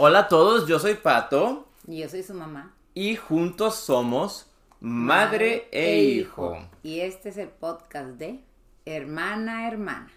Hola 0.00 0.20
a 0.20 0.28
todos, 0.28 0.66
yo 0.68 0.78
soy 0.78 0.94
Pato 0.94 1.66
Y 1.86 1.98
yo 1.98 2.08
soy 2.08 2.22
su 2.22 2.32
mamá. 2.34 2.72
y 2.94 3.16
juntos 3.16 3.74
somos 3.76 4.46
madre 4.80 5.68
e 5.72 6.00
hijo. 6.00 6.56
Y 6.82 7.00
este 7.00 7.28
es 7.30 7.36
el 7.36 7.48
podcast 7.48 8.10
de 8.10 8.44
Hermana 8.84 9.68
Hermana. 9.68 10.10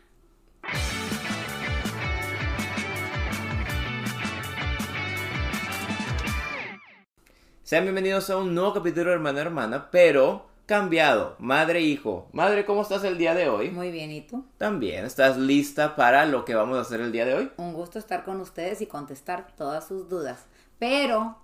Sean 7.63 7.84
bienvenidos 7.84 8.29
a 8.29 8.38
un 8.38 8.54
nuevo 8.54 8.73
capítulo 8.73 9.05
de 9.09 9.13
Hermana 9.16 9.41
Hermana, 9.41 9.89
pero 9.91 10.48
cambiado, 10.72 11.36
madre 11.38 11.80
e 11.80 11.82
hijo. 11.82 12.30
Madre, 12.32 12.64
¿cómo 12.64 12.84
estás 12.84 13.04
el 13.04 13.18
día 13.18 13.34
de 13.36 13.50
hoy? 13.50 13.71
Muy 13.71 13.92
bien, 13.92 14.10
¿y 14.10 14.21
tú? 14.21 14.46
También, 14.58 15.04
¿estás 15.04 15.36
lista 15.36 15.98
para 15.98 16.26
lo 16.26 16.46
que 16.46 16.56
vamos 16.56 16.78
a 16.78 16.82
hacer 16.82 17.02
el 17.02 17.12
día 17.12 17.26
de 17.26 17.34
hoy? 17.34 17.52
Un 17.58 17.74
gusto 17.74 18.00
estar 18.00 18.24
con 18.24 18.40
ustedes 18.40 18.80
y 18.80 18.86
contestar 18.86 19.48
todas 19.57 19.86
sus 19.86 20.07
dudas. 20.07 20.46
Pero 20.80 21.36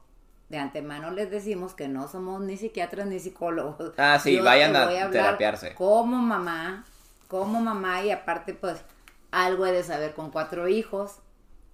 de 0.48 0.60
antemano 0.60 1.12
les 1.12 1.30
decimos 1.30 1.74
que 1.74 1.90
no 1.90 2.08
somos 2.08 2.40
ni 2.40 2.56
psiquiatras 2.56 3.06
ni 3.08 3.20
psicólogos. 3.20 3.92
Ah, 3.98 4.18
sí, 4.18 4.38
Yo 4.38 4.46
vayan 4.46 4.72
te 4.72 4.78
a 4.78 4.86
voy 4.86 4.96
hablar 4.96 5.24
terapiarse. 5.26 5.76
Como 5.76 6.16
mamá, 6.16 6.86
como 7.28 7.60
mamá 7.60 8.06
y 8.06 8.12
aparte 8.12 8.54
pues 8.54 8.78
algo 9.32 9.66
he 9.66 9.74
de 9.74 9.84
saber 9.84 10.14
con 10.14 10.32
cuatro 10.32 10.70
hijos. 10.70 11.18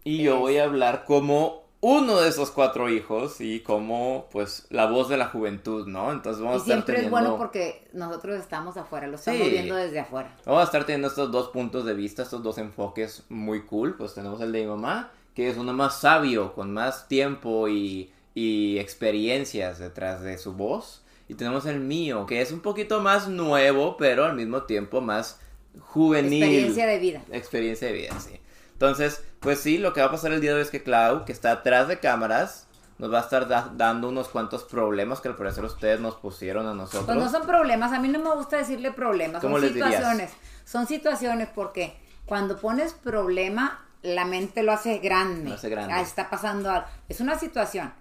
Y 0.04 0.24
yo 0.24 0.40
voy 0.40 0.58
a 0.58 0.64
hablar 0.64 1.06
como 1.06 1.63
uno 1.86 2.22
de 2.22 2.30
esos 2.30 2.50
cuatro 2.50 2.88
hijos 2.88 3.42
y 3.42 3.60
como, 3.60 4.30
pues, 4.32 4.68
la 4.70 4.86
voz 4.86 5.10
de 5.10 5.18
la 5.18 5.28
juventud, 5.28 5.86
¿no? 5.86 6.14
Entonces 6.14 6.42
vamos 6.42 6.66
Y 6.66 6.72
a 6.72 6.76
estar 6.76 6.86
siempre 6.86 7.04
es 7.04 7.12
bueno 7.12 7.36
porque 7.38 7.86
nosotros 7.92 8.40
estamos 8.40 8.78
afuera, 8.78 9.08
lo 9.08 9.16
estamos 9.16 9.42
Sí. 9.42 9.50
viendo 9.50 9.76
desde 9.76 10.00
afuera. 10.00 10.34
Vamos 10.46 10.62
a 10.62 10.64
estar 10.64 10.86
teniendo 10.86 11.10
estos 11.10 11.30
dos 11.30 11.50
puntos 11.50 11.84
de 11.84 11.94
vista, 11.94 12.24
estos 12.24 12.42
dos 12.42 12.58
enfoques 12.58 13.24
muy 13.28 13.64
cool. 13.66 13.96
Pues 13.98 14.14
tenemos 14.14 14.40
el 14.40 14.54
de 14.54 14.62
mi 14.62 14.68
mamá, 14.68 15.12
que 15.36 15.50
es 15.50 15.58
uno 15.58 15.74
más 15.74 16.00
sabio, 16.00 16.54
con 16.54 16.72
más 16.72 17.10
tiempo 17.10 17.68
y, 17.68 18.14
y 18.34 18.78
experiencias 18.80 19.78
detrás 19.78 20.22
de 20.22 20.38
su 20.38 20.54
voz. 20.54 21.02
Y 21.28 21.34
tenemos 21.36 21.66
el 21.66 21.82
mío, 21.82 22.26
que 22.26 22.40
es 22.40 22.54
un 22.54 22.62
poquito 22.62 23.02
más 23.02 23.28
nuevo, 23.28 23.98
pero 23.98 24.24
al 24.24 24.36
mismo 24.38 24.64
tiempo 24.64 25.02
más 25.02 25.42
juvenil. 25.80 26.44
Experiencia 26.44 26.88
de 26.88 27.00
vida. 27.00 27.22
Experiencia 27.34 27.88
de 27.90 27.94
vida, 27.94 28.20
sí. 28.22 28.40
Entonces, 28.72 29.24
pues 29.44 29.60
sí, 29.60 29.78
lo 29.78 29.94
que 29.94 30.02
va 30.02 30.08
a 30.08 30.12
pasar 30.12 30.32
el 30.32 30.42
día 30.42 30.52
de 30.52 30.58
hoy 30.58 30.62
es 30.64 30.70
que 30.72 30.82
Clau, 30.84 31.26
que 31.26 31.32
está 31.32 31.52
atrás 31.52 31.88
de 31.88 32.00
cámaras, 32.00 32.68
nos 32.98 33.12
va 33.14 33.20
a 33.20 33.22
estar 33.22 33.48
da- 33.48 33.72
dando 33.76 34.08
unos 34.10 34.30
cuantos 34.30 34.64
problemas 34.64 35.20
que 35.22 35.28
al 35.28 35.36
parecer 35.36 35.64
ustedes 35.66 36.00
nos 36.00 36.16
pusieron 36.16 36.68
a 36.68 36.74
nosotros. 36.74 37.06
Pues 37.06 37.18
no 37.18 37.30
son 37.30 37.46
problemas, 37.46 37.92
a 37.92 38.00
mí 38.00 38.08
no 38.08 38.20
me 38.20 38.34
gusta 38.36 38.58
decirle 38.58 38.92
problemas, 38.92 39.42
¿Cómo 39.42 39.58
son 39.60 39.68
dirías? 39.68 39.88
situaciones. 39.90 40.32
Son 40.66 40.88
situaciones 40.88 41.50
porque 41.54 41.96
cuando 42.26 42.58
pones 42.58 42.94
problema, 42.94 43.86
la 44.02 44.26
mente 44.26 44.64
lo 44.64 44.72
hace 44.72 45.00
grande. 45.00 45.50
Lo 45.50 45.56
hace 45.56 45.70
grande. 45.70 45.94
Ah, 45.94 46.02
está 46.02 46.30
pasando 46.30 46.70
algo. 46.70 46.88
Es 47.10 47.20
una 47.20 47.38
situación 47.40 47.94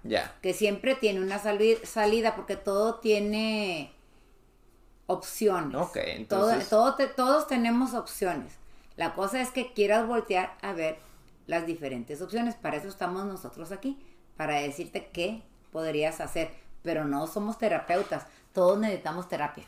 que 0.42 0.52
siempre 0.52 0.94
tiene 0.94 1.20
una 1.20 1.38
sali- 1.38 1.78
salida 1.84 2.34
porque 2.36 2.56
todo 2.56 2.96
tiene 2.96 3.92
opciones. 5.06 5.74
Ok, 5.80 5.94
Todo- 5.94 6.02
entonces- 6.50 6.68
todo 6.68 6.94
te- 6.94 7.06
todos 7.08 7.46
tenemos 7.46 7.94
opciones. 7.94 8.54
La 8.96 9.14
cosa 9.14 9.40
es 9.40 9.50
que 9.50 9.72
quieras 9.72 10.06
voltear 10.06 10.54
a 10.62 10.72
ver 10.72 10.98
las 11.46 11.66
diferentes 11.66 12.20
opciones. 12.22 12.54
Para 12.54 12.76
eso 12.76 12.88
estamos 12.88 13.24
nosotros 13.26 13.72
aquí, 13.72 13.98
para 14.36 14.60
decirte 14.60 15.10
qué 15.12 15.42
podrías 15.70 16.20
hacer. 16.20 16.50
Pero 16.82 17.04
no 17.04 17.26
somos 17.26 17.58
terapeutas, 17.58 18.26
todos 18.52 18.78
necesitamos 18.78 19.28
terapia. 19.28 19.64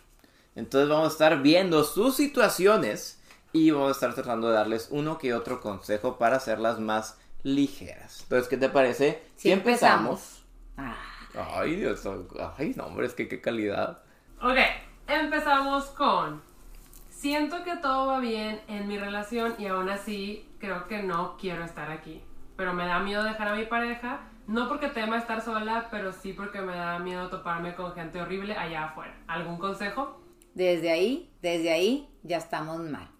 Entonces 0.55 0.89
vamos 0.89 1.08
a 1.08 1.12
estar 1.12 1.42
viendo 1.42 1.84
sus 1.84 2.17
situaciones 2.17 3.20
y 3.52 3.70
vamos 3.70 3.89
a 3.89 3.92
estar 3.92 4.14
tratando 4.14 4.48
de 4.48 4.55
darles 4.55 4.89
uno 4.91 5.19
que 5.19 5.34
otro 5.34 5.61
consejo 5.61 6.19
para 6.19 6.36
hacerlas 6.36 6.80
más 6.80 7.19
ligeras. 7.42 8.20
Entonces, 8.22 8.48
¿qué 8.48 8.56
te 8.56 8.69
parece? 8.69 9.22
Si 9.36 9.52
empezamos. 9.52 10.45
Ah, 10.77 10.97
Ay, 11.36 11.77
Dios, 11.77 12.02
ay, 12.58 12.75
no, 12.77 12.86
hombre, 12.86 13.06
es 13.06 13.14
que 13.14 13.28
qué 13.28 13.41
calidad. 13.41 14.02
Ok, 14.41 14.56
empezamos 15.08 15.86
con. 15.86 16.42
Siento 17.11 17.64
que 17.64 17.77
todo 17.77 18.06
va 18.06 18.20
bien 18.20 18.61
en 18.68 18.86
mi 18.86 18.98
relación 18.98 19.55
y 19.58 19.67
aún 19.67 19.89
así 19.89 20.48
creo 20.64 20.89
que 20.89 21.02
no 21.02 21.36
quiero 21.36 21.64
estar 21.64 21.91
aquí. 21.91 22.23
Pero 22.57 22.73
me 22.73 22.86
da 22.86 23.01
miedo 23.01 23.23
dejar 23.23 23.48
a 23.48 23.57
mi 23.57 23.67
pareja, 23.67 24.20
no 24.47 24.69
porque 24.69 24.89
tema 24.89 25.19
estar 25.19 25.41
sola, 25.41 25.89
pero 25.91 26.13
sí 26.13 26.33
porque 26.33 26.61
me 26.61 26.77
da 26.77 26.98
miedo 26.98 27.29
toparme 27.29 27.75
con 27.75 27.92
gente 27.92 28.20
horrible 28.20 28.57
allá 28.57 28.85
afuera. 28.86 29.14
¿Algún 29.27 29.58
consejo? 29.58 30.24
desde 30.55 30.91
ahí, 30.91 31.30
desde 31.42 31.70
ahí 31.70 32.08
ya 32.23 32.39
estamos 32.39 32.80
mal. 32.80 33.11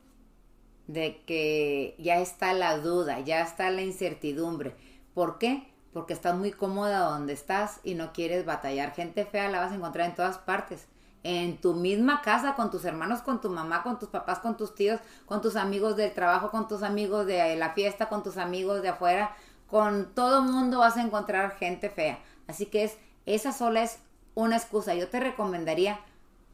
De 0.87 1.23
que 1.25 1.97
ya 1.99 2.21
está 2.21 2.53
la 2.53 2.79
duda, 2.79 3.21
ya 3.21 3.43
está 3.43 3.71
la 3.71 3.83
incertidumbre. 3.83 4.75
¿Por 5.15 5.39
qué? 5.39 5.73
Porque 5.93 6.13
estás 6.13 6.37
muy 6.37 6.53
cómoda 6.53 7.01
donde 7.01 7.33
estás 7.33 7.81
y 7.85 7.95
no 7.95 8.13
quieres 8.13 8.45
batallar. 8.45 8.95
Gente 8.95 9.25
fea 9.25 9.49
la 9.49 9.61
vas 9.61 9.73
a 9.73 9.77
encontrar 9.77 10.09
en 10.09 10.15
todas 10.15 10.39
partes. 10.39 10.89
En 11.25 11.57
tu 11.57 11.75
misma 11.75 12.23
casa, 12.23 12.55
con 12.55 12.71
tus 12.71 12.85
hermanos, 12.85 13.23
con 13.23 13.41
tu 13.41 13.51
mamá, 13.51 13.83
con 13.83 13.99
tus 13.99 14.11
papás, 14.11 14.39
con 14.39 14.57
tus 14.57 14.75
tíos, 14.77 15.01
con 15.27 15.41
tus 15.41 15.57
amigos 15.57 15.97
del 15.97 16.13
trabajo, 16.13 16.51
con 16.53 16.69
tus 16.69 16.83
amigos 16.83 17.27
de 17.27 17.57
la 17.57 17.73
fiesta, 17.73 18.09
con 18.09 18.23
tus 18.23 18.37
amigos 18.37 18.83
de 18.83 18.91
afuera. 18.91 19.35
Con 19.67 20.15
todo 20.15 20.43
mundo 20.43 20.79
vas 20.79 20.97
a 20.97 21.03
encontrar 21.03 21.57
gente 21.57 21.91
fea. 21.91 22.21
Así 22.47 22.67
que 22.67 22.85
es, 22.85 22.97
esa 23.27 23.53
sola 23.53 23.83
es 23.83 23.99
una 24.35 24.57
excusa. 24.57 24.95
Yo 24.95 25.09
te 25.09 25.19
recomendaría 25.19 25.99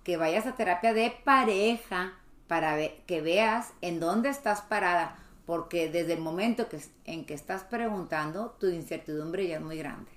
que 0.05 0.17
vayas 0.17 0.47
a 0.47 0.55
terapia 0.55 0.95
de 0.95 1.13
pareja 1.25 2.15
para 2.47 2.77
que 3.07 3.21
veas 3.21 3.73
en 3.81 4.01
dónde 4.01 4.29
estás 4.29 4.61
parada, 4.63 5.17
porque 5.47 5.91
desde 5.91 6.15
el 6.15 6.21
momento 6.21 6.69
que, 6.69 6.81
en 7.05 7.25
que 7.25 7.35
estás 7.35 7.63
preguntando, 7.63 8.57
tu 8.59 8.67
incertidumbre 8.67 9.47
ya 9.47 9.57
es 9.57 9.63
muy 9.63 9.79
grande. 9.79 10.11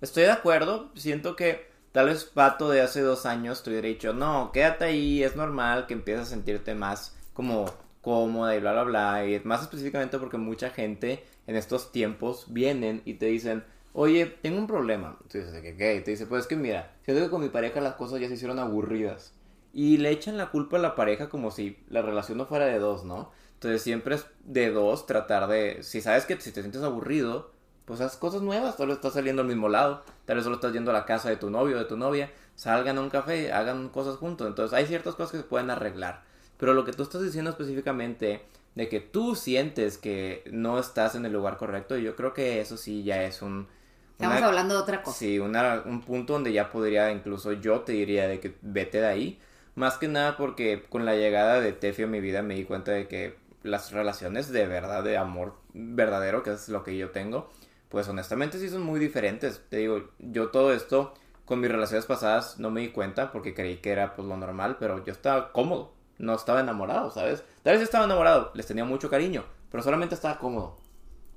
Estoy 0.00 0.24
de 0.24 0.30
acuerdo, 0.30 0.90
siento 0.94 1.34
que 1.34 1.70
tal 1.96 2.08
vez 2.08 2.24
Pato 2.24 2.68
de 2.68 2.82
hace 2.82 3.00
dos 3.00 3.24
años 3.24 3.62
te 3.62 3.70
hubiera 3.70 3.88
dicho, 3.88 4.12
no, 4.12 4.52
quédate 4.52 4.84
ahí, 4.84 5.22
es 5.22 5.34
normal 5.34 5.86
que 5.86 5.94
empieces 5.94 6.26
a 6.26 6.28
sentirte 6.28 6.74
más 6.74 7.16
como 7.32 7.64
cómoda 8.02 8.54
y 8.54 8.60
bla, 8.60 8.72
bla, 8.72 8.82
bla. 8.82 9.26
Y 9.26 9.40
más 9.44 9.62
específicamente 9.62 10.18
porque 10.18 10.36
mucha 10.36 10.68
gente 10.68 11.24
en 11.46 11.56
estos 11.56 11.92
tiempos 11.92 12.52
vienen 12.52 13.00
y 13.06 13.14
te 13.14 13.24
dicen, 13.24 13.64
oye, 13.94 14.26
tengo 14.26 14.58
un 14.58 14.66
problema. 14.66 15.16
Tú 15.30 15.38
dices, 15.38 15.58
¿qué? 15.62 15.74
qué? 15.74 15.94
Y 15.94 16.02
te 16.02 16.10
dice, 16.10 16.26
pues 16.26 16.42
es 16.42 16.46
que 16.46 16.56
mira, 16.56 16.92
siento 17.02 17.24
que 17.24 17.30
con 17.30 17.40
mi 17.40 17.48
pareja 17.48 17.80
las 17.80 17.94
cosas 17.94 18.20
ya 18.20 18.28
se 18.28 18.34
hicieron 18.34 18.58
aburridas. 18.58 19.32
Y 19.72 19.96
le 19.96 20.10
echan 20.10 20.36
la 20.36 20.50
culpa 20.50 20.76
a 20.76 20.80
la 20.80 20.96
pareja 20.96 21.30
como 21.30 21.50
si 21.50 21.78
la 21.88 22.02
relación 22.02 22.36
no 22.36 22.44
fuera 22.44 22.66
de 22.66 22.78
dos, 22.78 23.04
¿no? 23.04 23.30
Entonces 23.54 23.80
siempre 23.80 24.16
es 24.16 24.26
de 24.44 24.70
dos 24.70 25.06
tratar 25.06 25.48
de, 25.48 25.82
si 25.82 26.02
sabes 26.02 26.26
que 26.26 26.38
si 26.42 26.52
te 26.52 26.60
sientes 26.60 26.82
aburrido, 26.82 27.52
pues 27.86 28.00
haz 28.02 28.16
cosas 28.16 28.42
nuevas, 28.42 28.76
tal 28.76 28.88
vez 28.88 28.96
estás 28.96 29.14
saliendo 29.14 29.40
al 29.42 29.48
mismo 29.48 29.68
lado, 29.70 30.02
tal 30.26 30.36
vez 30.36 30.44
solo 30.44 30.56
estás 30.56 30.74
yendo 30.74 30.90
a 30.90 30.94
la 30.94 31.06
casa 31.06 31.30
de 31.30 31.36
tu 31.36 31.48
novio 31.50 31.76
o 31.76 31.78
de 31.78 31.86
tu 31.86 31.96
novia, 31.96 32.30
salgan 32.54 32.98
a 32.98 33.00
un 33.00 33.08
café, 33.10 33.52
hagan 33.52 33.88
cosas 33.88 34.16
juntos, 34.16 34.46
entonces 34.46 34.76
hay 34.76 34.86
ciertas 34.86 35.14
cosas 35.14 35.32
que 35.32 35.38
se 35.38 35.44
pueden 35.44 35.70
arreglar, 35.70 36.22
pero 36.58 36.74
lo 36.74 36.84
que 36.84 36.92
tú 36.92 37.02
estás 37.02 37.22
diciendo 37.22 37.50
específicamente 37.50 38.42
de 38.74 38.88
que 38.90 39.00
tú 39.00 39.34
sientes 39.34 39.96
que 39.98 40.44
no 40.52 40.78
estás 40.78 41.14
en 41.14 41.24
el 41.24 41.32
lugar 41.32 41.56
correcto, 41.56 41.96
yo 41.96 42.14
creo 42.14 42.34
que 42.34 42.60
eso 42.60 42.76
sí 42.76 43.04
ya 43.04 43.22
es 43.22 43.40
un... 43.40 43.68
Estamos 44.12 44.38
una- 44.38 44.46
hablando 44.48 44.74
de 44.74 44.80
otra 44.80 45.02
cosa. 45.02 45.18
Sí, 45.18 45.38
una- 45.38 45.82
un 45.86 46.02
punto 46.02 46.32
donde 46.34 46.52
ya 46.52 46.70
podría, 46.70 47.10
incluso 47.12 47.52
yo 47.52 47.80
te 47.80 47.92
diría 47.92 48.28
de 48.28 48.40
que 48.40 48.54
vete 48.62 49.00
de 49.00 49.06
ahí. 49.06 49.38
Más 49.74 49.98
que 49.98 50.08
nada 50.08 50.36
porque 50.36 50.82
con 50.88 51.04
la 51.04 51.14
llegada 51.14 51.60
de 51.60 51.72
Tefi 51.72 52.02
a 52.04 52.06
mi 52.06 52.20
vida 52.20 52.42
me 52.42 52.54
di 52.54 52.64
cuenta 52.64 52.92
de 52.92 53.08
que 53.08 53.36
las 53.62 53.92
relaciones 53.92 54.50
de 54.50 54.66
verdad, 54.66 55.04
de 55.04 55.16
amor 55.18 55.54
verdadero, 55.74 56.42
que 56.42 56.52
es 56.52 56.68
lo 56.68 56.82
que 56.82 56.96
yo 56.96 57.10
tengo, 57.10 57.50
pues 57.88 58.08
honestamente 58.08 58.58
sí 58.58 58.68
son 58.68 58.82
muy 58.82 59.00
diferentes. 59.00 59.62
Te 59.68 59.78
digo, 59.78 60.10
yo 60.18 60.48
todo 60.48 60.72
esto 60.72 61.14
con 61.44 61.60
mis 61.60 61.70
relaciones 61.70 62.04
pasadas 62.06 62.58
no 62.58 62.70
me 62.70 62.80
di 62.80 62.88
cuenta 62.90 63.30
porque 63.30 63.54
creí 63.54 63.78
que 63.78 63.92
era 63.92 64.14
pues 64.14 64.26
lo 64.26 64.36
normal, 64.36 64.76
pero 64.78 65.04
yo 65.04 65.12
estaba 65.12 65.52
cómodo, 65.52 65.94
no 66.18 66.34
estaba 66.34 66.60
enamorado, 66.60 67.10
¿sabes? 67.10 67.44
Tal 67.62 67.74
vez 67.74 67.82
estaba 67.82 68.04
enamorado, 68.04 68.50
les 68.54 68.66
tenía 68.66 68.84
mucho 68.84 69.08
cariño, 69.08 69.44
pero 69.70 69.82
solamente 69.82 70.14
estaba 70.14 70.38
cómodo. 70.38 70.76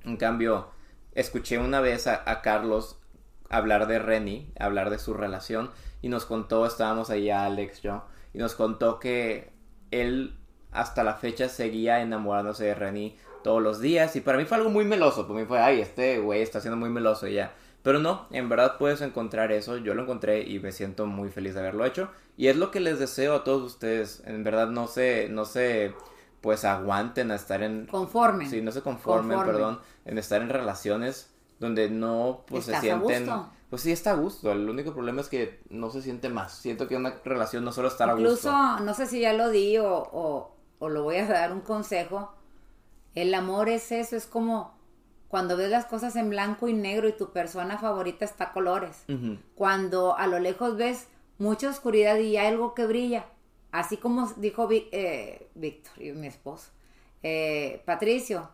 En 0.03 0.17
cambio, 0.17 0.69
escuché 1.13 1.59
una 1.59 1.79
vez 1.79 2.07
a, 2.07 2.41
Carlos 2.41 2.99
hablar 3.49 3.87
de 3.87 3.99
Renny, 3.99 4.52
hablar 4.59 4.90
de 4.90 4.99
su 4.99 5.13
relación, 5.13 5.69
y 6.02 6.09
nos 6.09 6.25
contó, 6.25 6.66
estábamos 6.66 7.09
ahí 7.09 7.29
Alex, 7.29 7.81
yo, 7.81 8.05
y 8.34 8.40
nos 8.40 8.55
contó 8.55 8.99
que 8.99 9.52
él 9.91 10.40
hasta 10.72 11.03
la 11.03 11.16
fecha 11.16 11.49
seguía 11.49 12.02
enamorándose 12.02 12.66
de 12.66 12.75
Renny 12.75 13.17
todos 13.44 13.62
los 13.62 13.80
días, 13.80 14.16
y 14.16 14.22
para 14.22 14.38
mí 14.38 14.46
fue 14.46 14.58
algo 14.58 14.70
muy 14.70 14.86
meloso, 14.86 15.28
para 15.28 15.40
mí 15.40 15.46
fue, 15.46 15.59
ay, 15.59 15.82
este 15.82 16.20
güey 16.20 16.41
está 16.41 16.62
siendo 16.62 16.78
muy 16.78 16.90
meloso 16.90 17.28
y 17.28 17.34
ya. 17.36 17.53
Pero 17.82 18.00
no, 18.00 18.28
en 18.32 18.50
verdad 18.50 18.78
puedes 18.78 19.02
encontrar 19.02 19.52
eso, 19.52 19.78
yo 19.78 19.94
lo 19.94 20.03
encontré 20.03 20.41
y 20.44 20.59
me 20.59 20.72
siento 20.74 21.06
muy 21.06 21.30
feliz 21.30 21.53
de 21.53 21.62
haberlo 21.62 21.86
hecho, 21.86 22.09
y 22.38 22.47
es 22.47 22.58
lo 22.58 22.72
que 22.72 22.80
les 22.82 23.00
deseo 23.00 23.36
a 23.36 23.44
todos 23.44 23.64
ustedes, 23.64 24.22
en 24.26 24.44
verdad 24.44 24.68
no 24.68 24.88
se, 24.88 25.30
no 25.30 25.46
se, 25.46 25.94
pues 26.41 26.66
aguanten 26.66 27.32
a 27.32 27.36
estar 27.36 27.64
en, 27.64 27.88
Conforme. 27.88 28.50
Sí, 28.50 28.62
no 28.62 28.72
se 28.72 28.82
conformen, 28.82 29.38
Conforme. 29.38 29.52
perdón, 29.53 29.80
en 30.06 30.18
estar 30.18 30.41
en 30.41 30.50
relaciones 30.50 31.34
donde 31.59 31.90
no 31.90 32.44
pues 32.47 32.66
se 32.66 32.72
¿Estás 32.72 32.80
a 32.80 32.82
sienten 32.82 33.26
gusto? 33.26 33.50
pues 33.70 33.82
sí 33.84 33.91
está 33.91 34.12
a 34.12 34.16
gusto, 34.16 34.52
el 34.52 34.70
único 34.70 34.94
problema 34.94 35.22
es 35.22 35.30
que 35.30 35.62
no 35.70 35.90
se 35.91 36.02
siente 36.02 36.30
más. 36.30 36.53
Siento 36.58 36.88
que 36.88 36.96
una 36.96 37.16
relación 37.24 37.64
no 37.64 37.72
solo 37.72 37.88
estar 37.88 38.09
a 38.09 38.14
Incluso, 38.14 38.52
gusto. 38.52 38.80
no 38.84 38.94
sé 38.94 39.06
si 39.08 39.20
ya 39.22 39.34
lo 39.34 39.50
di 39.50 39.78
o, 39.78 39.88
o, 39.90 40.56
o 40.80 40.90
lo 40.90 41.03
voy 41.03 41.18
a 41.18 41.28
dar 41.28 41.52
un 41.52 41.62
consejo. 41.62 42.34
El 43.21 43.33
amor 43.33 43.69
es 43.69 43.91
eso, 43.91 44.16
es 44.16 44.25
como 44.25 44.77
cuando 45.27 45.55
ves 45.57 45.69
las 45.69 45.85
cosas 45.85 46.16
en 46.16 46.29
blanco 46.29 46.67
y 46.67 46.73
negro 46.73 47.07
y 47.07 47.13
tu 47.13 47.31
persona 47.31 47.77
favorita 47.77 48.25
está 48.25 48.45
a 48.45 48.53
colores. 48.53 49.03
Cuando 49.55 50.16
a 50.17 50.25
lo 50.27 50.39
lejos 50.39 50.75
ves 50.77 51.07
mucha 51.37 51.69
oscuridad 51.69 52.17
y 52.17 52.37
hay 52.37 52.47
algo 52.47 52.73
que 52.73 52.85
brilla. 52.85 53.25
Así 53.71 53.97
como 53.97 54.27
dijo 54.37 54.67
eh, 54.71 55.47
Víctor 55.53 56.01
y 56.01 56.11
mi 56.13 56.27
esposo. 56.27 56.71
eh, 57.21 57.83
Patricio, 57.85 58.49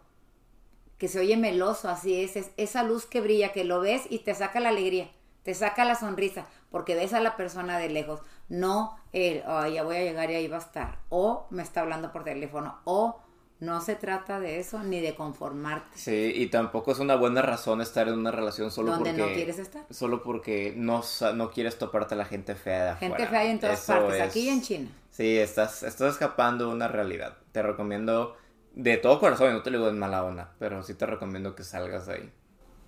que 0.98 1.08
se 1.08 1.20
oye 1.20 1.38
meloso, 1.38 1.88
así 1.90 2.22
es, 2.24 2.36
es 2.36 2.52
esa 2.58 2.84
luz 2.84 3.06
que 3.06 3.22
brilla, 3.22 3.52
que 3.54 3.64
lo 3.64 3.80
ves 3.80 4.04
y 4.10 4.20
te 4.20 4.34
saca 4.34 4.60
la 4.60 4.70
alegría, 4.70 5.10
te 5.44 5.54
saca 5.54 5.86
la 5.86 5.96
sonrisa, 5.96 6.48
porque 6.72 6.96
ves 6.96 7.14
a 7.14 7.20
la 7.20 7.36
persona 7.38 7.78
de 7.78 7.90
lejos, 7.90 8.22
no 8.50 8.98
el, 9.14 9.44
"Ay, 9.46 9.74
ya 9.74 9.84
voy 9.84 9.98
a 9.98 10.04
llegar 10.04 10.32
y 10.32 10.36
ahí 10.36 10.48
va 10.48 10.58
a 10.58 10.62
estar, 10.62 11.00
o 11.10 11.48
me 11.50 11.64
está 11.64 11.82
hablando 11.82 12.12
por 12.12 12.24
teléfono, 12.24 12.80
o 12.86 13.22
no 13.60 13.82
se 13.82 13.96
trata 13.96 14.40
de 14.40 14.60
eso 14.60 14.84
ni 14.84 15.00
de 15.02 15.16
conformarte 15.16 15.98
Sí, 15.98 16.32
y 16.36 16.48
tampoco 16.48 16.92
es 16.92 17.00
una 17.00 17.16
buena 17.16 17.42
razón 17.42 17.82
estar 17.82 18.08
en 18.08 18.16
una 18.16 18.32
relación 18.32 18.70
solo 18.72 18.92
donde 18.92 19.12
porque... 19.12 19.22
no 19.30 19.34
quieres 19.34 19.60
estar. 19.60 19.84
Solo 19.90 20.22
porque 20.24 20.74
no, 20.76 21.04
no 21.36 21.52
quieres 21.52 21.78
toparte 21.78 22.16
a 22.16 22.18
la 22.18 22.26
gente 22.26 22.56
fea 22.56 22.84
de 22.86 22.96
Gente 22.98 23.24
afuera. 23.24 23.30
fea 23.32 23.40
hay 23.40 23.48
en 23.52 23.60
todas 23.60 23.82
Eso 23.82 23.94
partes, 23.94 24.16
es- 24.16 24.30
aquí 24.30 24.40
y 24.42 24.50
en 24.50 24.62
China. 24.62 24.90
Sí, 25.10 25.38
estás, 25.38 25.84
estás 25.84 26.14
escapando 26.14 26.68
de 26.68 26.74
una 26.74 26.90
realidad. 26.90 27.38
Te 27.54 27.62
recomiendo 27.64 28.36
de 28.74 28.98
todo 28.98 29.20
corazón, 29.22 29.52
y 29.52 29.54
no 29.54 29.62
te 29.64 29.72
lo 29.72 29.78
digo 29.78 29.90
en 29.90 29.98
mala 30.00 30.24
onda, 30.26 30.52
pero 30.60 30.84
sí 30.84 30.94
te 30.94 31.06
recomiendo 31.06 31.56
que 31.56 31.64
salgas 31.64 32.06
de 32.08 32.14
ahí. 32.16 32.32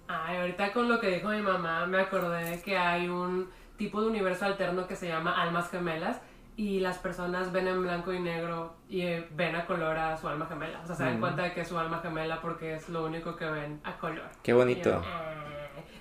Ay, 0.07 0.37
ahorita 0.37 0.73
con 0.73 0.87
lo 0.89 0.99
que 0.99 1.07
dijo 1.09 1.29
mi 1.29 1.41
mamá 1.41 1.85
me 1.85 1.99
acordé 2.01 2.43
de 2.51 2.61
que 2.61 2.77
hay 2.77 3.07
un 3.09 3.49
tipo 3.77 4.01
de 4.01 4.07
universo 4.07 4.45
alterno 4.45 4.87
que 4.87 4.95
se 4.95 5.07
llama 5.07 5.41
almas 5.41 5.69
gemelas 5.69 6.17
y 6.57 6.79
las 6.81 6.97
personas 6.97 7.51
ven 7.53 7.67
en 7.67 7.81
blanco 7.83 8.11
y 8.11 8.19
negro 8.19 8.75
y 8.89 9.01
eh, 9.03 9.27
ven 9.31 9.55
a 9.55 9.65
color 9.65 9.97
a 9.97 10.17
su 10.17 10.27
alma 10.27 10.47
gemela. 10.47 10.81
O 10.83 10.87
sea, 10.87 10.95
se 10.95 11.03
dan 11.03 11.19
cuenta 11.21 11.43
de 11.43 11.53
que 11.53 11.61
es 11.61 11.67
su 11.69 11.77
alma 11.79 11.99
gemela 12.01 12.41
porque 12.41 12.73
es 12.75 12.89
lo 12.89 13.05
único 13.05 13.35
que 13.37 13.45
ven 13.45 13.79
a 13.85 13.95
color. 13.97 14.27
Qué 14.43 14.51
bonito. 14.53 14.89
Yo, 14.89 15.01
"Ah". 15.05 15.35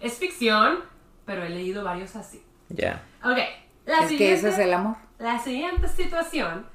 Es 0.01 0.15
ficción, 0.19 0.79
pero 1.25 1.45
he 1.45 1.51
leído 1.51 1.85
varios 1.85 2.17
así. 2.17 2.43
Ya. 2.71 3.03
Ok, 3.23 3.39
la 3.85 3.99
Es 4.01 4.09
que 4.13 4.33
eso 4.33 4.49
es 4.49 4.59
el 4.59 4.73
amor. 4.75 4.97
la 5.19 5.39
siguiente 5.39 5.87
situación 5.89 6.67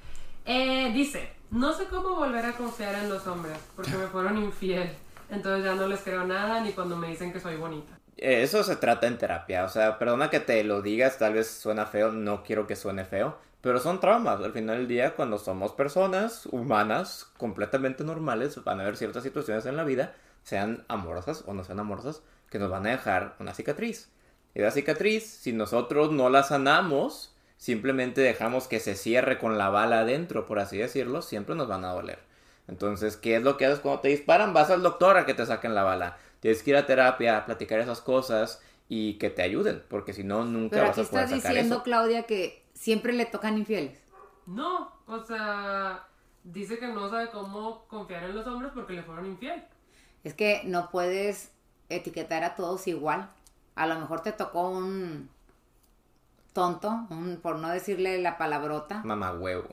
eh, 0.46 0.92
dice, 0.94 1.34
no 1.50 1.74
sé 1.74 1.86
cómo 1.86 2.16
volver 2.16 2.46
a 2.46 2.54
confiar 2.54 2.96
en 2.96 3.10
los 3.10 3.26
hombres 3.28 3.58
porque 3.76 3.92
me 3.92 4.08
fueron 4.08 4.38
infiel. 4.38 4.92
Entonces 5.30 5.66
ya 5.66 5.76
no 5.76 5.88
les 5.88 6.02
creo 6.02 6.24
nada 6.26 6.62
ni 6.62 6.72
cuando 6.74 6.96
me 6.98 7.08
dicen 7.08 7.32
que 7.34 7.40
soy 7.40 7.56
bonita. 7.56 7.94
Eh, 8.18 8.44
Eso 8.44 8.64
se 8.64 8.76
trata 8.76 9.08
en 9.08 9.18
terapia, 9.18 9.64
o 9.66 9.70
sea, 9.70 9.98
perdona 9.98 10.30
que 10.30 10.40
te 10.40 10.64
lo 10.64 10.82
digas, 10.82 11.18
tal 11.18 11.34
vez 11.34 11.50
suena 11.50 11.86
feo, 11.86 12.12
no 12.12 12.44
quiero 12.44 12.68
que 12.68 12.76
suene 12.76 13.06
feo, 13.06 13.38
pero 13.62 13.80
son 13.80 14.00
traumas. 14.00 14.42
Al 14.42 14.54
final 14.54 14.78
del 14.78 14.88
día, 14.88 15.16
cuando 15.16 15.38
somos 15.38 15.72
personas 15.72 16.48
humanas 16.48 17.32
completamente 17.38 18.04
normales, 18.04 18.64
van 18.64 18.80
a 18.80 18.84
haber 18.84 18.98
ciertas 18.98 19.24
situaciones 19.24 19.66
en 19.66 19.78
la 19.78 19.84
vida, 19.84 20.14
sean 20.44 20.84
amorosas 20.88 21.44
o 21.46 21.54
no 21.54 21.64
sean 21.64 21.80
amorosas, 21.80 22.24
que 22.50 22.60
nos 22.60 22.70
van 22.70 22.86
a 22.88 22.92
dejar 22.92 23.36
una 23.40 23.54
cicatriz. 23.54 24.10
Y 24.54 24.62
la 24.62 24.72
cicatriz, 24.72 25.26
si 25.26 25.54
nosotros 25.54 26.12
no 26.12 26.30
la 26.30 26.44
sanamos, 26.44 27.36
simplemente 27.58 28.22
dejamos 28.22 28.68
que 28.68 28.80
se 28.80 28.96
cierre 28.96 29.38
con 29.38 29.58
la 29.58 29.70
bala 29.70 30.00
adentro, 30.00 30.46
por 30.46 30.60
así 30.60 30.78
decirlo, 30.78 31.22
siempre 31.22 31.56
nos 31.56 31.68
van 31.68 31.86
a 31.86 31.94
doler. 31.94 32.20
Entonces, 32.68 33.18
¿qué 33.18 33.36
es 33.36 33.44
lo 33.44 33.58
que 33.58 33.66
haces 33.66 33.80
cuando 33.80 34.02
te 34.02 34.10
disparan? 34.10 34.54
Vas 34.54 34.70
al 34.70 34.82
doctor 34.82 35.18
a 35.18 35.26
que 35.26 35.34
te 35.34 35.46
saquen 35.46 35.76
la 35.76 35.84
bala. 35.84 36.18
Tienes 36.40 36.64
que 36.64 36.72
ir 36.72 36.76
a 36.78 36.86
terapia, 36.86 37.38
a 37.38 37.46
platicar 37.46 37.80
esas 37.80 38.02
cosas 38.02 38.62
y 38.90 39.14
que 39.20 39.30
te 39.30 39.42
ayuden, 39.42 39.84
porque 39.88 40.12
si 40.12 40.24
no, 40.24 40.44
nunca 40.44 40.78
Pero 40.78 40.88
vas 40.88 40.98
a 40.98 41.04
poder 41.04 41.26
estás 41.26 41.42
sacar 41.42 41.52
diciendo, 41.52 41.76
eso. 41.76 41.84
Claudia, 41.84 42.24
que 42.24 42.61
siempre 42.82 43.14
le 43.14 43.28
tocan 43.28 43.60
infieles. 43.60 44.00
No, 44.48 44.92
o 45.06 45.24
sea, 45.24 46.08
dice 46.44 46.80
que 46.80 46.88
no 46.88 47.08
sabe 47.12 47.30
cómo 47.30 47.86
confiar 47.88 48.24
en 48.24 48.36
los 48.36 48.48
hombres 48.48 48.72
porque 48.74 48.94
le 48.94 49.04
fueron 49.04 49.28
infiel. 49.28 49.64
Es 50.24 50.34
que 50.34 50.64
no 50.66 50.90
puedes 50.90 51.52
etiquetar 51.90 52.44
a 52.44 52.56
todos 52.56 52.88
igual. 52.88 53.30
A 53.76 53.86
lo 53.86 54.00
mejor 54.00 54.22
te 54.22 54.32
tocó 54.32 54.68
un 54.70 55.30
tonto, 56.54 57.06
un, 57.12 57.38
por 57.40 57.58
no 57.60 57.70
decirle 57.70 58.20
la 58.20 58.40
palabrota. 58.40 59.04
Mamá 59.04 59.32
huevo. 59.34 59.70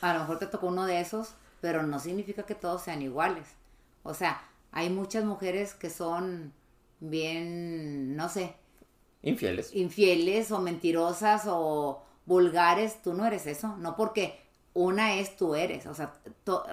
A 0.00 0.14
lo 0.14 0.20
mejor 0.20 0.38
te 0.38 0.46
tocó 0.46 0.68
uno 0.68 0.86
de 0.86 1.00
esos, 1.00 1.34
pero 1.60 1.82
no 1.82 1.98
significa 1.98 2.44
que 2.44 2.54
todos 2.54 2.80
sean 2.80 3.02
iguales. 3.02 3.46
O 4.04 4.14
sea, 4.14 4.40
hay 4.72 4.88
muchas 4.88 5.24
mujeres 5.24 5.74
que 5.74 5.90
son 5.90 6.54
bien, 7.00 8.16
no 8.16 8.30
sé, 8.30 8.56
Infieles. 9.22 9.74
infieles 9.74 10.50
o 10.50 10.60
mentirosas 10.60 11.44
o 11.46 12.05
vulgares, 12.26 13.00
tú 13.02 13.14
no 13.14 13.26
eres 13.26 13.46
eso, 13.46 13.76
no 13.78 13.96
porque 13.96 14.38
una 14.74 15.14
es 15.14 15.36
tú 15.36 15.54
eres, 15.54 15.86
o 15.86 15.94
sea, 15.94 16.12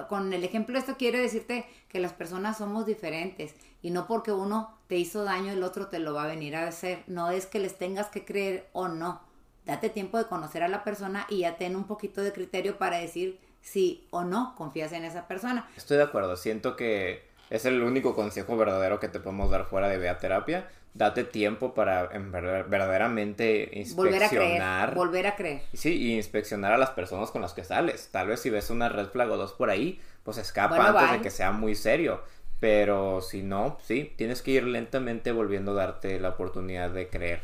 con 0.10 0.34
el 0.34 0.44
ejemplo 0.44 0.78
esto 0.78 0.98
quiere 0.98 1.20
decirte 1.20 1.66
que 1.88 2.00
las 2.00 2.12
personas 2.12 2.58
somos 2.58 2.86
diferentes 2.86 3.56
y 3.82 3.92
no 3.92 4.08
porque 4.08 4.34
uno 4.34 4.78
te 4.88 4.98
hizo 4.98 5.24
daño 5.24 5.54
el 5.54 5.64
otro 5.64 5.88
te 5.88 6.00
lo 6.00 6.14
va 6.14 6.26
a 6.26 6.28
venir 6.28 6.56
a 6.56 6.68
hacer, 6.68 7.04
no 7.08 7.30
es 7.32 7.46
que 7.46 7.60
les 7.60 7.78
tengas 7.78 8.08
que 8.08 8.26
creer 8.26 8.68
o 8.74 8.90
no, 8.90 9.22
date 9.66 9.90
tiempo 9.90 10.18
de 10.18 10.26
conocer 10.26 10.64
a 10.64 10.68
la 10.68 10.84
persona 10.84 11.26
y 11.30 11.40
ya 11.40 11.56
ten 11.56 11.78
un 11.78 11.86
poquito 11.86 12.22
de 12.22 12.34
criterio 12.34 12.78
para 12.78 12.98
decir 12.98 13.40
si 13.62 14.06
o 14.10 14.26
no 14.26 14.54
confías 14.58 14.92
en 14.92 15.06
esa 15.06 15.28
persona. 15.28 15.70
Estoy 15.78 15.98
de 15.98 16.04
acuerdo, 16.04 16.36
siento 16.36 16.76
que 16.76 17.24
es 17.50 17.66
el 17.66 17.82
único 17.84 18.16
consejo 18.16 18.58
verdadero 18.58 19.00
que 19.00 19.08
te 19.08 19.20
podemos 19.20 19.50
dar 19.50 19.66
fuera 19.66 19.88
de 19.88 19.98
vea 19.98 20.18
terapia. 20.18 20.70
Date 20.96 21.24
tiempo 21.24 21.74
para 21.74 22.10
en 22.14 22.32
verdad- 22.32 22.66
verdaderamente 22.70 23.72
Volver 23.96 24.24
a 24.24 24.30
creer, 24.30 24.44
inspeccionar. 24.44 24.94
volver 24.94 25.28
a 25.28 25.36
creer. 25.36 25.62
Sí, 25.74 25.94
y 25.96 26.14
inspeccionar 26.16 26.72
a 26.74 26.78
las 26.78 26.92
personas 26.92 27.32
con 27.32 27.42
las 27.42 27.54
que 27.54 27.64
sales. 27.64 28.10
Tal 28.12 28.28
vez 28.28 28.42
si 28.42 28.50
ves 28.52 28.70
una 28.70 28.90
red 28.90 29.08
flag 29.08 29.32
o 29.32 29.38
dos 29.38 29.54
por 29.54 29.70
ahí, 29.72 30.00
pues 30.24 30.38
escapa 30.38 30.76
Bueno, 30.76 30.90
antes 30.92 31.10
bye. 31.10 31.18
de 31.18 31.24
que 31.24 31.30
sea 31.32 31.52
muy 31.52 31.74
serio. 31.76 32.22
Pero 32.60 33.22
si 33.22 33.42
no, 33.42 33.78
sí, 33.82 34.14
tienes 34.16 34.42
que 34.42 34.52
ir 34.52 34.64
lentamente 34.66 35.32
volviendo 35.32 35.72
a 35.72 35.76
darte 35.86 36.20
la 36.20 36.30
oportunidad 36.30 36.92
de 36.92 37.10
creer. 37.10 37.42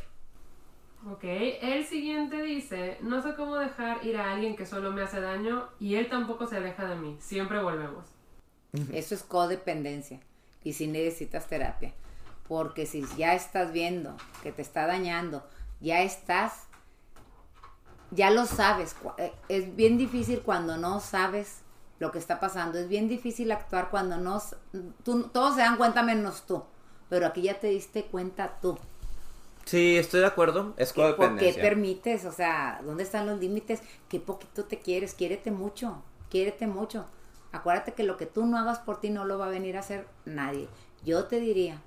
Ok, 1.11 1.23
el 1.23 1.85
siguiente 1.85 2.41
dice, 2.43 2.97
no 3.01 3.21
sé 3.21 3.33
cómo 3.35 3.55
dejar 3.55 4.05
ir 4.05 4.17
a 4.17 4.31
alguien 4.33 4.55
que 4.55 4.65
solo 4.65 4.91
me 4.91 5.01
hace 5.01 5.21
daño 5.21 5.69
y 5.79 5.95
él 5.95 6.07
tampoco 6.09 6.45
se 6.45 6.57
aleja 6.57 6.85
de 6.87 6.95
mí, 6.95 7.17
siempre 7.19 7.61
volvemos. 7.61 8.05
Eso 8.93 9.15
es 9.15 9.23
codependencia 9.23 10.19
y 10.63 10.73
si 10.73 10.87
necesitas 10.87 11.47
terapia. 11.47 11.93
Porque 12.49 12.85
si 12.85 13.05
ya 13.15 13.35
estás 13.35 13.71
viendo 13.71 14.17
que 14.43 14.51
te 14.51 14.61
está 14.61 14.87
dañando, 14.87 15.47
ya 15.79 16.01
estás, 16.01 16.63
ya 18.11 18.31
lo 18.31 18.45
sabes. 18.45 18.95
Eh, 19.17 19.31
Es 19.47 19.75
bien 19.75 19.97
difícil 19.97 20.41
cuando 20.41 20.75
no 20.75 20.99
sabes 20.99 21.61
lo 21.99 22.11
que 22.11 22.19
está 22.19 22.41
pasando. 22.41 22.79
Es 22.79 22.89
bien 22.89 23.07
difícil 23.07 23.51
actuar 23.53 23.89
cuando 23.89 24.17
no... 24.17 24.41
Tú, 25.03 25.29
todos 25.29 25.55
se 25.55 25.61
dan 25.61 25.77
cuenta 25.77 26.03
menos 26.03 26.45
tú. 26.45 26.63
Pero 27.07 27.27
aquí 27.27 27.43
ya 27.43 27.59
te 27.59 27.67
diste 27.67 28.05
cuenta 28.05 28.57
tú. 28.61 28.77
Sí, 29.65 29.97
estoy 29.97 30.21
de 30.21 30.25
acuerdo. 30.25 30.73
Es 30.77 30.93
¿Por 30.93 31.37
qué 31.37 31.53
permites? 31.53 32.25
O 32.25 32.31
sea, 32.31 32.81
¿dónde 32.83 33.03
están 33.03 33.27
los 33.27 33.39
límites? 33.39 33.81
¿Qué 34.07 34.19
poquito 34.19 34.65
te 34.65 34.79
quieres? 34.79 35.13
Quiérete 35.13 35.51
mucho, 35.51 36.03
quiérete 36.29 36.65
mucho. 36.65 37.05
Acuérdate 37.51 37.93
que 37.93 38.03
lo 38.03 38.17
que 38.17 38.25
tú 38.25 38.47
no 38.47 38.57
hagas 38.57 38.79
por 38.79 38.99
ti 38.99 39.11
no 39.11 39.25
lo 39.25 39.37
va 39.37 39.45
a 39.45 39.49
venir 39.49 39.77
a 39.77 39.81
hacer 39.81 40.07
nadie. 40.25 40.67
Yo 41.05 41.25
te 41.25 41.39
diría, 41.39 41.81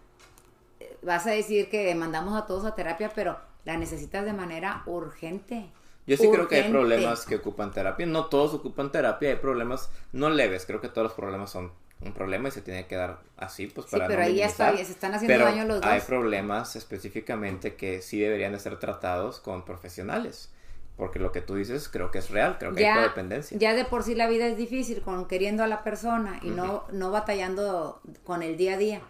vas 1.03 1.27
a 1.27 1.31
decir 1.31 1.69
que 1.69 1.95
mandamos 1.95 2.41
a 2.41 2.47
todos 2.47 2.65
a 2.65 2.75
terapia, 2.75 3.11
pero 3.15 3.39
la 3.65 3.77
necesitas 3.77 4.25
de 4.25 4.33
manera 4.33 4.83
urgente. 4.87 5.71
Yo 6.07 6.17
sí 6.17 6.29
creo 6.31 6.49
que 6.49 6.57
hay 6.57 6.71
problemas 6.71 7.27
que 7.27 7.37
ocupan 7.37 7.71
terapia. 7.71 8.07
No 8.07 8.27
todos 8.27 8.55
ocupan 8.55 8.91
terapia, 8.91 9.31
hay 9.31 9.37
problemas 9.37 9.89
no 10.13 10.31
leves. 10.31 10.67
Creo 10.67 10.81
que 10.81 10.89
todos 10.89 11.09
los 11.09 11.13
problemas 11.13 11.51
son 11.51 11.71
un 12.01 12.13
problema 12.13 12.49
y 12.49 12.51
se 12.51 12.63
tiene 12.63 12.87
que 12.87 12.97
dar 12.97 13.21
así, 13.37 13.69
pues 13.69 13.87
Sí, 13.87 13.93
para 13.93 14.09
pero 14.09 14.21
no 14.21 14.27
ahí 14.27 14.37
ya 14.37 14.47
está, 14.47 14.77
se 14.77 14.83
están 14.83 15.15
haciendo 15.15 15.35
Pero 15.35 15.45
daño 15.45 15.65
los 15.65 15.81
dos. 15.81 15.91
hay 15.91 16.01
problemas 16.01 16.75
específicamente 16.75 17.77
que 17.77 18.03
sí 18.03 18.19
deberían 18.19 18.53
de 18.53 18.59
ser 18.59 18.79
tratados 18.79 19.39
con 19.39 19.65
profesionales. 19.65 20.51
Porque 20.97 21.19
lo 21.19 21.33
que 21.33 21.41
tú 21.41 21.55
dices 21.55 21.89
creo 21.89 22.11
que 22.11 22.19
es 22.19 22.31
real, 22.31 22.59
creo 22.59 22.75
que 22.75 22.87
hay 22.87 22.95
codependencia. 22.97 23.57
ya 23.59 23.75
de 23.75 23.85
por 23.85 24.03
sí 24.03 24.15
la 24.15 24.29
vida 24.29 24.47
es 24.47 24.57
difícil 24.57 25.01
con 25.01 25.27
queriendo 25.27 25.63
a 25.65 25.67
la 25.67 25.83
persona 25.85 26.39
y 26.43 26.51
no, 26.51 26.85
no 26.93 27.11
batallando 27.11 28.01
con 28.25 28.43
el 28.43 28.57
día 28.57 28.75
a 28.75 28.77
día. 28.77 29.01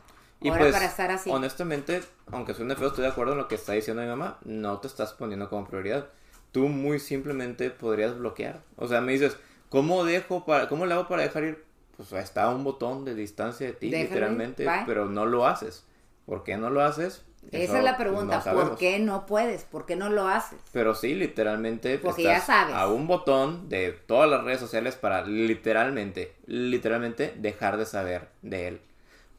Y 0.42 0.48
Ahora 0.48 0.62
pues, 0.62 0.72
para 0.72 0.86
estar 0.86 1.10
así. 1.10 1.30
honestamente, 1.30 2.02
aunque 2.30 2.54
suene 2.54 2.74
feo, 2.76 2.88
estoy 2.88 3.02
de 3.04 3.10
acuerdo 3.10 3.32
en 3.32 3.38
lo 3.38 3.48
que 3.48 3.54
está 3.54 3.72
diciendo 3.72 4.02
mi 4.02 4.08
mamá. 4.08 4.38
No 4.44 4.78
te 4.78 4.88
estás 4.88 5.12
poniendo 5.12 5.48
como 5.48 5.66
prioridad. 5.66 6.08
Tú 6.50 6.68
muy 6.68 6.98
simplemente 6.98 7.70
podrías 7.70 8.18
bloquear. 8.18 8.60
O 8.76 8.88
sea, 8.88 9.00
me 9.00 9.12
dices, 9.12 9.36
¿cómo 9.68 10.04
dejo 10.04 10.44
para, 10.44 10.68
cómo 10.68 10.86
le 10.86 10.94
hago 10.94 11.08
para 11.08 11.22
dejar 11.22 11.44
ir? 11.44 11.64
Pues 11.96 12.12
está 12.12 12.48
un 12.50 12.64
botón 12.64 13.04
de 13.04 13.14
distancia 13.14 13.66
de 13.66 13.72
ti, 13.74 13.90
Déjalo 13.90 14.04
ir, 14.04 14.10
literalmente, 14.10 14.64
bye. 14.66 14.82
pero 14.86 15.06
no 15.06 15.26
lo 15.26 15.46
haces. 15.46 15.84
¿Por 16.26 16.42
qué 16.44 16.56
no 16.56 16.70
lo 16.70 16.82
haces? 16.82 17.24
Esa 17.50 17.58
Eso, 17.64 17.76
es 17.78 17.84
la 17.84 17.96
pregunta, 17.96 18.40
no. 18.46 18.52
¿por 18.54 18.76
qué 18.78 19.00
no 19.00 19.26
puedes? 19.26 19.64
¿Por 19.64 19.84
qué 19.84 19.96
no 19.96 20.08
lo 20.10 20.28
haces? 20.28 20.60
Pero 20.72 20.94
sí, 20.94 21.14
literalmente 21.14 21.98
Porque 21.98 22.22
ya 22.22 22.36
estás 22.36 22.46
sabes. 22.46 22.74
a 22.76 22.86
un 22.86 23.08
botón 23.08 23.68
de 23.68 23.90
todas 23.90 24.30
las 24.30 24.44
redes 24.44 24.60
sociales 24.60 24.94
para 24.94 25.26
literalmente, 25.26 26.34
literalmente 26.46 27.34
dejar 27.36 27.78
de 27.78 27.86
saber 27.86 28.28
de 28.42 28.68
él. 28.68 28.80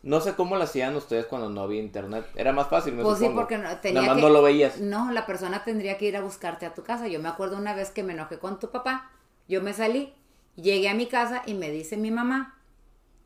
No 0.04 0.20
sé 0.20 0.36
cómo 0.36 0.58
lo 0.58 0.64
hacían 0.64 0.96
ustedes 0.98 1.26
cuando 1.26 1.50
no 1.50 1.62
había 1.62 1.82
internet. 1.82 2.26
Era 2.36 2.52
más 2.52 2.68
fácil, 2.68 2.94
me 2.94 3.04
Pues 3.04 3.20
sí, 3.20 3.30
porque 3.34 3.58
no, 3.58 3.78
tenía 3.78 4.02
Nada 4.02 4.14
más 4.14 4.16
que- 4.18 4.22
no 4.22 4.34
lo 4.34 4.42
veías. 4.42 4.80
No, 4.80 5.12
la 5.12 5.26
persona 5.26 5.64
tendría 5.64 5.98
que 5.98 6.06
ir 6.06 6.18
a 6.18 6.22
buscarte 6.22 6.66
a 6.66 6.74
tu 6.74 6.84
casa. 6.84 7.08
Yo 7.08 7.20
me 7.22 7.30
acuerdo 7.30 7.58
una 7.58 7.74
vez 7.74 7.90
que 7.90 8.04
me 8.04 8.12
enojé 8.14 8.38
con 8.38 8.60
tu 8.60 8.70
papá. 8.70 9.10
Yo 9.48 9.62
me 9.62 9.74
salí, 9.74 10.14
llegué 10.56 10.90
a 10.90 10.94
mi 10.94 11.08
casa 11.08 11.42
y 11.46 11.54
me 11.54 11.72
dice 11.72 11.96
mi 11.96 12.12
mamá, 12.12 12.60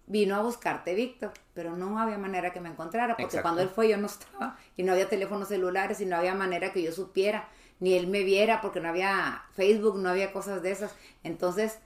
vino 0.05 0.35
a 0.35 0.41
buscarte 0.43 0.93
Víctor, 0.93 1.31
pero 1.53 1.75
no 1.75 1.99
había 1.99 2.17
manera 2.19 2.53
que 2.53 2.61
me 2.61 2.69
encontrara, 2.69 3.13
porque 3.15 3.23
Exacto. 3.23 3.41
cuando 3.43 3.61
él 3.61 3.69
fue 3.69 3.89
yo 3.89 3.97
no 3.97 4.05
estaba 4.05 4.55
y 4.77 4.83
no 4.83 4.93
había 4.93 5.09
teléfonos 5.09 5.47
celulares 5.49 5.99
y 5.99 6.05
no 6.05 6.15
había 6.15 6.33
manera 6.35 6.71
que 6.71 6.81
yo 6.83 6.91
supiera, 6.91 7.49
ni 7.79 7.93
él 7.95 8.07
me 8.07 8.23
viera, 8.23 8.61
porque 8.61 8.79
no 8.79 8.89
había 8.89 9.43
Facebook, 9.53 9.97
no 9.97 10.09
había 10.09 10.31
cosas 10.31 10.61
de 10.61 10.71
esas. 10.71 10.95
Entonces, 11.23 11.79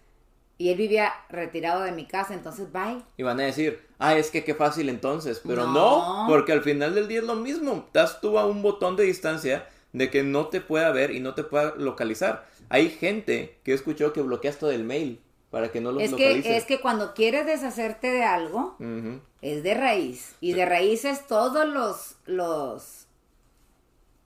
y 0.57 0.69
él 0.69 0.77
vivía 0.77 1.11
retirado 1.29 1.81
de 1.81 1.91
mi 1.91 2.05
casa, 2.05 2.33
entonces, 2.35 2.71
bye. 2.71 3.01
Y 3.17 3.23
van 3.23 3.39
a 3.39 3.43
decir, 3.43 3.87
ah, 4.01 4.17
es 4.17 4.29
que 4.31 4.43
qué 4.43 4.53
fácil 4.55 4.89
entonces. 4.89 5.41
Pero 5.45 5.65
No. 5.67 6.23
no, 6.23 6.25
porque 6.27 6.51
al 6.51 6.61
final 6.61 6.93
del 6.95 7.07
día 7.07 7.19
es 7.19 7.25
lo 7.25 7.35
mismo. 7.35 7.83
Estás 7.87 8.19
tú 8.21 8.37
a 8.37 8.45
un 8.45 8.61
botón 8.61 8.95
de 8.95 9.03
distancia 9.03 9.67
de 9.93 10.09
que 10.09 10.23
no 10.23 10.47
te 10.47 10.59
pueda 10.61 10.91
ver 10.91 11.11
y 11.11 11.19
no 11.19 11.33
te 11.35 11.43
pueda 11.43 11.73
localizar. 11.75 12.45
Hay 12.69 12.89
gente 12.89 13.57
que 13.63 13.73
escuchó 13.73 14.13
que 14.13 14.21
bloqueas 14.21 14.57
todo 14.57 14.71
el 14.71 14.83
mail 14.83 15.19
para 15.49 15.69
que 15.71 15.81
no 15.81 15.91
los 15.91 16.01
Es 16.03 16.11
localices. 16.11 16.43
que, 16.43 16.57
es 16.57 16.65
que 16.65 16.79
cuando 16.79 17.13
quieres 17.13 17.45
deshacerte 17.45 18.09
de 18.11 18.23
algo, 18.23 18.77
es 19.41 19.63
de 19.63 19.73
raíz. 19.73 20.35
Y 20.39 20.53
de 20.53 20.65
raíz 20.65 21.03
es 21.05 21.27
todos 21.27 21.67
los, 21.67 22.15
los 22.25 23.07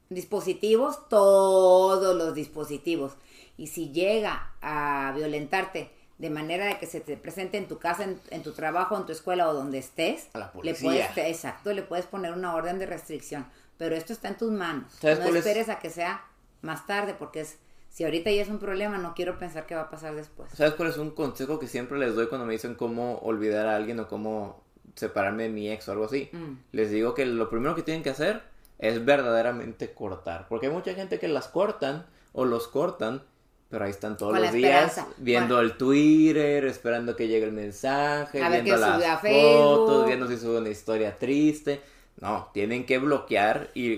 dispositivos, 0.09 1.07
todos 1.09 2.15
los 2.15 2.33
dispositivos. 2.35 3.13
Y 3.57 3.67
si 3.67 3.91
llega 3.91 4.53
a 4.61 5.13
violentarte 5.15 5.89
de 6.17 6.29
manera 6.29 6.65
de 6.65 6.77
que 6.79 6.85
se 6.85 7.01
te 7.01 7.17
presente 7.17 7.57
en 7.57 7.67
tu 7.67 7.77
casa, 7.77 8.03
en, 8.05 8.19
en 8.31 8.41
tu 8.43 8.53
trabajo, 8.53 8.95
en 8.97 9.05
tu 9.05 9.11
escuela 9.11 9.49
o 9.49 9.53
donde 9.53 9.77
estés, 9.79 10.27
A 10.33 10.39
la 10.39 10.45
le 10.47 10.51
policía. 10.51 11.11
puedes, 11.13 11.29
exacto, 11.29 11.73
le 11.73 11.81
puedes 11.81 12.05
poner 12.05 12.31
una 12.33 12.55
orden 12.55 12.79
de 12.79 12.85
restricción. 12.85 13.45
Pero 13.77 13.95
esto 13.95 14.13
está 14.13 14.29
en 14.29 14.37
tus 14.37 14.51
manos. 14.51 14.91
¿Sabes 14.99 15.17
No 15.19 15.25
cuál 15.25 15.37
es? 15.37 15.45
esperes 15.45 15.67
a 15.69 15.79
que 15.79 15.89
sea 15.89 16.23
más 16.61 16.87
tarde, 16.87 17.13
porque 17.17 17.41
es, 17.41 17.57
si 17.89 18.05
ahorita 18.05 18.31
ya 18.31 18.41
es 18.41 18.47
un 18.49 18.59
problema, 18.59 18.97
no 18.97 19.13
quiero 19.13 19.37
pensar 19.37 19.65
qué 19.65 19.75
va 19.75 19.81
a 19.81 19.89
pasar 19.89 20.15
después. 20.15 20.49
¿Sabes 20.53 20.73
cuál 20.75 20.89
es 20.89 20.97
un 20.97 21.11
consejo 21.11 21.59
que 21.59 21.67
siempre 21.67 21.99
les 21.99 22.15
doy 22.15 22.27
cuando 22.27 22.47
me 22.47 22.53
dicen 22.53 22.75
cómo 22.75 23.17
olvidar 23.17 23.67
a 23.67 23.75
alguien 23.75 23.99
o 23.99 24.07
cómo 24.07 24.63
separarme 24.95 25.43
de 25.43 25.49
mi 25.49 25.69
ex 25.69 25.89
o 25.89 25.91
algo 25.91 26.05
así? 26.05 26.29
Mm. 26.31 26.53
Les 26.71 26.89
digo 26.89 27.13
que 27.13 27.25
lo 27.25 27.49
primero 27.49 27.75
que 27.75 27.83
tienen 27.83 28.01
que 28.03 28.09
hacer 28.11 28.41
es 28.79 29.03
verdaderamente 29.03 29.93
cortar. 29.93 30.47
Porque 30.47 30.67
hay 30.67 30.71
mucha 30.73 30.93
gente 30.93 31.19
que 31.19 31.27
las 31.27 31.49
cortan 31.49 32.05
o 32.31 32.45
los 32.45 32.67
cortan, 32.69 33.23
pero 33.69 33.85
ahí 33.85 33.91
están 33.91 34.15
todos 34.17 34.33
Con 34.33 34.41
los 34.41 34.51
días 34.51 34.87
esperanza. 34.89 35.07
viendo 35.17 35.59
el 35.59 35.75
Twitter, 35.77 36.65
esperando 36.65 37.15
que 37.15 37.27
llegue 37.27 37.45
el 37.45 37.51
mensaje, 37.51 38.41
A 38.41 38.49
viendo 38.49 38.77
las 38.77 39.21
fotos, 39.21 40.07
viendo 40.07 40.27
si 40.27 40.37
sube 40.37 40.59
una 40.59 40.69
historia 40.69 41.17
triste. 41.17 41.81
No, 42.21 42.49
tienen 42.53 42.85
que 42.85 42.97
bloquear 42.99 43.71
y 43.73 43.95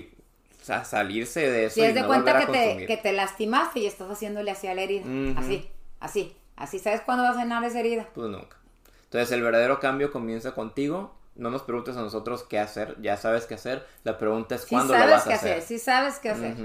o 0.60 0.64
sea, 0.68 0.84
salirse 0.84 1.48
de 1.50 1.66
eso 1.66 1.74
Si 1.76 1.80
y 1.80 1.84
es 1.84 1.94
de 1.94 2.00
no 2.02 2.06
cuenta 2.08 2.32
volver 2.32 2.46
que 2.46 2.50
a 2.50 2.52
te, 2.52 2.64
consumir. 2.64 2.86
que 2.88 2.96
te 2.96 3.12
lastimaste 3.12 3.78
y 3.80 3.86
estás 3.86 4.10
haciéndole 4.10 4.50
así 4.50 4.66
a 4.66 4.74
la 4.74 4.82
herida. 4.82 5.04
Así, 5.36 5.68
así, 6.00 6.36
así. 6.56 6.78
¿Sabes 6.78 7.00
cuándo 7.02 7.22
va 7.24 7.30
a 7.30 7.34
sanar 7.34 7.62
esa 7.64 7.80
herida? 7.80 8.08
Pues 8.14 8.28
nunca. 8.28 8.56
Entonces 9.04 9.30
el 9.32 9.42
verdadero 9.42 9.80
cambio 9.80 10.10
comienza 10.10 10.52
contigo. 10.54 11.14
No 11.36 11.50
nos 11.50 11.62
preguntes 11.62 11.96
a 11.96 12.00
nosotros 12.02 12.42
qué 12.42 12.58
hacer, 12.58 12.96
ya 13.00 13.16
sabes 13.16 13.46
qué 13.46 13.54
hacer. 13.54 13.86
La 14.02 14.18
pregunta 14.18 14.56
es 14.56 14.62
Sí 14.62 14.68
cuándo 14.70 14.94
lo 14.94 14.98
vas 15.08 15.24
a 15.24 15.28
qué 15.28 15.34
hacer. 15.34 15.52
hacer, 15.52 15.62
sí 15.62 15.78
sabes 15.78 16.18
qué 16.18 16.30
hacer. 16.30 16.56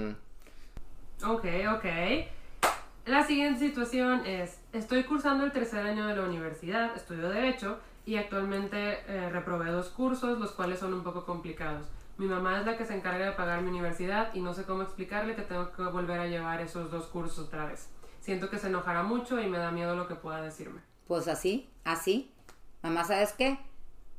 Ok, 1.25 1.45
ok. 1.75 1.85
La 3.05 3.25
siguiente 3.25 3.59
situación 3.59 4.25
es, 4.25 4.61
estoy 4.71 5.03
cursando 5.03 5.43
el 5.43 5.51
tercer 5.51 5.85
año 5.85 6.07
de 6.07 6.15
la 6.15 6.23
universidad, 6.23 6.95
estudio 6.95 7.29
Derecho 7.29 7.79
y 8.05 8.15
actualmente 8.15 8.99
eh, 9.07 9.29
reprobé 9.29 9.71
dos 9.71 9.89
cursos, 9.89 10.39
los 10.39 10.51
cuales 10.51 10.79
son 10.79 10.93
un 10.93 11.03
poco 11.03 11.25
complicados. 11.25 11.85
Mi 12.17 12.27
mamá 12.27 12.59
es 12.59 12.65
la 12.65 12.77
que 12.77 12.85
se 12.85 12.95
encarga 12.95 13.25
de 13.25 13.31
pagar 13.33 13.61
mi 13.61 13.71
universidad 13.71 14.33
y 14.33 14.39
no 14.39 14.53
sé 14.53 14.63
cómo 14.63 14.83
explicarle 14.83 15.35
que 15.35 15.41
tengo 15.41 15.73
que 15.73 15.83
volver 15.83 16.17
a 16.17 16.27
llevar 16.27 16.61
esos 16.61 16.91
dos 16.91 17.07
cursos 17.07 17.47
otra 17.47 17.65
vez. 17.65 17.89
Siento 18.21 18.49
que 18.49 18.57
se 18.57 18.67
enojará 18.67 19.03
mucho 19.03 19.37
y 19.41 19.47
me 19.47 19.57
da 19.57 19.69
miedo 19.71 19.97
lo 19.97 20.07
que 20.07 20.15
pueda 20.15 20.41
decirme. 20.41 20.79
Pues 21.05 21.27
así, 21.27 21.69
así. 21.83 22.31
Mamá, 22.83 23.03
¿sabes 23.03 23.33
qué? 23.33 23.59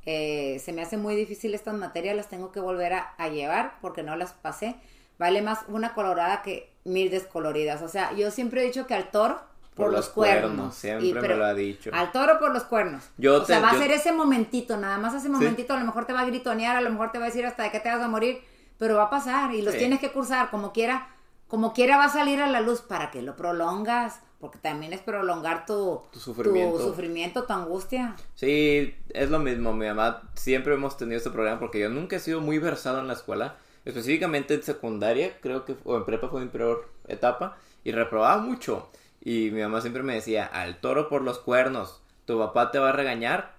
Eh, 0.05 0.59
se 0.59 0.73
me 0.73 0.83
hace 0.83 0.97
muy 0.97 1.15
difícil 1.15 1.55
estas 1.55 1.73
materias, 1.73 2.15
las 2.15 2.29
tengo 2.29 2.51
que 2.51 2.59
volver 2.59 2.93
a, 2.93 3.15
a 3.17 3.29
llevar 3.29 3.79
porque 3.81 4.03
no 4.03 4.15
las 4.15 4.33
pasé. 4.33 4.75
Vale 5.17 5.41
más 5.41 5.65
una 5.69 5.95
colorada 5.95 6.43
que 6.43 6.74
mil 6.85 7.09
descoloridas. 7.09 7.81
O 7.81 7.87
sea, 7.89 8.13
yo 8.13 8.31
siempre 8.31 8.61
he 8.63 8.65
dicho 8.65 8.87
que 8.87 8.93
al 8.93 9.11
toro 9.11 9.39
por, 9.75 9.91
los 9.91 10.07
cuernos. 10.07 10.73
siempre 10.73 11.07
Y- 11.09 11.13
me 11.13 11.27
lo 11.35 11.43
ha 11.45 11.53
dicho. 11.53 11.89
Al 11.93 12.11
toro 12.13 12.39
por 12.39 12.53
los 12.53 12.63
cuernos. 12.63 13.03
Yo 13.17 13.41
o 13.41 13.45
sea, 13.45 13.57
te- 13.57 13.61
va 13.63 13.71
a 13.71 13.77
ser 13.77 13.91
ese 13.91 14.13
momentito, 14.13 14.77
nada 14.77 14.97
más 14.97 15.13
ese 15.13 15.27
momentito, 15.27 15.73
a 15.73 15.79
lo 15.79 15.85
mejor 15.85 16.05
te 16.05 16.13
va 16.13 16.21
a 16.21 16.25
gritonear, 16.25 16.77
a 16.77 16.81
lo 16.81 16.89
mejor 16.91 17.11
te 17.11 17.17
va 17.19 17.25
a 17.25 17.27
decir 17.27 17.45
hasta 17.45 17.63
de 17.63 17.71
qué 17.71 17.81
te 17.81 17.89
vas 17.89 17.99
a 18.01 18.07
morir, 18.07 18.39
pero 18.77 18.95
va 18.95 19.03
a 19.03 19.09
pasar 19.09 19.53
y 19.53 19.61
los 19.61 19.73
Sí. 19.73 19.79
tienes 19.79 19.99
que 19.99 20.11
cursar 20.11 20.49
como 20.49 20.71
quiera, 20.71 21.09
como 21.49 21.73
quiera 21.73 21.97
va 21.97 22.05
a 22.05 22.09
salir 22.09 22.41
a 22.41 22.47
la 22.47 22.61
luz 22.61 22.81
para 22.81 23.11
que 23.11 23.21
lo 23.21 23.35
prolongas, 23.35 24.21
porque 24.39 24.59
también 24.59 24.93
es 24.93 25.01
prolongar 25.01 25.65
tu, 25.65 26.01
Tu 26.11 26.19
sufrimiento. 26.19 26.77
tu, 26.77 26.83
sufrimiento, 26.83 27.43
tu 27.43 27.53
angustia. 27.53 28.15
Sí, 28.35 28.95
es 29.09 29.29
lo 29.29 29.39
mismo. 29.39 29.73
Mi 29.73 29.87
mamá 29.87 30.21
siempre 30.35 30.73
hemos 30.75 30.97
tenido 30.97 31.17
este 31.17 31.31
problema 31.31 31.59
porque 31.59 31.79
yo 31.79 31.89
nunca 31.89 32.15
he 32.17 32.19
sido 32.19 32.39
muy 32.41 32.59
versado 32.59 32.99
en 32.99 33.07
la 33.07 33.13
escuela. 33.13 33.55
Específicamente 33.85 34.55
en 34.55 34.63
secundaria, 34.63 35.37
creo 35.41 35.63
que, 35.63 35.75
o 35.83 35.95
en 35.95 36.05
prepa 36.05 36.29
fue 36.29 36.41
mi 36.41 36.47
peor 36.49 36.89
etapa. 37.07 37.57
Y 37.83 37.91
reprobaba 37.91 38.41
mucho. 38.41 38.89
Y 39.21 39.51
mi 39.51 39.61
mamá 39.61 39.81
siempre 39.81 40.03
me 40.03 40.15
decía, 40.15 40.45
al 40.45 40.81
toro 40.81 41.07
por 41.07 41.21
los 41.21 41.39
cuernos. 41.39 42.01
Tu 42.25 42.37
papá 42.37 42.71
te 42.71 42.79
va 42.79 42.89
a 42.89 42.93
regañar. 42.93 43.53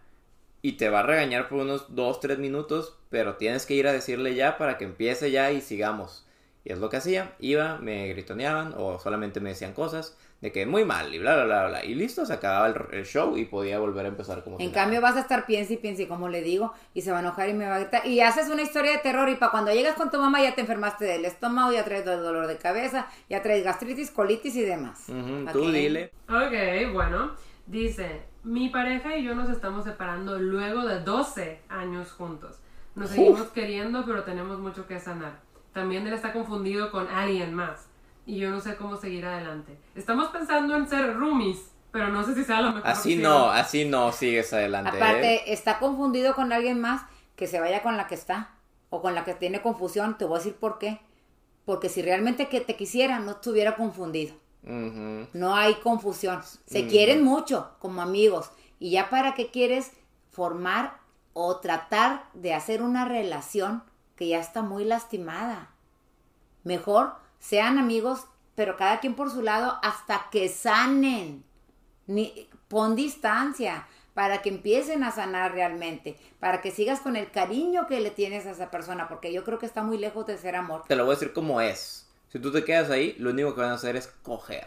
Y 0.63 0.73
te 0.73 0.91
va 0.91 1.01
a 1.01 1.05
regañar 1.05 1.49
por 1.49 1.61
unos 1.61 1.95
2, 1.95 2.21
3 2.21 2.39
minutos. 2.39 2.97
Pero 3.09 3.37
tienes 3.37 3.67
que 3.67 3.75
ir 3.75 3.87
a 3.87 3.93
decirle 3.93 4.35
ya 4.35 4.59
para 4.59 4.79
que 4.79 4.85
empiece 4.85 5.31
ya 5.31 5.53
y 5.53 5.61
sigamos. 5.61 6.26
Y 6.67 6.73
es 6.73 6.81
lo 6.81 6.91
que 6.91 6.97
hacía. 6.97 7.33
Iba, 7.39 7.79
me 7.79 8.09
gritoneaban 8.09 8.75
o 8.77 8.99
solamente 8.99 9.39
me 9.39 9.51
decían 9.51 9.73
cosas 9.73 10.19
de 10.41 10.51
que 10.51 10.67
muy 10.67 10.85
mal 10.85 11.15
y 11.15 11.21
bla, 11.21 11.37
bla, 11.37 11.45
bla, 11.45 11.69
bla. 11.69 11.85
Y 11.85 11.95
listo, 11.95 12.27
se 12.27 12.33
acababa 12.33 12.67
el, 12.67 12.75
el 12.91 13.07
show 13.07 13.37
y 13.37 13.45
podía 13.45 13.79
volver 13.79 14.05
a 14.05 14.09
empezar 14.09 14.43
como 14.43 14.57
si 14.59 14.65
En 14.65 14.71
nada. 14.73 14.83
cambio 14.83 15.01
vas 15.01 15.15
a 15.15 15.21
estar 15.21 15.47
piense 15.47 15.75
y 15.75 15.77
piense, 15.77 16.09
como 16.09 16.29
le 16.29 16.43
digo, 16.43 16.73
y 16.93 17.03
se 17.03 17.13
va 17.13 17.19
a 17.19 17.21
enojar 17.21 17.49
y 17.51 17.55
me 17.55 17.69
va 17.69 17.77
a 17.77 17.79
gritar. 17.79 18.05
Y 18.05 18.21
haces 18.21 18.51
una 18.51 18.63
historia 18.63 18.91
de 18.91 18.99
terror 18.99 19.29
y 19.29 19.37
para 19.37 19.53
cuando 19.53 19.73
llegas 19.73 19.95
con 19.95 20.11
tu 20.11 20.19
mamá 20.19 20.43
ya 20.43 20.57
te 20.57 20.61
enfermaste 20.61 21.05
del 21.05 21.25
estómago, 21.25 21.71
ya 21.73 21.85
traes 21.85 22.05
dolor 22.05 22.49
de 22.49 22.57
cabeza, 22.57 23.07
ya 23.31 23.43
traes 23.43 23.63
gastritis, 23.63 24.11
colitis 24.11 24.57
y 24.57 24.63
demás. 24.63 25.05
Ujú, 25.09 25.45
¿Pa 25.45 25.53
tú 25.53 25.71
dile. 25.71 26.11
Ok, 26.29 26.93
bueno. 26.93 27.31
Dice, 27.69 28.23
mi 28.43 28.71
pareja 28.71 29.17
y 29.17 29.23
yo 29.25 29.37
nos 29.37 29.51
estamos 29.51 29.85
separando 29.85 30.37
luego 30.41 30.85
de 30.85 30.99
12 30.99 31.61
años 31.69 32.11
juntos. 32.11 32.59
Nos 32.97 33.11
seguimos 33.11 33.49
queriendo, 33.51 34.05
pero 34.05 34.25
tenemos 34.25 34.59
mucho 34.59 34.87
que 34.89 34.99
sanar. 34.99 35.46
También 35.77 36.07
él 36.07 36.15
está 36.15 36.33
confundido 36.33 36.91
con 36.91 37.07
alguien 37.07 37.53
más. 37.53 37.87
Y 38.25 38.39
yo 38.39 38.51
no 38.51 38.61
sé 38.63 38.77
cómo 38.77 38.97
seguir 38.97 39.27
adelante. 39.27 39.77
Estamos 39.95 40.29
pensando 40.29 40.75
en 40.75 40.89
ser 40.89 41.15
roomies, 41.15 41.71
pero 41.93 42.09
no 42.09 42.25
sé 42.25 42.35
si 42.35 42.45
sea 42.45 42.63
la 42.63 42.73
mejor 42.73 42.89
Así 42.91 43.17
opción. 43.17 43.23
no, 43.31 43.51
así 43.51 43.85
no 43.85 44.11
sigues 44.11 44.55
adelante. 44.55 44.97
¿eh? 44.97 45.03
Aparte, 45.03 45.53
está 45.53 45.79
confundido 45.79 46.35
con 46.35 46.51
alguien 46.55 46.81
más 46.81 47.03
que 47.37 47.47
se 47.47 47.61
vaya 47.61 47.83
con 47.83 47.99
la 47.99 48.07
que 48.07 48.15
está 48.15 48.55
o 48.89 49.03
con 49.03 49.15
la 49.15 49.27
que 49.27 49.35
tiene 49.35 49.61
confusión. 49.61 50.17
Te 50.17 50.25
voy 50.25 50.37
a 50.37 50.39
decir 50.39 50.55
por 50.55 50.79
qué. 50.79 50.99
Porque 51.67 51.91
si 51.91 52.01
realmente 52.01 52.49
que 52.49 52.63
te 52.63 52.75
quisiera, 52.75 53.19
no 53.19 53.33
estuviera 53.33 53.77
confundido. 53.77 54.35
No 54.63 55.57
hay 55.57 55.75
confusión. 55.75 56.41
Se 56.65 56.87
quieren 56.87 57.23
mucho 57.23 57.73
como 57.81 58.01
amigos. 58.01 58.51
Y 58.79 58.93
ya 58.93 59.11
para 59.11 59.35
qué 59.35 59.51
quieres 59.51 59.93
formar 60.33 60.97
o 61.35 61.57
tratar 61.59 62.25
de 62.33 62.55
hacer 62.55 62.81
una 62.81 63.05
relación 63.05 63.83
que 64.17 64.29
ya 64.29 64.41
está 64.41 64.63
muy 64.63 64.85
lastimada. 64.85 65.71
Mejor 66.65 67.15
sean 67.39 67.79
amigos, 67.79 68.25
pero 68.55 68.77
cada 68.77 69.01
quien 69.01 69.15
por 69.15 69.31
su 69.31 69.43
lado 69.43 69.79
hasta 69.83 70.29
que 70.31 70.49
sanen. 70.49 71.45
Ni, 72.07 72.49
pon 72.69 72.97
distancia 72.97 73.87
para 74.15 74.41
que 74.41 74.49
empiecen 74.49 75.05
a 75.05 75.11
sanar 75.11 75.53
realmente, 75.53 76.17
para 76.41 76.63
que 76.63 76.71
sigas 76.71 77.01
con 77.01 77.17
el 77.17 77.31
cariño 77.31 77.87
que 77.87 78.01
le 78.01 78.11
tienes 78.11 78.47
a 78.47 78.53
esa 78.53 78.71
persona, 78.71 79.09
porque 79.09 79.31
yo 79.33 79.45
creo 79.45 79.59
que 79.59 79.67
está 79.67 79.83
muy 79.83 79.99
lejos 79.99 80.27
de 80.27 80.39
ser 80.39 80.57
amor. 80.57 80.85
Te 80.89 80.97
lo 80.97 81.05
voy 81.05 81.13
a 81.13 81.17
decir 81.19 81.35
como 81.35 81.61
es. 81.61 82.09
Si 82.29 82.39
tú 82.39 82.51
te 82.51 82.65
quedas 82.65 82.91
ahí, 82.91 83.15
lo 83.19 83.31
único 83.31 83.55
que 83.55 83.61
van 83.61 83.71
a 83.71 83.75
hacer 83.75 83.95
es 83.95 84.07
coger. 84.23 84.67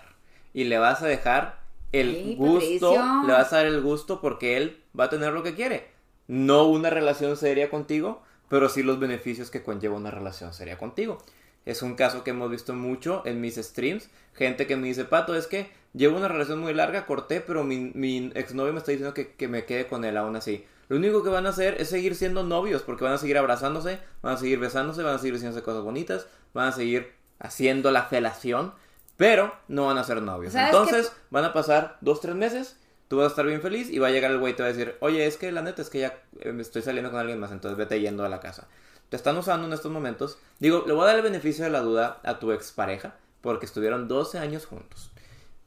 Y 0.54 0.66
le 0.66 0.78
vas 0.78 1.02
a 1.02 1.08
dejar 1.08 1.60
el 1.92 2.36
gusto, 2.36 2.92
Patricio. 2.94 3.24
le 3.26 3.34
vas 3.34 3.52
a 3.52 3.58
dar 3.58 3.66
el 3.66 3.82
gusto 3.82 4.22
porque 4.22 4.56
él 4.56 4.84
va 4.98 5.06
a 5.06 5.10
tener 5.10 5.34
lo 5.34 5.42
que 5.42 5.56
quiere. 5.56 5.90
No 6.28 6.66
una 6.66 6.92
relación 6.92 7.36
seria 7.36 7.72
contigo, 7.72 8.22
pero 8.50 8.70
sí 8.70 8.84
los 8.84 9.00
beneficios 9.00 9.50
que 9.50 9.64
conlleva 9.64 9.96
una 9.96 10.12
relación 10.12 10.54
seria 10.54 10.78
contigo. 10.78 11.20
Es 11.66 11.82
un 11.82 11.96
caso 11.96 12.24
que 12.24 12.32
hemos 12.32 12.50
visto 12.50 12.74
mucho 12.74 13.22
en 13.26 13.42
mis 13.42 13.56
streams. 13.56 14.10
Gente 14.34 14.66
que 14.66 14.76
me 14.76 14.88
dice, 14.88 15.06
Pato, 15.06 15.36
es 15.36 15.48
que 15.48 15.70
llevo 15.94 16.18
una 16.18 16.28
relación 16.28 16.60
muy 16.60 16.74
larga, 16.74 17.06
corté, 17.06 17.42
pero 17.42 17.64
mi, 17.64 17.92
mi 17.94 18.32
exnovio 18.34 18.74
me 18.74 18.80
está 18.80 18.92
diciendo 18.92 19.14
que, 19.14 19.34
que 19.34 19.48
me 19.48 19.66
quede 19.66 19.88
con 19.88 20.04
él 20.04 20.18
aún 20.18 20.36
así. 20.36 20.66
Lo 20.88 20.98
único 20.98 21.24
que 21.24 21.30
van 21.30 21.46
a 21.46 21.50
hacer 21.50 21.80
es 21.80 21.90
seguir 21.90 22.16
siendo 22.16 22.44
novios, 22.44 22.82
porque 22.82 23.04
van 23.04 23.14
a 23.14 23.18
seguir 23.20 23.38
abrazándose, 23.38 24.00
van 24.24 24.34
a 24.34 24.38
seguir 24.38 24.58
besándose, 24.58 25.04
van 25.04 25.16
a 25.16 25.20
seguir 25.20 25.34
diciéndose 25.34 25.64
cosas 25.64 25.84
bonitas, 25.84 26.28
van 26.54 26.70
a 26.70 26.72
seguir 26.72 27.14
haciendo 27.38 27.92
la 27.92 28.04
felación, 28.04 28.74
pero 29.16 29.54
no 29.68 29.86
van 29.86 30.00
a 30.00 30.04
ser 30.04 30.22
novios. 30.22 30.54
¿Sabes 30.54 30.74
Entonces 30.74 31.14
van 31.30 31.46
a 31.46 31.54
pasar 31.54 31.98
dos, 32.02 32.22
tres 32.22 32.36
meses, 32.36 32.80
tú 33.10 33.18
vas 33.18 33.26
a 33.26 33.30
estar 33.30 33.46
bien 33.46 33.62
feliz 33.62 33.90
y 33.90 34.00
va 34.00 34.08
a 34.08 34.12
llegar 34.12 34.32
el 34.32 34.40
güey 34.40 34.54
y 34.54 34.56
te 34.56 34.64
va 34.64 34.70
a 34.70 34.72
decir, 34.72 34.96
oye, 35.02 35.26
es 35.26 35.36
que 35.36 35.52
la 35.52 35.62
neta 35.62 35.82
es 35.82 35.90
que 35.90 36.00
ya 36.00 36.18
me 36.46 36.62
estoy 36.62 36.82
saliendo 36.82 37.12
con 37.12 37.20
alguien 37.20 37.40
más, 37.40 37.52
entonces 37.52 37.78
vete 37.78 38.00
yendo 38.00 38.24
a 38.24 38.30
la 38.30 38.40
casa. 38.40 38.68
Te 39.10 39.18
están 39.18 39.36
usando 39.36 39.68
en 39.68 39.74
estos 39.74 39.92
momentos. 39.92 40.38
Digo, 40.60 40.84
le 40.88 40.94
voy 40.94 41.04
a 41.04 41.08
dar 41.08 41.16
el 41.18 41.24
beneficio 41.24 41.66
de 41.66 41.72
la 41.72 41.82
duda 41.82 42.20
a 42.24 42.40
tu 42.40 42.52
expareja, 42.54 43.16
porque 43.42 43.66
estuvieron 43.66 44.08
12 44.08 44.38
años 44.38 44.68
juntos. 44.68 45.12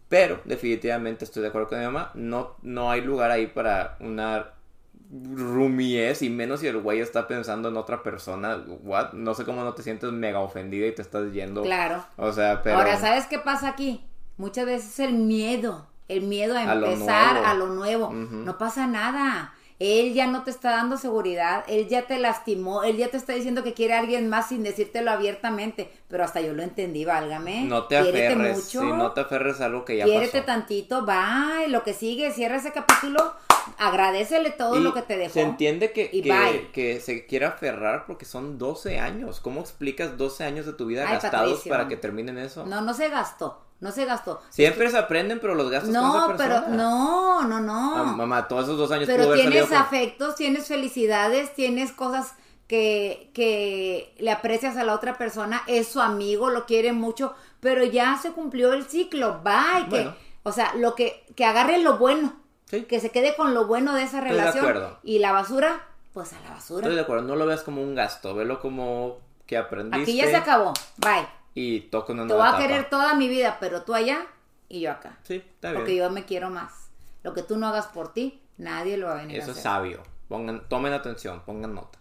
Pero 0.08 0.40
definitivamente 0.44 1.24
estoy 1.24 1.42
de 1.42 1.48
acuerdo 1.48 1.68
con 1.68 1.78
mi 1.80 1.84
mamá, 1.84 2.12
no, 2.14 2.56
no 2.62 2.90
hay 2.90 3.00
lugar 3.00 3.30
ahí 3.30 3.48
para 3.48 3.96
una 4.00 4.52
rumies 5.12 6.22
y 6.22 6.30
menos 6.30 6.60
si 6.60 6.66
el 6.66 6.78
güey 6.78 7.00
está 7.00 7.28
pensando 7.28 7.68
en 7.68 7.76
otra 7.76 8.02
persona. 8.02 8.64
What? 8.82 9.12
No 9.12 9.34
sé 9.34 9.44
cómo 9.44 9.62
no 9.62 9.74
te 9.74 9.82
sientes 9.82 10.10
mega 10.12 10.40
ofendida 10.40 10.86
y 10.86 10.94
te 10.94 11.02
estás 11.02 11.32
yendo. 11.32 11.62
Claro. 11.62 12.04
O 12.16 12.32
sea, 12.32 12.62
pero. 12.62 12.78
Ahora, 12.78 12.98
¿sabes 12.98 13.26
qué 13.26 13.38
pasa 13.38 13.68
aquí? 13.68 14.06
Muchas 14.36 14.64
veces 14.66 14.98
el 15.00 15.14
miedo, 15.14 15.86
el 16.12 16.22
miedo 16.22 16.56
a 16.56 16.62
A 16.62 16.74
lo 16.74 16.86
empezar 16.90 17.34
nuevo. 17.34 17.46
a 17.46 17.54
lo 17.54 17.66
nuevo. 17.66 18.10
No 18.12 18.58
pasa 18.58 18.86
nada. 18.86 19.54
Él 19.78 20.14
ya 20.14 20.28
no 20.28 20.44
te 20.44 20.52
está 20.52 20.70
dando 20.70 20.96
seguridad, 20.96 21.64
él 21.66 21.88
ya 21.88 22.02
te 22.02 22.16
lastimó, 22.20 22.84
él 22.84 22.98
ya 22.98 23.08
te 23.08 23.16
está 23.16 23.32
diciendo 23.32 23.64
que 23.64 23.72
quiere 23.74 23.94
a 23.94 23.98
alguien 23.98 24.28
más 24.28 24.48
sin 24.50 24.62
decírtelo 24.62 25.10
abiertamente, 25.10 25.90
pero 26.06 26.22
hasta 26.22 26.40
yo 26.40 26.52
lo 26.52 26.62
entendí, 26.62 27.04
válgame. 27.04 27.64
No 27.64 27.86
te 27.88 28.00
Quiérete 28.00 28.26
aferres. 28.28 28.56
mucho. 28.58 28.80
Sí, 28.80 28.86
no 28.86 29.10
te 29.10 29.22
aferres 29.22 29.60
a 29.60 29.64
algo 29.64 29.84
que 29.84 29.96
ya 29.96 30.04
Quiérete 30.04 30.42
pasó. 30.42 30.44
tantito, 30.44 31.04
bye, 31.04 31.66
lo 31.68 31.82
que 31.82 31.94
sigue, 31.94 32.30
cierra 32.30 32.58
ese 32.58 32.70
capítulo, 32.70 33.34
agradecele 33.78 34.50
todo 34.50 34.76
Y 34.78 34.84
lo 34.84 34.94
que 34.94 35.02
te 35.02 35.16
dejó. 35.16 35.34
Se 35.34 35.40
entiende 35.40 35.90
que, 35.92 36.08
Y 36.12 36.22
que, 36.22 36.70
que 36.72 37.00
se 37.00 37.26
quiera 37.26 37.48
aferrar 37.48 38.06
porque 38.06 38.24
son 38.24 38.58
12 38.58 39.00
años. 39.00 39.40
¿Cómo 39.40 39.60
explicas 39.60 40.16
12 40.16 40.44
años 40.44 40.66
de 40.66 40.74
tu 40.74 40.86
vida 40.86 41.04
Ay, 41.08 41.14
gastados 41.14 41.48
Patricio. 41.50 41.70
para 41.70 41.88
que 41.88 41.96
terminen 41.96 42.38
eso? 42.38 42.64
No, 42.66 42.82
no 42.82 42.94
se 42.94 43.08
gastó, 43.08 43.60
no 43.82 43.92
se 43.92 44.06
gastó. 44.06 44.40
Siempre 44.48 44.90
se 44.90 44.96
aprenden, 44.96 45.38
pero 45.40 45.54
los 45.54 45.68
gastos 45.70 45.92
con 45.94 46.02
No, 46.02 46.26
esa 46.28 46.36
pero 46.38 46.68
no, 46.68 47.42
no, 47.42 47.60
no. 47.60 47.96
Ah, 47.96 48.04
mamá, 48.04 48.48
todos 48.48 48.64
esos 48.64 48.78
dos 48.78 48.90
años 48.92 49.04
pudo 49.06 49.16
Pero 49.16 49.28
haber 49.32 49.40
tienes 49.40 49.66
con- 49.68 49.76
afectos, 49.76 50.34
tienes 50.36 50.66
felicidades, 50.66 51.52
tienes 51.54 51.92
cosas 51.92 52.32
que, 52.68 53.30
que 53.34 54.14
le 54.18 54.30
aprecias 54.30 54.76
a 54.78 54.84
la 54.84 54.94
otra 54.94 55.18
persona, 55.18 55.62
es 55.66 55.88
su 55.88 56.00
amigo, 56.00 56.48
lo 56.48 56.64
quiere 56.64 56.92
mucho, 56.92 57.34
pero 57.60 57.84
ya 57.84 58.18
se 58.22 58.30
cumplió 58.32 58.72
el 58.72 58.86
ciclo, 58.86 59.40
bye, 59.44 59.88
que, 59.90 60.10
o 60.44 60.52
sea, 60.52 60.72
lo 60.76 60.94
que, 60.94 61.26
que 61.36 61.44
agarre 61.44 61.78
lo 61.78 61.98
bueno, 61.98 62.34
Sí. 62.70 62.84
que 62.84 63.00
se 63.00 63.10
quede 63.10 63.36
con 63.36 63.52
lo 63.52 63.66
bueno 63.66 63.92
de 63.94 64.04
esa 64.04 64.18
Estoy 64.20 64.30
de 64.30 64.36
relación 64.38 64.64
acuerdo. 64.64 64.98
y 65.02 65.18
la 65.18 65.32
basura, 65.32 65.82
pues 66.14 66.32
a 66.32 66.40
la 66.40 66.50
basura. 66.54 66.80
Estoy 66.86 66.94
de 66.94 67.02
acuerdo, 67.02 67.24
no 67.28 67.36
lo 67.36 67.44
veas 67.44 67.62
como 67.62 67.82
un 67.82 67.94
gasto, 67.94 68.34
velo 68.34 68.60
como 68.60 69.18
que 69.46 69.58
aprendiste. 69.58 70.02
Aquí 70.10 70.16
ya 70.16 70.28
se 70.28 70.36
acabó, 70.36 70.72
bye. 70.96 71.26
Y 71.54 71.80
toca 71.82 72.12
una 72.12 72.22
Te 72.22 72.28
nueva 72.28 72.44
voy 72.44 72.46
a 72.46 72.56
etapa. 72.56 72.66
querer 72.68 72.90
toda 72.90 73.14
mi 73.14 73.28
vida, 73.28 73.58
pero 73.60 73.82
tú 73.82 73.94
allá 73.94 74.26
y 74.68 74.80
yo 74.80 74.90
acá, 74.92 75.18
Sí, 75.22 75.34
está 75.36 75.74
porque 75.74 75.94
yo 75.96 76.10
me 76.10 76.24
quiero 76.24 76.48
más. 76.50 76.88
Lo 77.22 77.34
que 77.34 77.42
tú 77.42 77.56
no 77.58 77.66
hagas 77.68 77.86
por 77.88 78.12
ti, 78.12 78.40
nadie 78.56 78.96
lo 78.96 79.06
va 79.08 79.12
a 79.12 79.16
venir 79.22 79.38
Eso 79.38 79.50
a 79.50 79.54
es 79.54 79.60
sabio. 79.60 80.02
Pongan, 80.28 80.66
tomen 80.68 80.92
atención, 80.94 81.42
pongan 81.44 81.74
nota. 81.74 81.98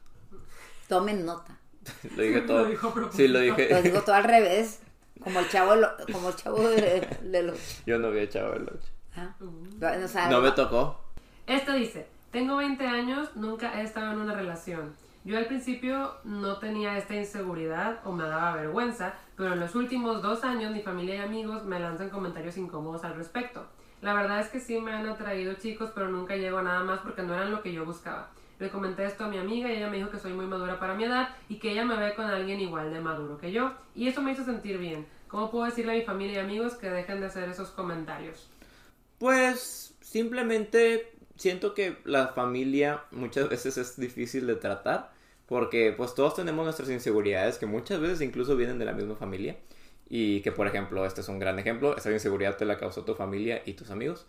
Tomen 0.87 1.25
nota. 1.25 1.57
Lo 2.15 2.23
dije 2.23 2.41
Lo 2.41 2.45
todo. 2.47 2.65
dijo 2.65 2.87
a 2.87 2.93
propósito. 2.93 3.17
sí, 3.23 3.27
lo 3.27 3.39
dije. 3.39 3.69
Lo 3.69 3.81
digo 3.81 4.01
todo 4.01 4.15
al 4.15 4.23
revés. 4.23 4.79
Como 5.21 5.39
el 5.39 5.49
chavo, 5.49 5.75
lo- 5.75 5.89
como 6.11 6.29
el 6.29 6.35
chavo 6.35 6.59
de, 6.69 7.01
de 7.21 7.43
los. 7.43 7.83
Yo 7.85 7.99
no 7.99 8.13
echado 8.13 8.53
el 8.53 8.63
ocho. 8.63 8.89
¿ah? 9.15 9.35
O 10.03 10.07
sea, 10.07 10.29
No 10.29 10.41
me 10.41 10.51
tocó. 10.51 10.99
Este 11.47 11.73
dice, 11.73 12.07
tengo 12.31 12.55
20 12.57 12.85
años, 12.87 13.29
nunca 13.35 13.79
he 13.79 13.83
estado 13.83 14.13
en 14.13 14.19
una 14.19 14.33
relación. 14.33 14.95
Yo 15.23 15.37
al 15.37 15.45
principio 15.45 16.15
no 16.23 16.57
tenía 16.57 16.97
esta 16.97 17.15
inseguridad 17.15 17.99
o 18.05 18.11
me 18.11 18.23
daba 18.23 18.55
vergüenza, 18.55 19.13
pero 19.37 19.53
en 19.53 19.59
los 19.59 19.75
últimos 19.75 20.23
dos 20.23 20.43
años 20.43 20.71
mi 20.71 20.81
familia 20.81 21.15
y 21.15 21.19
amigos 21.19 21.63
me 21.63 21.79
lanzan 21.79 22.09
comentarios 22.09 22.57
incómodos 22.57 23.03
al 23.03 23.15
respecto. 23.15 23.67
La 24.01 24.15
verdad 24.15 24.39
es 24.39 24.47
que 24.47 24.59
sí 24.59 24.79
me 24.79 24.93
han 24.93 25.07
atraído 25.07 25.53
chicos, 25.53 25.91
pero 25.93 26.09
nunca 26.09 26.35
llego 26.35 26.57
a 26.57 26.63
nada 26.63 26.83
más 26.83 27.01
porque 27.01 27.21
no 27.21 27.35
eran 27.35 27.51
lo 27.51 27.61
que 27.61 27.71
yo 27.71 27.85
buscaba. 27.85 28.31
Le 28.57 28.69
comenté 28.69 29.05
esto 29.05 29.25
a 29.25 29.27
mi 29.27 29.37
amiga 29.37 29.71
y 29.71 29.77
ella 29.77 29.89
me 29.89 29.97
dijo 29.97 30.09
que 30.09 30.17
soy 30.17 30.33
muy 30.33 30.47
madura 30.47 30.79
para 30.79 30.95
mi 30.95 31.03
edad 31.03 31.29
y 31.49 31.59
que 31.59 31.71
ella 31.71 31.85
me 31.85 31.97
ve 31.97 32.15
con 32.15 32.25
alguien 32.25 32.59
igual 32.59 32.91
de 32.91 32.99
maduro 32.99 33.37
que 33.37 33.51
yo. 33.51 33.73
Y 33.93 34.07
eso 34.07 34.23
me 34.23 34.31
hizo 34.31 34.43
sentir 34.43 34.79
bien. 34.79 35.05
¿Cómo 35.27 35.51
puedo 35.51 35.65
decirle 35.65 35.93
a 35.93 35.95
mi 35.95 36.01
familia 36.01 36.37
y 36.37 36.45
amigos 36.45 36.73
que 36.75 36.89
dejen 36.89 37.19
de 37.19 37.27
hacer 37.27 37.47
esos 37.47 37.69
comentarios? 37.69 38.49
Pues 39.19 39.95
simplemente 40.01 41.13
siento 41.37 41.73
que 41.73 41.97
la 42.05 42.29
familia 42.29 43.03
muchas 43.11 43.49
veces 43.49 43.77
es 43.77 43.99
difícil 43.99 44.47
de 44.47 44.55
tratar 44.55 45.11
porque 45.47 45.93
pues 45.95 46.15
todos 46.15 46.35
tenemos 46.35 46.63
nuestras 46.63 46.89
inseguridades 46.89 47.57
que 47.57 47.65
muchas 47.65 47.99
veces 47.99 48.21
incluso 48.21 48.55
vienen 48.55 48.79
de 48.79 48.85
la 48.85 48.93
misma 48.93 49.15
familia 49.15 49.57
y 50.09 50.41
que 50.41 50.51
por 50.51 50.67
ejemplo 50.67 51.05
este 51.05 51.21
es 51.21 51.27
un 51.27 51.39
gran 51.39 51.59
ejemplo, 51.59 51.97
esa 51.97 52.11
inseguridad 52.11 52.57
te 52.57 52.65
la 52.65 52.77
causó 52.77 53.03
tu 53.03 53.15
familia 53.15 53.61
y 53.65 53.73
tus 53.73 53.91
amigos. 53.91 54.25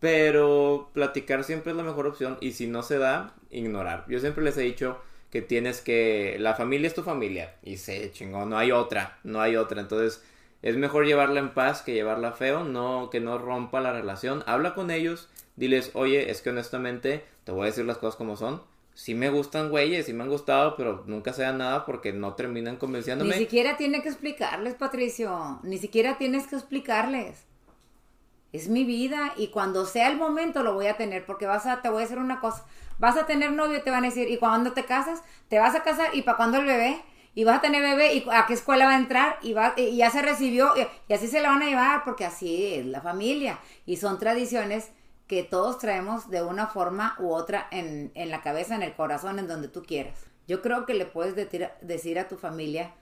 Pero 0.00 0.90
platicar 0.92 1.42
siempre 1.44 1.72
es 1.72 1.76
la 1.76 1.82
mejor 1.82 2.06
opción 2.06 2.38
y 2.40 2.52
si 2.52 2.66
no 2.68 2.82
se 2.82 2.98
da, 2.98 3.34
ignorar. 3.50 4.04
Yo 4.08 4.20
siempre 4.20 4.44
les 4.44 4.56
he 4.56 4.62
dicho 4.62 5.00
que 5.30 5.42
tienes 5.42 5.80
que... 5.80 6.36
La 6.38 6.54
familia 6.54 6.86
es 6.86 6.94
tu 6.94 7.02
familia 7.02 7.56
y 7.62 7.78
se 7.78 8.10
chingó, 8.12 8.46
no 8.46 8.58
hay 8.58 8.70
otra, 8.70 9.18
no 9.24 9.40
hay 9.40 9.56
otra. 9.56 9.80
Entonces 9.80 10.24
es 10.62 10.76
mejor 10.76 11.06
llevarla 11.06 11.40
en 11.40 11.54
paz 11.54 11.82
que 11.82 11.94
llevarla 11.94 12.32
feo, 12.32 12.64
no 12.64 13.10
que 13.10 13.20
no 13.20 13.38
rompa 13.38 13.80
la 13.80 13.92
relación. 13.92 14.44
Habla 14.46 14.74
con 14.74 14.90
ellos, 14.90 15.28
diles, 15.58 15.90
oye, 15.94 16.30
es 16.30 16.40
que 16.40 16.50
honestamente 16.50 17.24
te 17.44 17.52
voy 17.52 17.62
a 17.62 17.66
decir 17.66 17.84
las 17.84 17.98
cosas 17.98 18.16
como 18.16 18.36
son. 18.36 18.62
Sí 18.94 19.14
me 19.14 19.30
gustan 19.30 19.70
güeyes, 19.70 20.06
sí 20.06 20.12
me 20.12 20.24
han 20.24 20.30
gustado, 20.30 20.76
pero 20.76 21.04
nunca 21.06 21.32
sea 21.32 21.52
nada 21.52 21.84
porque 21.84 22.12
no 22.12 22.34
terminan 22.34 22.74
Ni 22.74 22.78
convenciéndome. 22.80 23.36
siquiera 23.36 23.76
tiene 23.76 24.02
que 24.02 24.08
explicarles, 24.08 24.74
Patricio. 24.74 25.60
Ni 25.62 25.78
siquiera 25.78 26.18
tienes 26.18 26.46
que 26.46 26.56
explicarles. 26.56 27.44
Es 28.52 28.68
mi 28.68 28.84
vida 28.84 29.34
y 29.36 29.48
cuando 29.48 29.84
sea 29.84 30.08
el 30.08 30.16
momento 30.16 30.62
lo 30.62 30.74
voy 30.74 30.86
a 30.86 30.96
tener 30.96 31.26
porque 31.26 31.46
vas 31.46 31.66
a, 31.66 31.82
te 31.82 31.90
voy 31.90 31.98
a 31.98 32.00
decir 32.02 32.18
una 32.18 32.40
cosa. 32.40 32.64
Vas 32.98 33.16
a 33.16 33.26
tener 33.26 33.52
novio 33.52 33.82
te 33.82 33.90
van 33.90 34.04
a 34.04 34.08
decir, 34.08 34.28
¿y 34.30 34.38
cuando 34.38 34.72
te 34.72 34.84
casas? 34.84 35.22
¿Te 35.48 35.58
vas 35.58 35.74
a 35.74 35.82
casar? 35.82 36.14
¿Y 36.14 36.22
para 36.22 36.36
cuándo 36.36 36.58
el 36.58 36.64
bebé? 36.66 37.00
¿Y 37.34 37.44
vas 37.44 37.58
a 37.58 37.60
tener 37.60 37.82
bebé? 37.82 38.14
¿Y 38.14 38.26
a 38.32 38.46
qué 38.46 38.54
escuela 38.54 38.86
va 38.86 38.92
a 38.92 38.98
entrar? 38.98 39.38
Y, 39.42 39.52
va, 39.52 39.74
y 39.76 39.96
ya 39.96 40.10
se 40.10 40.22
recibió 40.22 40.72
y 41.08 41.12
así 41.12 41.28
se 41.28 41.40
la 41.40 41.50
van 41.50 41.62
a 41.62 41.66
llevar 41.66 42.04
porque 42.04 42.24
así 42.24 42.74
es 42.74 42.86
la 42.86 43.00
familia. 43.00 43.60
Y 43.86 43.98
son 43.98 44.18
tradiciones 44.18 44.90
que 45.28 45.44
todos 45.44 45.78
traemos 45.78 46.30
de 46.30 46.42
una 46.42 46.66
forma 46.68 47.14
u 47.20 47.32
otra 47.32 47.68
en, 47.70 48.10
en 48.14 48.30
la 48.30 48.40
cabeza, 48.42 48.74
en 48.74 48.82
el 48.82 48.94
corazón, 48.94 49.38
en 49.38 49.46
donde 49.46 49.68
tú 49.68 49.82
quieras. 49.84 50.18
Yo 50.48 50.62
creo 50.62 50.86
que 50.86 50.94
le 50.94 51.04
puedes 51.04 51.36
decir, 51.36 51.68
decir 51.82 52.18
a 52.18 52.26
tu 52.28 52.36
familia 52.36 52.92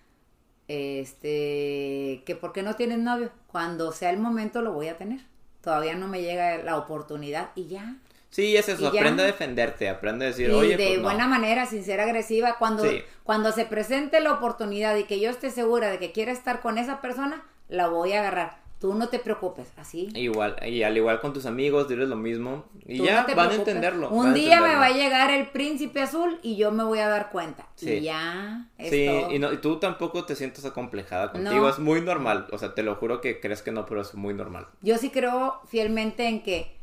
este 0.68 2.22
que 2.26 2.36
por 2.40 2.52
qué 2.52 2.62
no 2.62 2.74
tienes 2.74 2.98
novio 2.98 3.30
cuando 3.46 3.92
sea 3.92 4.10
el 4.10 4.18
momento 4.18 4.62
lo 4.62 4.72
voy 4.72 4.88
a 4.88 4.96
tener 4.96 5.20
todavía 5.60 5.94
no 5.94 6.08
me 6.08 6.22
llega 6.22 6.58
la 6.58 6.76
oportunidad 6.76 7.50
y 7.54 7.66
ya 7.68 7.96
Sí, 8.28 8.54
es 8.56 8.68
eso, 8.68 8.88
aprende 8.88 9.22
a 9.22 9.26
defenderte, 9.26 9.88
aprende 9.88 10.26
a 10.26 10.28
decir, 10.28 10.50
y 10.50 10.52
oye, 10.52 10.76
de 10.76 10.84
pues 10.88 10.96
no". 10.98 11.04
buena 11.04 11.26
manera 11.28 11.64
sin 11.64 11.84
ser 11.84 12.00
agresiva 12.00 12.56
cuando 12.58 12.84
Sí. 12.84 13.02
cuando 13.22 13.52
se 13.52 13.64
presente 13.64 14.20
la 14.20 14.32
oportunidad 14.32 14.96
y 14.96 15.04
que 15.04 15.20
yo 15.20 15.30
esté 15.30 15.50
segura 15.50 15.88
de 15.88 15.98
que 15.98 16.12
quiera 16.12 16.32
estar 16.32 16.60
con 16.60 16.76
esa 16.76 17.00
persona 17.00 17.42
la 17.68 17.86
voy 17.88 18.12
a 18.12 18.20
agarrar 18.20 18.58
tú 18.78 18.94
no 18.94 19.08
te 19.08 19.18
preocupes 19.18 19.72
así 19.78 20.10
Igual, 20.14 20.56
y 20.66 20.82
al 20.82 20.96
igual 20.96 21.20
con 21.20 21.32
tus 21.32 21.46
amigos, 21.46 21.88
diles 21.88 22.08
lo 22.08 22.16
mismo. 22.16 22.66
Y 22.86 22.98
Tú 22.98 23.04
ya 23.06 23.26
no 23.26 23.34
van 23.34 23.50
a 23.50 23.54
entenderlo. 23.54 24.10
Un 24.10 24.28
a 24.28 24.32
día 24.34 24.60
me 24.60 24.74
va 24.76 24.86
a 24.86 24.90
llegar 24.90 25.30
el 25.30 25.48
príncipe 25.50 26.02
azul 26.02 26.38
y 26.42 26.56
yo 26.56 26.70
me 26.72 26.84
voy 26.84 26.98
a 26.98 27.08
dar 27.08 27.30
cuenta. 27.30 27.66
Sí. 27.74 27.90
Y 27.94 28.00
ya. 28.02 28.68
Es 28.78 28.90
Sí, 28.90 29.06
todo. 29.06 29.32
y, 29.32 29.38
no, 29.38 29.52
y 29.52 29.58
tú 29.58 29.78
tampoco 29.78 30.24
te 30.24 30.36
sientas 30.36 30.64
acomplejada 30.66 31.32
contigo, 31.32 31.54
No. 31.62 31.68
es 31.68 31.78
muy 31.78 32.00
normal. 32.02 32.46
O 32.52 32.58
sea, 32.58 32.74
te 32.74 32.82
lo 32.82 32.94
juro 32.96 33.20
que 33.20 33.40
crees 33.40 33.62
que 33.62 33.72
no, 33.72 33.86
pero 33.86 34.02
es 34.02 34.14
muy 34.14 34.34
normal. 34.34 34.68
Yo 34.82 34.98
sí 34.98 35.10
creo 35.10 35.60
fielmente 35.66 36.26
en 36.28 36.42
que 36.42 36.76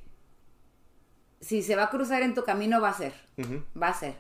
si 1.42 1.62
se 1.62 1.76
va 1.76 1.84
a 1.84 1.90
cruzar 1.90 2.22
en 2.24 2.34
tu 2.34 2.44
camino 2.44 2.82
va 2.82 2.90
a 2.90 2.94
ser. 2.94 3.14
Va 3.82 3.90
a 3.90 3.94
ser. 3.94 4.16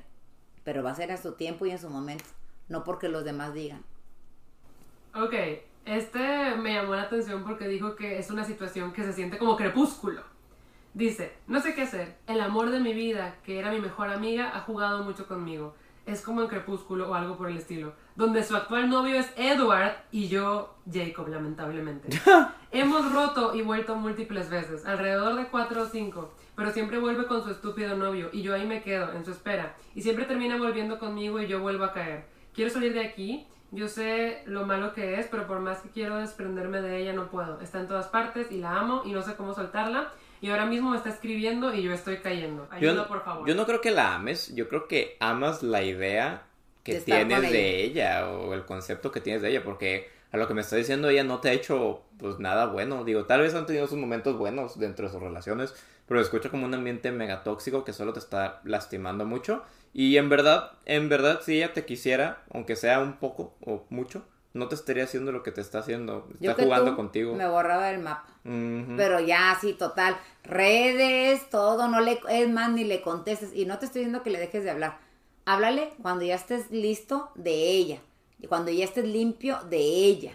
Pero 0.63 0.83
va 0.83 0.91
a 0.91 0.95
ser 0.95 1.11
a 1.11 1.17
su 1.17 1.33
tiempo 1.33 1.65
y 1.65 1.71
en 1.71 1.79
su 1.79 1.89
momento. 1.89 2.25
No 2.69 2.83
porque 2.83 3.09
los 3.09 3.25
demás 3.25 3.53
digan. 3.53 3.83
Ok, 5.15 5.33
este 5.85 6.55
me 6.55 6.73
llamó 6.73 6.95
la 6.95 7.03
atención 7.03 7.43
porque 7.43 7.67
dijo 7.67 7.95
que 7.95 8.19
es 8.19 8.31
una 8.31 8.43
situación 8.43 8.93
que 8.93 9.03
se 9.03 9.13
siente 9.13 9.37
como 9.37 9.57
crepúsculo. 9.57 10.21
Dice, 10.93 11.33
no 11.47 11.59
sé 11.59 11.73
qué 11.73 11.81
hacer. 11.81 12.17
El 12.27 12.39
amor 12.39 12.69
de 12.69 12.79
mi 12.79 12.93
vida, 12.93 13.35
que 13.43 13.57
era 13.57 13.71
mi 13.71 13.79
mejor 13.79 14.09
amiga, 14.09 14.51
ha 14.55 14.61
jugado 14.61 15.03
mucho 15.03 15.27
conmigo. 15.27 15.73
Es 16.05 16.21
como 16.21 16.41
en 16.41 16.49
Crepúsculo 16.49 17.09
o 17.09 17.13
algo 17.13 17.37
por 17.37 17.49
el 17.49 17.57
estilo, 17.57 17.93
donde 18.15 18.43
su 18.43 18.55
actual 18.57 18.89
novio 18.89 19.15
es 19.15 19.31
Edward 19.37 19.95
y 20.11 20.27
yo 20.27 20.75
Jacob, 20.91 21.29
lamentablemente. 21.29 22.09
Hemos 22.71 23.11
roto 23.13 23.55
y 23.55 23.61
vuelto 23.61 23.95
múltiples 23.95 24.49
veces, 24.49 24.85
alrededor 24.85 25.35
de 25.35 25.47
cuatro 25.47 25.83
o 25.83 25.85
cinco, 25.87 26.33
pero 26.57 26.71
siempre 26.71 26.99
vuelve 26.99 27.25
con 27.25 27.41
su 27.41 27.51
estúpido 27.51 27.95
novio 27.95 28.29
y 28.33 28.41
yo 28.41 28.53
ahí 28.53 28.67
me 28.67 28.83
quedo, 28.83 29.13
en 29.13 29.23
su 29.23 29.31
espera, 29.31 29.77
y 29.95 30.01
siempre 30.01 30.25
termina 30.25 30.57
volviendo 30.57 30.99
conmigo 30.99 31.39
y 31.39 31.47
yo 31.47 31.61
vuelvo 31.61 31.85
a 31.85 31.93
caer. 31.93 32.25
Quiero 32.53 32.69
salir 32.69 32.93
de 32.93 33.05
aquí, 33.05 33.47
yo 33.73 33.87
sé 33.87 34.43
lo 34.45 34.65
malo 34.65 34.93
que 34.93 35.19
es, 35.19 35.27
pero 35.27 35.47
por 35.47 35.59
más 35.59 35.79
que 35.79 35.89
quiero 35.89 36.17
desprenderme 36.17 36.81
de 36.81 37.01
ella 37.01 37.13
no 37.13 37.29
puedo. 37.29 37.59
Está 37.59 37.79
en 37.79 37.87
todas 37.87 38.07
partes 38.07 38.51
y 38.51 38.57
la 38.57 38.79
amo 38.79 39.01
y 39.03 39.11
no 39.11 39.21
sé 39.23 39.35
cómo 39.35 39.53
soltarla. 39.53 40.11
Y 40.41 40.49
ahora 40.49 40.65
mismo 40.65 40.91
me 40.91 40.97
está 40.97 41.09
escribiendo 41.09 41.73
y 41.73 41.81
yo 41.81 41.91
estoy 41.93 42.17
cayendo. 42.17 42.67
Yo, 42.79 42.91
Ayuda, 42.91 43.07
por 43.07 43.23
favor. 43.23 43.47
yo 43.47 43.55
no 43.55 43.65
creo 43.65 43.81
que 43.81 43.91
la 43.91 44.15
ames, 44.15 44.53
yo 44.55 44.67
creo 44.67 44.87
que 44.87 45.17
amas 45.19 45.63
la 45.63 45.81
idea 45.83 46.43
que 46.83 46.95
De 46.95 47.01
tienes 47.01 47.41
de 47.41 47.83
ella 47.83 48.29
o 48.29 48.53
el 48.53 48.65
concepto 48.65 49.11
que 49.11 49.21
tienes 49.21 49.41
de 49.41 49.49
ella, 49.49 49.63
porque 49.63 50.09
a 50.31 50.37
lo 50.37 50.47
que 50.47 50.53
me 50.53 50.61
está 50.61 50.75
diciendo 50.75 51.09
ella 51.09 51.23
no 51.23 51.39
te 51.39 51.49
ha 51.49 51.53
hecho 51.53 52.01
pues 52.17 52.39
nada 52.39 52.65
bueno. 52.67 53.05
Digo, 53.05 53.25
tal 53.25 53.41
vez 53.41 53.55
han 53.55 53.65
tenido 53.65 53.87
sus 53.87 53.97
momentos 53.97 54.37
buenos 54.37 54.77
dentro 54.77 55.07
de 55.07 55.13
sus 55.13 55.21
relaciones, 55.21 55.73
pero 56.07 56.19
escucha 56.19 56.49
como 56.49 56.65
un 56.65 56.73
ambiente 56.73 57.11
mega 57.11 57.43
tóxico 57.43 57.85
que 57.85 57.93
solo 57.93 58.13
te 58.13 58.19
está 58.19 58.59
lastimando 58.65 59.25
mucho. 59.25 59.63
Y 59.93 60.17
en 60.17 60.27
verdad, 60.29 60.71
en 60.85 61.07
verdad, 61.07 61.41
si 61.43 61.57
ella 61.57 61.73
te 61.73 61.85
quisiera, 61.85 62.43
aunque 62.51 62.75
sea 62.75 62.99
un 62.99 63.13
poco 63.13 63.55
o 63.63 63.85
mucho, 63.89 64.25
no 64.53 64.67
te 64.67 64.75
estaría 64.75 65.03
haciendo 65.03 65.31
lo 65.31 65.43
que 65.43 65.51
te 65.51 65.61
está 65.61 65.79
haciendo. 65.79 66.27
Está 66.39 66.55
jugando 66.61 66.95
contigo. 66.95 67.35
Me 67.35 67.47
borraba 67.47 67.87
del 67.87 68.01
mapa. 68.01 68.25
Pero 68.43 69.19
ya 69.19 69.51
así, 69.51 69.73
total. 69.73 70.17
Redes, 70.43 71.49
todo, 71.49 71.87
no 71.87 72.01
le, 72.01 72.19
es 72.29 72.49
más, 72.49 72.71
ni 72.71 72.83
le 72.83 73.01
contestes. 73.01 73.51
Y 73.53 73.65
no 73.65 73.79
te 73.79 73.85
estoy 73.85 73.99
diciendo 74.01 74.23
que 74.23 74.29
le 74.31 74.39
dejes 74.39 74.63
de 74.63 74.71
hablar. 74.71 74.99
Háblale 75.45 75.89
cuando 76.01 76.23
ya 76.25 76.35
estés 76.35 76.71
listo 76.71 77.31
de 77.35 77.69
ella. 77.69 77.99
Y 78.39 78.47
cuando 78.47 78.71
ya 78.71 78.85
estés 78.85 79.05
limpio 79.05 79.59
de 79.69 79.77
ella. 79.77 80.33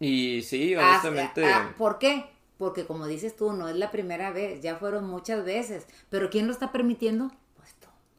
Y 0.00 0.42
sí, 0.42 0.74
honestamente. 0.74 1.44
ah, 1.44 1.74
¿Por 1.78 1.98
qué? 1.98 2.26
Porque 2.58 2.84
como 2.86 3.06
dices 3.06 3.36
tú, 3.36 3.52
no 3.52 3.68
es 3.68 3.76
la 3.76 3.90
primera 3.90 4.30
vez, 4.32 4.60
ya 4.60 4.76
fueron 4.76 5.06
muchas 5.06 5.44
veces. 5.44 5.86
Pero 6.10 6.30
¿quién 6.30 6.46
lo 6.46 6.52
está 6.52 6.72
permitiendo? 6.72 7.30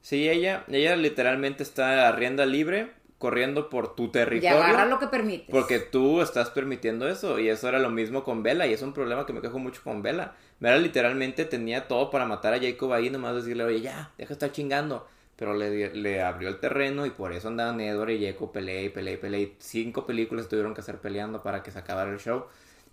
Sí, 0.03 0.29
ella, 0.29 0.65
ella 0.67 0.95
literalmente 0.97 1.63
está 1.63 2.07
a 2.07 2.11
rienda 2.11 2.45
libre, 2.45 2.91
corriendo 3.17 3.69
por 3.69 3.95
tu 3.95 4.05
Y 4.05 4.09
territorio. 4.09 4.57
agarra 4.61 4.85
lo 4.85 4.99
que 4.99 5.07
permites. 5.07 5.47
Porque 5.49 5.79
tú 5.79 6.21
estás 6.21 6.49
permitiendo 6.49 7.07
eso. 7.07 7.39
Y 7.39 7.47
eso 7.49 7.69
era 7.69 7.79
lo 7.79 7.89
mismo 7.89 8.23
con 8.23 8.43
Vela. 8.43 8.67
Y 8.67 8.73
es 8.73 8.81
un 8.81 8.93
problema 8.93 9.25
que 9.25 9.33
me 9.33 9.41
quejo 9.41 9.59
mucho 9.59 9.81
con 9.83 10.01
Vela. 10.01 10.35
Vela 10.59 10.77
literalmente 10.77 11.45
tenía 11.45 11.87
todo 11.87 12.09
para 12.11 12.25
matar 12.25 12.53
a 12.53 12.59
Jacob 12.59 12.91
ahí. 12.93 13.09
Nomás 13.09 13.35
decirle, 13.35 13.63
oye, 13.63 13.81
ya, 13.81 14.11
deja 14.17 14.29
de 14.29 14.33
estar 14.33 14.51
chingando. 14.51 15.07
Pero 15.37 15.55
le, 15.55 15.95
le 15.95 16.21
abrió 16.21 16.49
el 16.49 16.59
terreno 16.59 17.05
y 17.05 17.11
por 17.11 17.31
eso 17.33 17.47
andaban 17.47 17.79
Edward 17.81 18.11
y 18.11 18.25
Jacob 18.27 18.51
pelea 18.51 18.83
y 18.83 18.89
pelea 18.89 19.13
y 19.15 19.17
pelea. 19.17 19.39
Y 19.39 19.55
cinco 19.59 20.05
películas 20.05 20.49
tuvieron 20.49 20.73
que 20.75 20.81
hacer 20.81 20.99
peleando 20.99 21.41
para 21.41 21.63
que 21.63 21.71
se 21.71 21.79
acabara 21.79 22.11
el 22.11 22.19
show. 22.19 22.45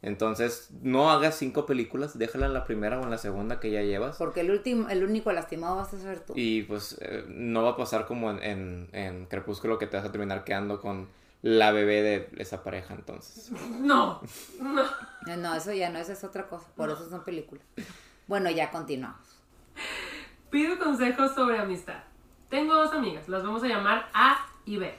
Entonces, 0.02 0.70
no 0.82 1.10
hagas 1.10 1.36
cinco 1.36 1.66
películas. 1.66 2.18
Déjala 2.18 2.46
en 2.46 2.54
la 2.54 2.64
primera 2.64 2.98
o 2.98 3.02
en 3.04 3.10
la 3.10 3.18
segunda 3.18 3.60
que 3.60 3.70
ya 3.70 3.82
llevas. 3.82 4.16
Porque 4.16 4.40
el 4.40 4.50
último, 4.50 4.88
el 4.88 5.04
único 5.04 5.30
lastimado 5.32 5.76
vas 5.76 5.92
a 5.92 5.98
ser 5.98 6.20
tú. 6.20 6.32
Y 6.36 6.62
pues 6.62 6.96
eh, 7.00 7.24
no 7.28 7.62
va 7.62 7.70
a 7.70 7.76
pasar 7.76 8.06
como 8.06 8.30
en, 8.30 8.42
en, 8.42 8.88
en 8.92 9.26
Crepúsculo 9.26 9.78
que 9.78 9.86
te 9.86 9.96
vas 9.96 10.06
a 10.06 10.12
terminar 10.12 10.44
quedando 10.44 10.80
con 10.80 11.08
la 11.42 11.70
bebé 11.72 12.02
de 12.02 12.30
esa 12.38 12.62
pareja 12.62 12.94
entonces. 12.94 13.50
No, 13.80 14.20
no. 14.60 15.36
No, 15.36 15.54
eso 15.54 15.72
ya 15.72 15.90
no, 15.90 15.98
eso 15.98 16.12
es 16.12 16.24
otra 16.24 16.48
cosa. 16.48 16.66
Por 16.76 16.90
eso 16.90 17.08
son 17.08 17.24
películas. 17.24 17.64
Bueno, 18.26 18.50
ya 18.50 18.70
continuamos. 18.70 19.40
Pido 20.50 20.78
consejos 20.78 21.34
sobre 21.34 21.58
amistad. 21.58 22.02
Tengo 22.48 22.74
dos 22.74 22.92
amigas, 22.92 23.28
las 23.28 23.42
vamos 23.42 23.62
a 23.62 23.68
llamar 23.68 24.08
A 24.12 24.46
y 24.64 24.76
B. 24.76 24.98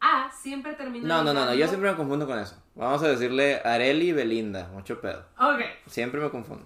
A 0.00 0.30
siempre 0.30 0.74
termina. 0.74 1.08
No, 1.08 1.24
no, 1.24 1.34
no, 1.34 1.44
no, 1.44 1.54
yo 1.54 1.66
siempre 1.66 1.90
me 1.90 1.96
confundo 1.96 2.26
con 2.26 2.38
eso. 2.38 2.56
Vamos 2.74 3.02
a 3.02 3.08
decirle 3.08 3.60
Areli 3.64 4.10
y 4.10 4.12
Belinda, 4.12 4.68
mucho 4.72 5.00
pedo. 5.00 5.24
Ok. 5.38 5.60
Siempre 5.86 6.20
me 6.20 6.30
confundo. 6.30 6.64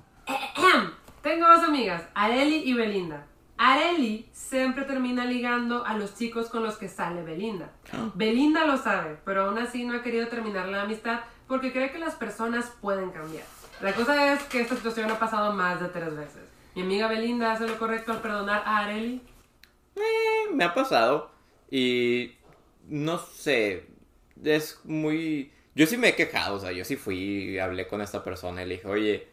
Tengo 1.22 1.46
dos 1.46 1.62
amigas, 1.62 2.02
Areli 2.14 2.62
y 2.64 2.74
Belinda. 2.74 3.26
Areli 3.56 4.28
siempre 4.32 4.84
termina 4.84 5.24
ligando 5.24 5.86
a 5.86 5.94
los 5.94 6.16
chicos 6.16 6.48
con 6.48 6.64
los 6.64 6.76
que 6.76 6.88
sale 6.88 7.22
Belinda. 7.22 7.70
Belinda 8.14 8.66
lo 8.66 8.76
sabe, 8.76 9.18
pero 9.24 9.44
aún 9.44 9.58
así 9.58 9.84
no 9.84 9.96
ha 9.96 10.02
querido 10.02 10.26
terminar 10.26 10.66
la 10.66 10.82
amistad 10.82 11.20
porque 11.46 11.72
cree 11.72 11.92
que 11.92 12.00
las 12.00 12.16
personas 12.16 12.72
pueden 12.80 13.10
cambiar. 13.10 13.44
La 13.80 13.92
cosa 13.92 14.32
es 14.32 14.42
que 14.44 14.60
esta 14.60 14.74
situación 14.74 15.10
ha 15.12 15.18
pasado 15.18 15.52
más 15.52 15.80
de 15.80 15.88
tres 15.88 16.14
veces. 16.16 16.42
Mi 16.74 16.82
amiga 16.82 17.06
Belinda 17.06 17.52
hace 17.52 17.68
lo 17.68 17.78
correcto 17.78 18.10
al 18.10 18.18
perdonar 18.18 18.62
a 18.66 18.78
Areli. 18.78 19.22
Eh, 19.94 20.50
me 20.52 20.64
ha 20.64 20.74
pasado 20.74 21.30
y 21.70 22.32
no 22.92 23.18
sé, 23.18 23.86
es 24.44 24.78
muy... 24.84 25.50
Yo 25.74 25.86
sí 25.86 25.96
me 25.96 26.10
he 26.10 26.14
quejado, 26.14 26.56
o 26.56 26.60
sea, 26.60 26.72
yo 26.72 26.84
sí 26.84 26.96
fui 26.96 27.58
hablé 27.58 27.88
con 27.88 28.02
esta 28.02 28.22
persona 28.22 28.62
y 28.62 28.66
le 28.66 28.74
dije, 28.74 28.86
oye, 28.86 29.28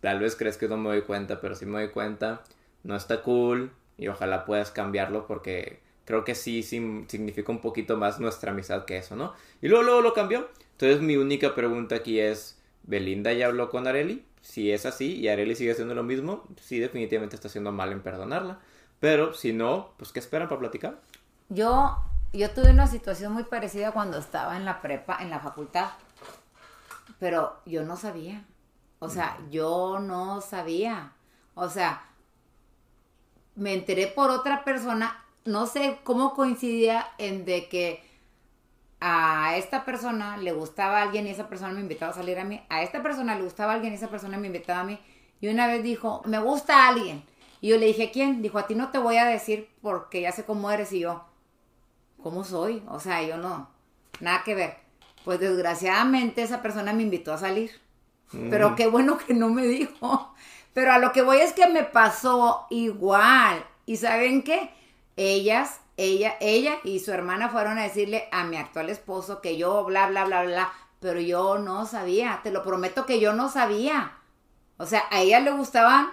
tal 0.00 0.20
vez 0.20 0.36
crees 0.36 0.56
que 0.56 0.68
no 0.68 0.76
me 0.76 0.90
doy 0.90 1.02
cuenta, 1.02 1.40
pero 1.40 1.56
sí 1.56 1.66
me 1.66 1.80
doy 1.80 1.90
cuenta, 1.90 2.44
no 2.84 2.94
está 2.94 3.22
cool 3.22 3.72
y 3.98 4.06
ojalá 4.06 4.44
puedas 4.44 4.70
cambiarlo 4.70 5.26
porque 5.26 5.80
creo 6.04 6.22
que 6.22 6.36
sí, 6.36 6.62
sí 6.62 7.04
significa 7.08 7.50
un 7.50 7.60
poquito 7.60 7.96
más 7.96 8.20
nuestra 8.20 8.52
amistad 8.52 8.84
que 8.84 8.98
eso, 8.98 9.16
¿no? 9.16 9.34
Y 9.60 9.66
luego, 9.66 9.82
luego 9.82 10.00
lo 10.02 10.14
cambió. 10.14 10.48
Entonces 10.72 11.00
mi 11.00 11.16
única 11.16 11.56
pregunta 11.56 11.96
aquí 11.96 12.20
es, 12.20 12.62
¿Belinda 12.84 13.32
ya 13.32 13.46
habló 13.46 13.68
con 13.68 13.88
Areli? 13.88 14.24
Si 14.42 14.70
es 14.70 14.86
así 14.86 15.16
y 15.16 15.26
Areli 15.26 15.56
sigue 15.56 15.72
haciendo 15.72 15.96
lo 15.96 16.04
mismo, 16.04 16.46
sí 16.60 16.78
definitivamente 16.78 17.34
está 17.34 17.48
haciendo 17.48 17.72
mal 17.72 17.90
en 17.90 18.00
perdonarla. 18.00 18.60
Pero 19.00 19.34
si 19.34 19.52
no, 19.52 19.92
pues 19.96 20.12
¿qué 20.12 20.20
esperan 20.20 20.48
para 20.48 20.60
platicar? 20.60 21.00
Yo, 21.48 21.96
yo 22.32 22.50
tuve 22.50 22.70
una 22.70 22.86
situación 22.86 23.32
muy 23.32 23.44
parecida 23.44 23.92
cuando 23.92 24.18
estaba 24.18 24.56
en 24.56 24.64
la 24.64 24.80
prepa, 24.80 25.18
en 25.20 25.30
la 25.30 25.40
facultad. 25.40 25.90
Pero 27.18 27.60
yo 27.66 27.84
no 27.84 27.96
sabía. 27.96 28.44
O 28.98 29.08
sea, 29.08 29.38
yo 29.50 29.98
no 29.98 30.40
sabía. 30.40 31.12
O 31.54 31.68
sea, 31.68 32.04
me 33.56 33.74
enteré 33.74 34.06
por 34.06 34.30
otra 34.30 34.64
persona. 34.64 35.24
No 35.44 35.66
sé 35.66 35.98
cómo 36.04 36.34
coincidía 36.34 37.08
en 37.18 37.44
de 37.44 37.68
que 37.68 38.04
a 39.00 39.56
esta 39.56 39.84
persona 39.84 40.36
le 40.36 40.52
gustaba 40.52 40.98
a 40.98 41.02
alguien 41.02 41.26
y 41.26 41.30
esa 41.30 41.48
persona 41.48 41.72
me 41.72 41.80
invitaba 41.80 42.12
a 42.12 42.14
salir 42.14 42.38
a 42.38 42.44
mí. 42.44 42.62
A 42.68 42.82
esta 42.82 43.02
persona 43.02 43.34
le 43.34 43.42
gustaba 43.42 43.72
a 43.72 43.74
alguien 43.74 43.92
y 43.92 43.96
esa 43.96 44.08
persona 44.08 44.38
me 44.38 44.46
invitaba 44.46 44.80
a 44.80 44.84
mí. 44.84 44.98
Y 45.40 45.48
una 45.48 45.66
vez 45.66 45.82
dijo, 45.82 46.22
me 46.26 46.38
gusta 46.38 46.84
a 46.84 46.88
alguien. 46.88 47.24
Y 47.62 47.68
yo 47.68 47.78
le 47.78 47.86
dije, 47.86 48.10
¿quién? 48.10 48.42
Dijo, 48.42 48.58
a 48.58 48.66
ti 48.66 48.74
no 48.74 48.90
te 48.90 48.98
voy 48.98 49.16
a 49.16 49.24
decir 49.24 49.68
porque 49.82 50.20
ya 50.20 50.32
sé 50.32 50.44
cómo 50.44 50.70
eres. 50.70 50.92
Y 50.92 51.00
yo, 51.00 51.24
¿cómo 52.22 52.44
soy? 52.44 52.82
O 52.88 53.00
sea, 53.00 53.22
yo 53.22 53.36
no, 53.36 53.68
nada 54.20 54.42
que 54.44 54.54
ver. 54.54 54.76
Pues 55.24 55.38
desgraciadamente 55.40 56.42
esa 56.42 56.62
persona 56.62 56.92
me 56.92 57.02
invitó 57.02 57.32
a 57.32 57.38
salir. 57.38 57.70
Pero 58.32 58.76
qué 58.76 58.86
bueno 58.86 59.18
que 59.18 59.34
no 59.34 59.48
me 59.48 59.66
dijo. 59.66 60.34
Pero 60.72 60.92
a 60.92 60.98
lo 60.98 61.12
que 61.12 61.22
voy 61.22 61.38
es 61.38 61.52
que 61.52 61.66
me 61.66 61.82
pasó 61.82 62.66
igual. 62.70 63.64
¿Y 63.86 63.96
saben 63.96 64.42
qué? 64.42 64.70
Ellas, 65.16 65.80
ella, 65.96 66.36
ella 66.40 66.76
y 66.84 67.00
su 67.00 67.10
hermana 67.10 67.48
fueron 67.48 67.76
a 67.78 67.82
decirle 67.82 68.28
a 68.30 68.44
mi 68.44 68.56
actual 68.56 68.88
esposo 68.88 69.40
que 69.40 69.56
yo 69.56 69.84
bla, 69.84 70.06
bla, 70.06 70.24
bla, 70.24 70.44
bla. 70.44 70.72
Pero 71.00 71.20
yo 71.20 71.58
no 71.58 71.86
sabía. 71.86 72.40
Te 72.44 72.52
lo 72.52 72.62
prometo 72.62 73.04
que 73.04 73.18
yo 73.18 73.32
no 73.32 73.50
sabía. 73.50 74.12
O 74.76 74.86
sea, 74.86 75.04
a 75.10 75.20
ella 75.20 75.40
le 75.40 75.50
gustaban 75.50 76.08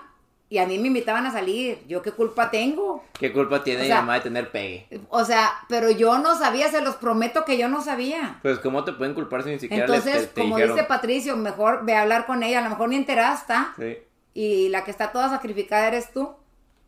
y 0.49 0.59
a 0.59 0.65
mí 0.65 0.79
me 0.79 0.87
invitaban 0.87 1.25
a 1.25 1.31
salir. 1.31 1.83
¿Yo 1.87 2.01
qué 2.01 2.11
culpa 2.11 2.49
tengo? 2.49 3.03
¿Qué 3.19 3.33
culpa 3.33 3.63
tiene 3.63 3.81
O 3.81 3.83
mi 3.83 3.87
sea- 3.87 3.97
mamá 4.01 4.13
de 4.15 4.21
tener 4.21 4.49
pegue? 4.51 4.87
O 5.09 5.25
sea, 5.25 5.51
pero 5.67 5.91
yo 5.91 6.17
no 6.19 6.35
sabía, 6.37 6.69
se 6.69 6.81
los 6.81 6.95
prometo 6.95 7.43
que 7.45 7.57
yo 7.57 7.67
no 7.67 7.81
sabía. 7.81 8.39
Pues 8.41 8.59
¿cómo 8.59 8.83
te 8.83 8.93
pueden 8.93 9.13
culpar 9.13 9.43
si 9.43 9.49
ni 9.49 9.59
siquiera 9.59 9.85
les- 9.87 9.97
Entonces, 10.05 10.27
te, 10.29 10.33
te 10.35 10.41
como 10.41 10.55
dijeron? 10.55 10.75
dice 10.77 10.87
Patricio, 10.87 11.35
mejor 11.35 11.83
ve 11.85 11.95
a 11.95 12.01
hablar 12.03 12.25
con 12.25 12.43
ella, 12.43 12.59
a 12.59 12.63
lo 12.63 12.69
mejor 12.69 12.89
ni 12.89 12.95
enterada 12.95 13.35
está. 13.35 13.73
Sí. 13.77 13.97
Y 14.33 14.69
la 14.69 14.83
que 14.83 14.91
está 14.91 15.11
toda 15.11 15.29
sacrificada 15.29 15.87
eres 15.87 16.11
tú. 16.13 16.35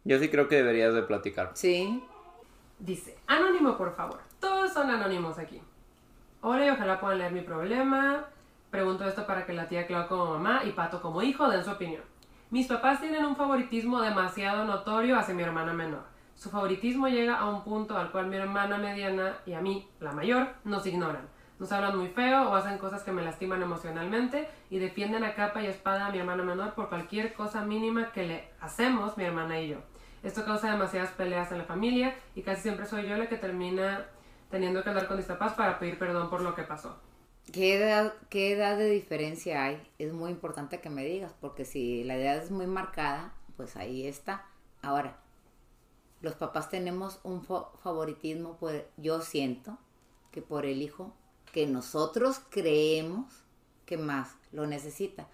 Yo 0.06 0.18
sí 0.20 0.30
creo 0.30 0.48
que 0.48 0.56
deberías 0.56 0.94
de 0.94 1.02
platicar. 1.04 1.52
Sí. 1.56 2.02
Dice, 2.80 3.18
anónimo 3.28 3.76
por 3.78 3.96
favor. 3.96 4.20
Todos 4.40 4.72
son 4.72 4.90
anónimos 4.90 5.38
aquí. 5.38 5.62
Hola 6.42 6.66
y 6.68 6.70
ojalá 6.70 7.00
puedan 7.02 7.18
leer 7.18 7.34
mi 7.34 7.42
problema. 7.42 8.26
Pregunto 8.72 9.04
esto 9.06 9.26
para 9.28 9.46
que 9.46 9.52
la 9.52 9.68
tía 9.68 9.86
Clau 9.88 10.08
como 10.08 10.26
mamá 10.28 10.62
y 10.64 10.72
Pato 10.72 11.02
como 11.02 11.22
hijo 11.22 11.50
den 11.50 11.66
su 11.66 11.72
opinión. 11.72 12.04
Mis 12.52 12.66
papás 12.66 13.00
tienen 13.00 13.26
un 13.26 13.36
favoritismo 13.36 14.02
demasiado 14.02 14.66
notorio 14.66 15.20
hacia 15.20 15.36
mi 15.36 15.44
hermana 15.44 15.72
menor. 15.72 16.02
Su 16.34 16.50
favoritismo 16.50 17.08
llega 17.08 17.38
a 17.38 17.48
un 17.48 17.64
punto 17.64 17.96
al 17.96 18.10
cual 18.12 18.26
mi 18.26 18.38
hermana 18.38 18.80
mediana 18.80 19.38
y 19.46 19.54
a 19.54 19.62
mí, 19.62 19.88
la 20.00 20.14
mayor, 20.14 20.48
nos 20.64 20.84
ignoran. 20.88 21.30
Nos 21.60 21.72
hablan 21.72 21.96
muy 21.96 22.08
feo 22.08 22.50
o 22.50 22.56
hacen 22.56 22.80
cosas 22.80 23.04
que 23.04 23.12
me 23.12 23.22
lastiman 23.22 23.62
emocionalmente 23.62 24.50
y 24.72 24.80
defienden 24.80 25.26
a 25.26 25.36
capa 25.36 25.62
y 25.62 25.68
espada 25.68 26.08
a 26.08 26.12
mi 26.12 26.18
hermana 26.18 26.42
menor 26.42 26.74
por 26.74 26.90
cualquier 26.90 27.34
cosa 27.34 27.62
mínima 27.62 28.12
que 28.14 28.26
le 28.26 28.50
hacemos 28.62 29.16
mi 29.16 29.26
hermana 29.26 29.60
y 29.60 29.68
yo. 29.68 29.78
Esto 30.24 30.44
causa 30.44 30.72
demasiadas 30.72 31.12
peleas 31.12 31.52
en 31.52 31.60
la 31.60 31.66
familia 31.66 32.16
y 32.34 32.42
casi 32.42 32.64
siempre 32.64 32.88
soy 32.88 33.08
yo 33.08 33.16
la 33.16 33.30
que 33.30 33.38
termina 33.38 34.08
teniendo 34.50 34.82
que 34.82 34.90
hablar 34.90 35.08
con 35.08 35.18
mis 35.18 35.28
papás 35.28 35.54
para 35.54 35.78
pedir 35.78 36.00
perdón 36.00 36.32
por 36.32 36.42
lo 36.42 36.56
que 36.56 36.64
pasó. 36.64 37.00
¿Qué 37.52 37.76
edad, 37.76 38.14
¿Qué 38.30 38.52
edad 38.54 38.78
de 38.78 38.90
diferencia 38.90 39.64
hay? 39.64 39.82
Es 39.98 40.14
muy 40.14 40.32
importante 40.32 40.82
que 40.82 40.90
me 40.90 41.04
digas, 41.06 41.34
porque 41.42 41.66
si 41.66 42.04
la 42.04 42.16
edad 42.16 42.38
es 42.38 42.52
muy 42.52 42.68
marcada, 42.68 43.34
pues 43.58 43.76
ahí 43.76 44.06
está. 44.08 44.46
Ahora, 44.82 45.20
los 46.22 46.36
papás 46.36 46.70
tenemos 46.70 47.20
un 47.24 47.44
fa- 47.44 47.70
favoritismo, 47.84 48.58
por, 48.58 48.86
yo 48.98 49.22
siento 49.22 49.78
que 50.32 50.42
por 50.42 50.66
el 50.66 50.82
hijo 50.82 51.14
que 51.52 51.66
nosotros 51.66 52.40
creemos 52.50 53.26
que 53.86 53.98
más 53.98 54.36
lo 54.52 54.68
necesita. 54.68 55.28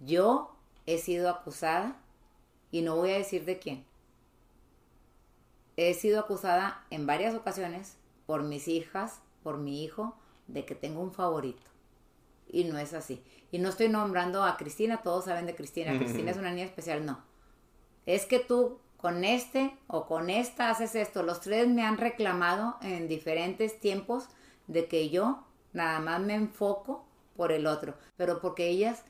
Yo 0.00 0.56
he 0.86 0.98
sido 0.98 1.28
acusada, 1.28 1.96
y 2.70 2.82
no 2.82 2.96
voy 2.96 3.10
a 3.10 3.18
decir 3.18 3.44
de 3.44 3.58
quién, 3.58 3.84
he 5.76 5.94
sido 5.94 6.20
acusada 6.20 6.84
en 6.90 7.06
varias 7.06 7.34
ocasiones 7.34 7.96
por 8.26 8.42
mis 8.42 8.68
hijas, 8.68 9.20
por 9.42 9.58
mi 9.58 9.84
hijo, 9.84 10.16
de 10.48 10.64
que 10.64 10.74
tengo 10.74 11.00
un 11.00 11.12
favorito. 11.12 11.70
Y 12.48 12.64
no 12.64 12.78
es 12.78 12.94
así. 12.94 13.22
Y 13.52 13.58
no 13.58 13.68
estoy 13.68 13.88
nombrando 13.88 14.42
a 14.42 14.56
Cristina, 14.56 15.02
todos 15.02 15.26
saben 15.26 15.46
de 15.46 15.54
Cristina. 15.54 15.96
Cristina 15.96 16.30
es 16.30 16.36
una 16.36 16.50
niña 16.50 16.64
especial, 16.64 17.06
no. 17.06 17.22
Es 18.06 18.26
que 18.26 18.40
tú 18.40 18.78
con 18.96 19.24
este 19.24 19.76
o 19.86 20.06
con 20.06 20.28
esta 20.28 20.70
haces 20.70 20.94
esto. 20.94 21.22
Los 21.22 21.40
tres 21.40 21.68
me 21.68 21.82
han 21.82 21.98
reclamado 21.98 22.76
en 22.82 23.08
diferentes 23.08 23.78
tiempos 23.78 24.28
de 24.66 24.86
que 24.86 25.08
yo 25.08 25.44
nada 25.72 26.00
más 26.00 26.20
me 26.20 26.34
enfoco 26.34 27.04
por 27.36 27.52
el 27.52 27.66
otro. 27.66 27.94
Pero 28.16 28.40
porque 28.40 28.68
ellas, 28.68 29.04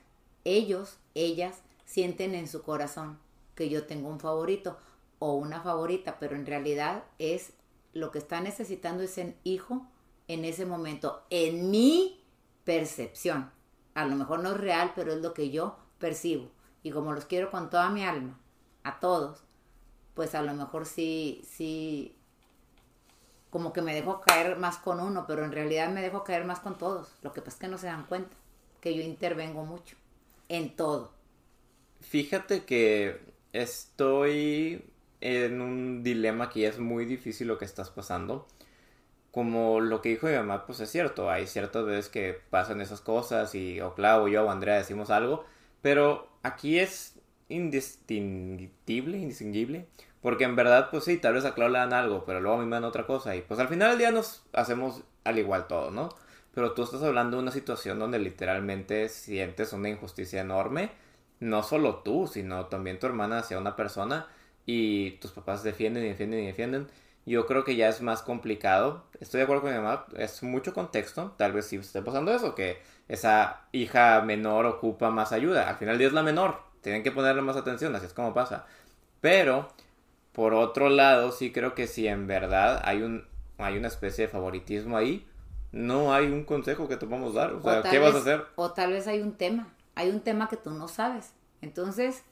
ellos, 0.45 0.99
ellas 1.15 1.63
sienten 1.85 2.35
en 2.35 2.49
su 2.49 2.63
corazón 2.63 3.19
que 3.55 3.69
yo 3.69 3.87
tengo 3.87 4.09
un 4.09 4.21
favorito 4.21 4.79
o 5.19 5.35
una 5.35 5.61
favorita, 5.61 6.19
pero 6.21 6.37
en 6.37 6.47
realidad 6.47 7.05
es 7.19 7.53
lo 7.93 8.13
que 8.13 8.19
está 8.19 8.41
necesitando 8.41 9.03
ese 9.03 9.35
hijo 9.43 9.87
en 10.29 10.45
ese 10.45 10.67
momento, 10.67 11.25
en 11.31 11.71
mi 11.71 12.23
percepción. 12.65 13.51
A 13.95 14.05
lo 14.05 14.15
mejor 14.15 14.41
no 14.41 14.53
es 14.53 14.59
real, 14.59 14.93
pero 14.95 15.13
es 15.13 15.21
lo 15.21 15.35
que 15.35 15.51
yo 15.51 15.77
percibo. 15.99 16.51
Y 16.83 16.91
como 16.91 17.13
los 17.13 17.25
quiero 17.25 17.51
con 17.51 17.71
toda 17.71 17.91
mi 17.91 18.05
alma, 18.05 18.39
a 18.85 19.01
todos, 19.01 19.43
pues 20.15 20.35
a 20.35 20.43
lo 20.43 20.55
mejor 20.55 20.87
sí, 20.87 21.43
sí, 21.49 22.15
como 23.51 23.73
que 23.73 23.83
me 23.83 23.95
dejo 23.95 24.21
caer 24.21 24.59
más 24.59 24.77
con 24.77 25.01
uno, 25.01 25.25
pero 25.27 25.45
en 25.45 25.53
realidad 25.53 25.91
me 25.91 26.03
dejo 26.03 26.25
caer 26.25 26.45
más 26.45 26.61
con 26.61 26.79
todos. 26.79 27.09
Lo 27.23 27.33
que 27.33 27.41
pasa 27.41 27.57
es 27.57 27.61
que 27.61 27.69
no 27.69 27.79
se 27.79 27.87
dan 27.87 28.07
cuenta 28.07 28.37
que 28.81 28.95
yo 28.95 29.03
intervengo 29.03 29.65
mucho 29.65 29.97
en 30.49 30.77
todo. 30.77 31.13
Fíjate 32.01 32.65
que 32.65 33.21
estoy 33.53 34.85
en 35.21 35.61
un 35.61 36.03
dilema 36.03 36.49
que 36.51 36.67
es 36.67 36.79
muy 36.79 37.05
difícil 37.05 37.49
lo 37.49 37.59
que 37.59 37.65
estás 37.65 37.91
pasando. 37.91 38.47
Como 39.31 39.81
lo 39.81 40.01
que 40.01 40.11
dijo 40.11 40.27
mi 40.27 40.35
mamá, 40.35 40.67
pues 40.67 40.81
es 40.81 40.91
cierto, 40.91 41.31
hay 41.31 41.47
ciertas 41.47 41.85
veces 41.85 42.09
que 42.09 42.41
pasan 42.51 42.81
esas 42.81 43.01
cosas 43.01 43.55
y 43.55 43.81
o 43.81 43.95
Clau 43.95 44.25
o 44.25 44.29
yo 44.29 44.45
o 44.47 44.51
Andrea 44.51 44.77
decimos 44.77 45.11
algo, 45.11 45.45
pero 45.83 46.29
aquí 46.43 46.79
es 46.79 47.19
indistinguible, 47.49 49.19
indistinguible, 49.19 49.87
porque 50.23 50.45
en 50.45 50.57
verdad, 50.57 50.89
pues 50.91 51.05
sí, 51.05 51.19
tal 51.19 51.35
vez 51.35 51.45
a 51.45 51.55
Clau 51.55 51.69
le 51.69 51.79
dan 51.79 51.93
algo, 51.93 52.25
pero 52.25 52.41
luego 52.41 52.59
a 52.59 52.61
mí 52.61 52.67
me 52.67 52.77
dan 52.77 52.85
otra 52.85 53.07
cosa 53.07 53.37
y 53.37 53.43
pues 53.43 53.61
al 53.61 53.69
final 53.69 53.91
del 53.91 53.99
día 53.99 54.11
nos 54.11 54.45
hacemos 54.53 55.03
al 55.25 55.39
igual 55.39 55.67
todo, 55.67 55.91
¿no? 55.91 56.09
Pero 56.55 56.73
tú 56.73 56.83
estás 56.83 57.03
hablando 57.03 57.37
de 57.37 57.43
una 57.43 57.53
situación 57.53 57.99
donde 57.99 58.19
literalmente 58.19 59.09
sientes 59.09 59.73
una 59.73 59.91
injusticia 59.91 60.41
enorme, 60.41 60.91
no 61.41 61.63
solo 61.63 61.97
tú, 61.97 62.27
sino 62.27 62.67
también 62.67 62.99
tu 62.99 63.07
hermana 63.07 63.39
hacia 63.41 63.59
una 63.59 63.77
persona 63.77 64.27
y 64.67 65.13
tus 65.13 65.31
papás 65.33 65.63
defienden 65.63 66.05
y 66.05 66.09
defienden 66.09 66.41
y 66.41 66.47
defienden. 66.47 66.89
Yo 67.29 67.45
creo 67.45 67.63
que 67.63 67.77
ya 67.77 67.89
es 67.89 68.01
más 68.01 68.23
complicado. 68.23 69.05
Estoy 69.21 69.39
de 69.39 69.45
acuerdo 69.45 69.63
con 69.63 69.73
mi 69.73 69.77
mamá, 69.77 70.07
es 70.17 70.43
mucho 70.43 70.73
contexto. 70.73 71.35
Tal 71.37 71.53
vez 71.53 71.67
sí 71.67 71.77
esté 71.77 72.01
pasando 72.01 72.33
eso, 72.33 72.55
que 72.55 72.79
esa 73.07 73.61
hija 73.73 74.23
menor 74.23 74.65
ocupa 74.65 75.11
más 75.11 75.33
ayuda. 75.33 75.69
Al 75.69 75.77
final 75.77 75.99
día 75.99 76.07
es 76.07 76.15
la 76.15 76.23
menor, 76.23 76.63
tienen 76.81 77.03
que 77.03 77.13
ponerle 77.13 77.43
más 77.43 77.57
atención, 77.57 77.95
así 77.95 78.07
es 78.07 78.15
como 78.15 78.33
pasa. 78.33 78.65
Pero, 79.21 79.69
por 80.33 80.55
otro 80.55 80.89
lado, 80.89 81.31
sí 81.31 81.53
creo 81.53 81.75
que 81.75 81.87
si 81.87 82.09
en 82.09 82.27
verdad 82.27 82.81
hay, 82.83 83.03
un, 83.03 83.27
hay 83.59 83.77
una 83.77 83.89
especie 83.89 84.25
de 84.25 84.33
favoritismo 84.33 84.97
ahí, 84.97 85.29
no 85.71 86.15
hay 86.15 86.29
un 86.29 86.45
consejo 86.45 86.89
que 86.89 86.97
te 86.97 87.07
podamos 87.07 87.35
dar. 87.35 87.53
O 87.53 87.63
sea, 87.63 87.83
¿qué 87.83 87.99
vas 87.99 88.15
a 88.15 88.19
hacer? 88.19 88.47
O 88.57 88.73
tal 88.73 88.93
vez 88.93 89.07
hay 89.07 89.21
un 89.21 89.33
tema, 89.33 89.69
hay 89.95 90.09
un 90.09 90.21
tema 90.21 90.49
que 90.49 90.57
tú 90.57 90.71
no 90.71 90.89
sabes. 90.89 91.35
Entonces, 91.61 92.25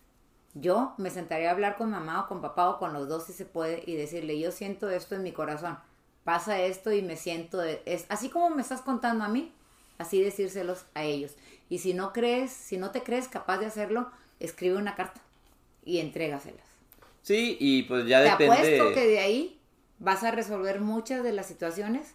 yo 0.59 0.95
me 0.97 1.11
sentaría 1.11 1.51
a 1.51 1.53
hablar 1.53 1.77
con 1.77 1.91
mamá 1.91 2.23
o 2.23 2.29
con 2.29 2.41
papá 2.41 2.71
o 2.71 2.79
con 2.79 2.95
los 2.95 3.09
dos 3.09 3.25
si 3.25 3.33
se 3.33 3.45
puede 3.45 3.83
y 3.87 3.95
decirle, 3.95 4.39
yo 4.41 4.51
siento 4.51 4.89
esto 4.89 5.15
en 5.15 5.23
mi 5.23 5.33
corazón, 5.33 5.79
pasa 6.25 6.61
esto 6.61 6.93
y 6.93 7.03
me 7.03 7.17
siento, 7.17 7.63
es, 7.63 8.07
así 8.09 8.31
como 8.31 8.51
me 8.51 8.63
estás 8.63 8.81
contando 8.81 9.25
a 9.25 9.29
mí, 9.29 9.53
así 9.99 10.23
decírselos 10.23 10.87
a 10.95 11.05
ellos. 11.05 11.33
Y 11.69 11.79
si 11.79 11.93
no 11.93 12.13
crees, 12.13 12.51
si 12.53 12.79
no 12.79 12.91
te 12.91 13.03
crees 13.03 13.29
capaz 13.29 13.59
de 13.59 13.67
hacerlo, 13.67 14.11
escribe 14.41 14.77
una 14.77 14.95
carta 14.95 15.21
y 15.85 15.99
entrégaselas. 15.99 16.67
Sí, 17.23 17.57
y 17.61 17.83
pues 17.83 18.07
ya 18.07 18.21
depende. 18.21 18.57
Te 18.57 18.81
apuesto 18.81 18.95
que 18.95 19.07
de 19.07 19.19
ahí 19.19 19.61
vas 19.99 20.25
a 20.25 20.31
resolver 20.31 20.81
muchas 20.81 21.23
de 21.23 21.33
las 21.33 21.47
situaciones 21.47 22.15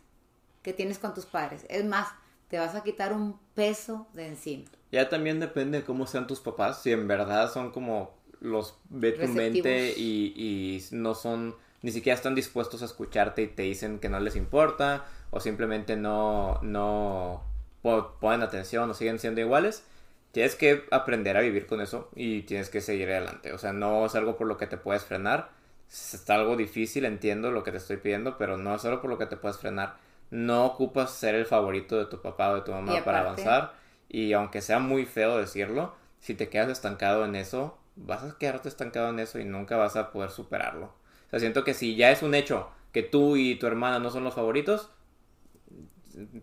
que 0.64 0.74
tienes 0.74 1.00
con 1.00 1.14
tus 1.14 1.26
padres. 1.26 1.66
Es 1.70 1.86
más, 1.86 2.08
te 2.50 2.58
vas 2.58 2.76
a 2.76 2.84
quitar 2.84 3.14
un 3.14 3.40
peso 3.54 4.08
de 4.14 4.28
encima. 4.28 4.66
Ya 4.92 5.10
también 5.10 5.40
depende 5.40 5.80
de 5.80 5.84
cómo 5.86 6.06
sean 6.06 6.28
tus 6.28 6.42
papás, 6.42 6.82
si 6.82 6.92
en 6.92 7.08
verdad 7.08 7.52
son 7.52 7.72
como 7.72 8.21
los 8.42 8.76
ve 8.90 9.14
tu 9.14 9.28
mente 9.28 9.94
y, 9.96 10.34
y 10.36 10.84
no 10.92 11.16
son, 11.16 11.56
ni 11.82 11.92
siquiera 11.92 12.16
están 12.16 12.36
dispuestos 12.36 12.82
a 12.82 12.86
escucharte 12.86 13.44
y 13.44 13.48
te 13.48 13.64
dicen 13.64 14.00
que 14.00 14.10
no 14.10 14.20
les 14.20 14.36
importa 14.36 15.06
o 15.30 15.40
simplemente 15.40 15.96
no, 15.96 16.60
no 16.62 17.44
ponen 17.82 18.42
atención 18.42 18.90
o 18.90 18.94
siguen 18.94 19.20
siendo 19.20 19.42
iguales, 19.42 19.84
tienes 20.32 20.56
que 20.56 20.86
aprender 20.92 21.38
a 21.38 21.42
vivir 21.42 21.68
con 21.68 21.82
eso 21.82 22.10
y 22.16 22.42
tienes 22.44 22.70
que 22.70 22.82
seguir 22.82 23.10
adelante. 23.10 23.54
O 23.54 23.58
sea, 23.58 23.74
no 23.74 24.06
es 24.06 24.16
algo 24.16 24.38
por 24.38 24.48
lo 24.48 24.58
que 24.58 24.68
te 24.68 24.78
puedes 24.78 25.04
frenar. 25.04 25.50
Está 25.90 26.36
algo 26.36 26.56
difícil, 26.56 27.06
entiendo 27.06 27.52
lo 27.52 27.64
que 27.64 27.72
te 27.72 27.78
estoy 27.78 27.98
pidiendo, 27.98 28.38
pero 28.38 28.58
no 28.58 28.76
es 28.76 28.86
algo 28.86 29.02
por 29.02 29.10
lo 29.10 29.18
que 29.18 29.26
te 29.26 29.38
puedes 29.38 29.58
frenar. 29.58 29.96
No 30.30 30.66
ocupas 30.66 31.12
ser 31.12 31.36
el 31.36 31.46
favorito 31.46 31.98
de 31.98 32.06
tu 32.06 32.22
papá 32.22 32.52
o 32.52 32.56
de 32.56 32.62
tu 32.62 32.72
mamá 32.72 33.04
para 33.04 33.20
avanzar. 33.20 33.74
Y 34.08 34.34
aunque 34.34 34.62
sea 34.62 34.80
muy 34.80 35.06
feo 35.06 35.38
decirlo, 35.38 35.94
si 36.20 36.36
te 36.36 36.50
quedas 36.50 36.70
estancado 36.70 37.26
en 37.26 37.36
eso, 37.36 37.78
vas 37.96 38.24
a 38.24 38.38
quedarte 38.38 38.70
estancado 38.70 39.10
en 39.10 39.20
eso 39.20 39.40
y 39.40 39.46
nunca 39.46 39.78
vas 39.78 39.96
a 39.96 40.12
poder 40.12 40.32
superarlo. 40.32 40.86
O 41.28 41.30
sea, 41.30 41.40
siento 41.40 41.64
que 41.64 41.74
si 41.74 41.96
ya 41.96 42.12
es 42.12 42.24
un 42.24 42.36
hecho 42.36 42.70
que 42.92 43.04
tú 43.04 43.38
y 43.38 43.56
tu 43.56 43.68
hermana 43.68 44.00
no 44.00 44.10
son 44.10 44.24
los 44.24 44.34
favoritos, 44.34 44.90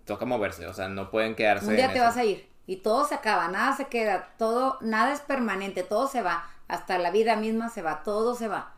toca 0.05 0.25
moverse, 0.25 0.67
o 0.67 0.73
sea, 0.73 0.89
no 0.89 1.11
pueden 1.11 1.35
quedarse. 1.35 1.67
Un 1.67 1.77
día 1.77 1.93
te 1.93 2.01
vas 2.01 2.17
a 2.17 2.25
ir 2.25 2.49
y 2.67 2.77
todo 2.77 3.07
se 3.07 3.15
acaba, 3.15 3.49
nada 3.49 3.75
se 3.77 3.87
queda, 3.87 4.35
todo, 4.37 4.79
nada 4.83 5.13
es 5.13 5.21
permanente, 5.21 5.83
todo 5.83 6.07
se 6.07 6.23
va, 6.23 6.51
hasta 6.69 6.99
la 6.99 7.11
vida 7.11 7.35
misma 7.37 7.71
se 7.71 7.83
va, 7.83 8.03
todo 8.03 8.35
se 8.35 8.47
va. 8.47 8.75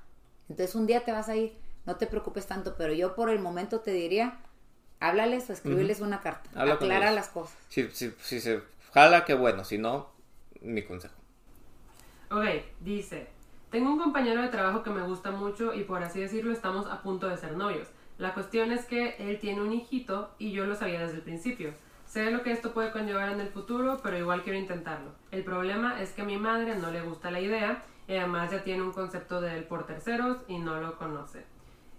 Entonces 0.48 0.74
un 0.76 0.86
día 0.86 1.04
te 1.04 1.12
vas 1.12 1.28
a 1.28 1.36
ir, 1.36 1.56
no 1.86 1.96
te 1.96 2.06
preocupes 2.06 2.46
tanto, 2.46 2.76
pero 2.76 2.92
yo 2.92 3.16
por 3.16 3.30
el 3.30 3.40
momento 3.40 3.80
te 3.80 3.90
diría, 3.90 4.38
háblales 5.00 5.50
o 5.50 5.52
escribirles 5.52 6.00
una 6.00 6.20
carta, 6.20 6.50
aclara 6.54 7.10
las 7.10 7.28
cosas. 7.28 7.56
Si, 7.68 7.88
si, 7.90 8.14
si 8.22 8.40
se 8.40 8.62
jala, 8.92 9.24
qué 9.24 9.34
bueno, 9.34 9.64
si 9.64 9.78
no, 9.78 10.10
mi 10.60 10.84
consejo. 10.84 11.19
Ok, 12.32 12.44
dice, 12.78 13.26
tengo 13.70 13.90
un 13.90 13.98
compañero 13.98 14.40
de 14.40 14.50
trabajo 14.50 14.84
que 14.84 14.90
me 14.90 15.02
gusta 15.02 15.32
mucho 15.32 15.74
y 15.74 15.82
por 15.82 16.04
así 16.04 16.20
decirlo 16.20 16.52
estamos 16.52 16.86
a 16.86 17.02
punto 17.02 17.28
de 17.28 17.36
ser 17.36 17.56
novios. 17.56 17.88
La 18.18 18.34
cuestión 18.34 18.70
es 18.70 18.84
que 18.84 19.16
él 19.18 19.40
tiene 19.40 19.62
un 19.62 19.72
hijito 19.72 20.30
y 20.38 20.52
yo 20.52 20.64
lo 20.64 20.76
sabía 20.76 21.00
desde 21.00 21.16
el 21.16 21.22
principio. 21.22 21.74
Sé 22.06 22.30
lo 22.30 22.44
que 22.44 22.52
esto 22.52 22.72
puede 22.72 22.92
conllevar 22.92 23.30
en 23.30 23.40
el 23.40 23.48
futuro, 23.48 23.98
pero 24.00 24.16
igual 24.16 24.44
quiero 24.44 24.60
intentarlo. 24.60 25.10
El 25.32 25.42
problema 25.42 26.00
es 26.00 26.12
que 26.12 26.22
a 26.22 26.24
mi 26.24 26.36
madre 26.36 26.76
no 26.76 26.92
le 26.92 27.02
gusta 27.02 27.32
la 27.32 27.40
idea 27.40 27.82
y 28.06 28.14
además 28.14 28.52
ya 28.52 28.62
tiene 28.62 28.84
un 28.84 28.92
concepto 28.92 29.40
de 29.40 29.56
él 29.56 29.64
por 29.64 29.88
terceros 29.88 30.36
y 30.46 30.58
no 30.58 30.80
lo 30.80 30.98
conoce. 30.98 31.44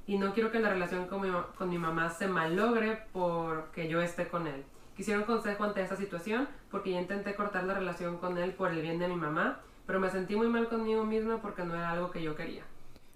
Y 0.07 0.17
no 0.17 0.33
quiero 0.33 0.49
que 0.49 0.61
la 0.61 0.69
relación 0.69 1.07
con 1.07 1.23
mi, 1.23 1.29
con 1.57 1.69
mi 1.69 1.77
mamá 1.77 2.09
se 2.09 2.27
malogre 2.27 3.03
porque 3.11 3.89
yo 3.89 4.01
esté 4.01 4.29
con 4.29 4.47
él. 4.47 4.63
Quisiera 4.95 5.19
un 5.19 5.25
consejo 5.25 5.65
ante 5.65 5.81
esta 5.81 5.97
situación 5.97 6.47
porque 6.69 6.91
ya 6.91 7.01
intenté 7.01 7.35
cortar 7.35 7.65
la 7.65 7.73
relación 7.73 8.15
con 8.17 8.37
él 8.37 8.53
por 8.53 8.71
el 8.71 8.81
bien 8.81 8.97
de 8.97 9.09
mi 9.09 9.15
mamá 9.15 9.59
pero 9.91 9.99
me 9.99 10.09
sentí 10.09 10.37
muy 10.37 10.47
mal 10.47 10.69
conmigo 10.69 11.03
misma 11.03 11.41
porque 11.41 11.63
no 11.63 11.75
era 11.75 11.91
algo 11.91 12.11
que 12.11 12.23
yo 12.23 12.33
quería. 12.33 12.63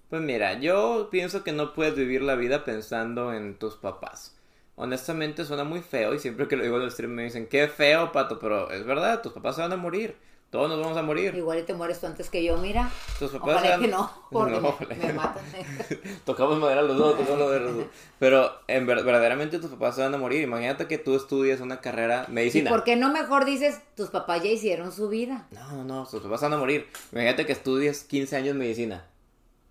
Pues 0.09 0.21
mira, 0.21 0.59
yo 0.59 1.07
pienso 1.09 1.41
que 1.41 1.53
no 1.53 1.73
puedes 1.73 1.95
vivir 1.95 2.21
la 2.21 2.35
vida 2.35 2.65
pensando 2.65 3.31
en 3.33 3.57
tus 3.57 3.77
papás. 3.77 4.37
Honestamente 4.75 5.45
suena 5.45 5.63
muy 5.63 5.79
feo 5.79 6.13
y 6.13 6.19
siempre 6.19 6.49
que 6.49 6.57
lo 6.57 6.63
digo 6.63 6.75
en 6.75 6.81
el 6.83 6.91
stream 6.91 7.13
me 7.13 7.23
dicen, 7.23 7.47
qué 7.47 7.69
feo, 7.69 8.11
pato, 8.11 8.39
pero 8.39 8.71
es 8.71 8.85
verdad, 8.85 9.21
tus 9.21 9.31
papás 9.31 9.55
se 9.55 9.61
van 9.61 9.71
a 9.71 9.77
morir. 9.77 10.17
Todos 10.55 10.69
nos 10.69 10.79
vamos 10.79 10.97
a 10.97 11.01
morir. 11.01 11.35
Igual 11.35 11.59
y 11.59 11.63
te 11.63 11.73
mueres 11.73 11.99
tú 11.99 12.07
antes 12.07 12.29
que 12.29 12.41
yo, 12.41 12.55
mira. 12.55 12.89
Tus 13.19 13.29
papás 13.29 13.57
Ojalá 13.57 13.77
que 13.77 13.89
no, 13.89 14.09
porque 14.31 14.55
me, 14.95 15.11
matan. 15.11 15.43
tocamos 16.25 16.57
madera 16.59 16.81
los 16.81 16.95
dos, 16.95 17.17
tocamos 17.17 17.39
madera 17.41 17.65
los 17.65 17.75
dos. 17.75 17.85
Pero 18.19 18.53
en 18.69 18.85
verdaderamente 18.85 19.59
tus 19.59 19.71
papás 19.71 19.97
se 19.97 20.03
van 20.03 20.15
a 20.15 20.17
morir. 20.17 20.43
Imagínate 20.43 20.87
que 20.87 20.97
tú 20.97 21.13
estudias 21.13 21.59
una 21.59 21.81
carrera 21.81 22.25
medicina. 22.29 22.69
¿Y 22.69 22.73
por 22.73 22.85
qué 22.85 22.95
no 22.95 23.11
mejor 23.11 23.43
dices, 23.43 23.81
tus 23.97 24.11
papás 24.11 24.43
ya 24.43 24.49
hicieron 24.49 24.93
su 24.93 25.09
vida? 25.09 25.45
No, 25.51 25.73
no, 25.73 25.83
no, 25.83 26.05
tus 26.05 26.21
papás 26.21 26.39
van 26.39 26.53
a 26.53 26.57
morir. 26.57 26.87
Imagínate 27.11 27.45
que 27.45 27.51
estudies 27.51 28.05
15 28.05 28.37
años 28.37 28.55
medicina. 28.55 29.09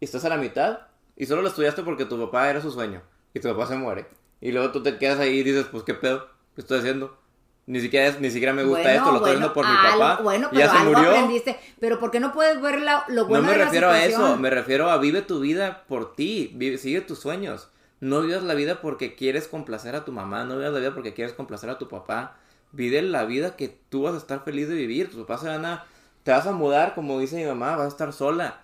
Y 0.01 0.05
estás 0.05 0.27
a 0.27 0.29
la 0.29 0.37
mitad. 0.37 0.81
Y 1.17 1.25
solo 1.25 1.41
lo 1.41 1.49
estudiaste 1.49 1.83
porque 1.83 2.05
tu 2.05 2.21
papá 2.21 2.51
era 2.51 2.61
su 2.61 2.71
sueño. 2.71 3.01
Y 3.33 3.41
tu 3.41 3.49
papá 3.49 3.67
se 3.67 3.77
muere. 3.77 4.05
Y 4.43 4.53
luego 4.53 4.71
tú 4.71 4.83
te 4.83 4.99
quedas 4.99 5.19
ahí 5.19 5.39
y 5.39 5.45
dices, 5.45 5.65
pues 5.65 5.83
qué 5.83 5.95
pedo, 5.95 6.27
¿qué 6.55 6.61
estoy 6.61 6.81
haciendo? 6.81 7.24
Ni 7.67 7.81
siquiera, 7.81 8.15
ni 8.21 8.31
siquiera 8.31 8.53
me 8.53 8.63
gusta 8.63 8.95
esto, 8.95 9.11
lo 9.11 9.17
estoy 9.17 9.33
viendo 9.33 9.55
por 9.55 9.67
mi 9.67 9.75
papá. 9.75 10.21
Bueno, 10.23 10.49
pero 10.51 10.61
ya 10.61 10.71
se 10.71 10.85
murió. 10.85 11.11
aprendiste. 11.11 11.59
Pero 11.81 11.99
¿por 11.99 12.11
qué 12.11 12.21
no 12.21 12.33
puedes 12.33 12.61
ver 12.61 12.83
lo 13.09 13.27
bueno 13.27 13.43
No 13.47 13.53
me 13.53 13.57
refiero 13.57 13.91
a 13.91 14.05
eso, 14.05 14.37
me 14.37 14.51
refiero 14.51 14.91
a 14.91 14.99
vive 14.99 15.23
tu 15.23 15.41
vida 15.41 15.85
por 15.89 16.15
ti, 16.15 16.53
vive, 16.55 16.77
sigue 16.77 17.01
tus 17.01 17.21
sueños. 17.21 17.69
No 18.01 18.21
vivas 18.21 18.43
la 18.43 18.53
vida 18.53 18.83
porque 18.83 19.15
quieres 19.15 19.49
complacer 19.49 19.95
a 19.95 20.05
tu 20.05 20.13
mamá, 20.13 20.45
no 20.45 20.59
vivas 20.59 20.75
la 20.75 20.81
vida 20.81 20.93
porque 20.93 21.15
quieres 21.15 21.33
complacer 21.33 21.71
a 21.71 21.79
tu 21.79 21.89
papá. 21.89 22.37
Vive 22.73 23.01
la 23.01 23.25
vida 23.25 23.57
que 23.57 23.69
tú 23.89 24.03
vas 24.03 24.15
a 24.15 24.19
estar 24.19 24.45
feliz 24.45 24.69
de 24.69 24.75
vivir. 24.75 25.11
Tus 25.11 25.21
papás 25.21 25.41
se 25.43 25.49
van 25.49 25.65
a... 25.65 25.87
Te 26.23 26.33
vas 26.33 26.47
a 26.47 26.53
mudar, 26.53 26.95
como 26.95 27.19
dice 27.19 27.37
mi 27.37 27.45
mamá, 27.45 27.77
vas 27.77 27.87
a 27.87 27.89
estar 27.89 28.13
sola. 28.13 28.61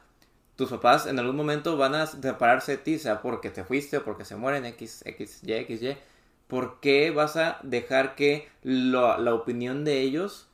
Tus 0.56 0.68
papás 0.68 1.06
en 1.06 1.18
algún 1.18 1.36
momento 1.36 1.78
van 1.78 1.94
a 1.94 2.06
separarse 2.06 2.72
de 2.72 2.78
ti, 2.78 2.98
sea 2.98 3.22
porque 3.22 3.48
te 3.48 3.64
fuiste 3.64 3.98
o 3.98 4.04
porque 4.04 4.26
se 4.26 4.36
mueren, 4.36 4.66
X, 4.66 5.02
X, 5.06 5.40
Y, 5.42 5.52
X, 5.52 5.82
Y 5.82 5.96
¿por 6.50 6.80
qué 6.80 7.12
vas 7.12 7.36
a 7.36 7.60
dejar 7.62 8.16
que 8.16 8.48
la 8.62 9.32
opinión 9.32 9.84
de 9.84 10.00
ellos 10.00 10.48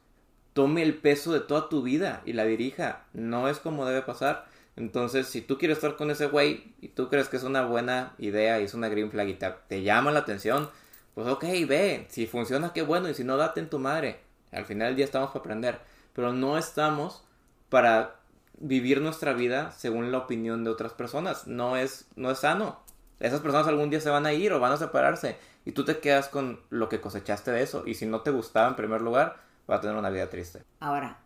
tome 0.52 0.82
el 0.82 0.94
peso 0.98 1.32
de 1.32 1.40
toda 1.40 1.68
tu 1.68 1.82
vida 1.82 2.22
y 2.24 2.34
la 2.34 2.44
dirija? 2.44 3.04
No 3.14 3.48
es 3.48 3.58
como 3.58 3.86
debe 3.86 4.02
pasar. 4.02 4.46
Entonces, 4.76 5.26
si 5.26 5.40
tú 5.40 5.56
quieres 5.56 5.78
estar 5.78 5.96
con 5.96 6.10
ese 6.10 6.26
güey 6.26 6.74
y 6.82 6.88
tú 6.88 7.08
crees 7.08 7.28
que 7.28 7.38
es 7.38 7.42
una 7.42 7.64
buena 7.64 8.14
idea 8.18 8.60
y 8.60 8.64
es 8.64 8.74
una 8.74 8.90
green 8.90 9.10
flag 9.10 9.28
y 9.28 9.38
te, 9.68 9.82
llama 9.82 10.12
la 10.12 10.20
atención, 10.20 10.68
pues 11.14 11.26
ok, 11.26 11.44
ve. 11.66 12.06
Si 12.10 12.26
funciona, 12.26 12.74
qué 12.74 12.82
bueno. 12.82 13.08
Y 13.08 13.14
si 13.14 13.24
no, 13.24 13.38
date 13.38 13.60
en 13.60 13.70
tu 13.70 13.78
madre. 13.78 14.20
Al 14.52 14.66
final 14.66 14.88
del 14.88 14.96
día 14.96 15.06
estamos 15.06 15.30
para 15.30 15.40
aprender. 15.40 15.80
Pero 16.12 16.34
no 16.34 16.58
estamos 16.58 17.24
para 17.70 18.16
vivir 18.58 19.00
nuestra 19.00 19.32
vida 19.32 19.72
según 19.72 20.12
la 20.12 20.18
opinión 20.18 20.62
de 20.62 20.70
otras 20.70 20.92
personas. 20.92 21.46
No 21.46 21.78
es, 21.78 22.06
no 22.16 22.30
es 22.30 22.40
sano. 22.40 22.80
Esas 23.18 23.40
personas 23.40 23.66
algún 23.66 23.88
día 23.88 24.02
se 24.02 24.10
van 24.10 24.26
a 24.26 24.34
ir 24.34 24.52
o 24.52 24.60
van 24.60 24.72
a 24.72 24.76
separarse 24.76 25.38
y 25.66 25.72
tú 25.72 25.84
te 25.84 25.98
quedas 25.98 26.28
con 26.28 26.60
lo 26.70 26.88
que 26.88 27.00
cosechaste 27.00 27.50
de 27.50 27.62
eso 27.62 27.82
y 27.86 27.94
si 27.94 28.06
no 28.06 28.20
te 28.20 28.30
gustaba 28.30 28.68
en 28.68 28.76
primer 28.76 29.02
lugar, 29.02 29.42
va 29.68 29.76
a 29.76 29.80
tener 29.80 29.96
una 29.96 30.10
vida 30.10 30.30
triste. 30.30 30.62
Ahora, 30.78 31.18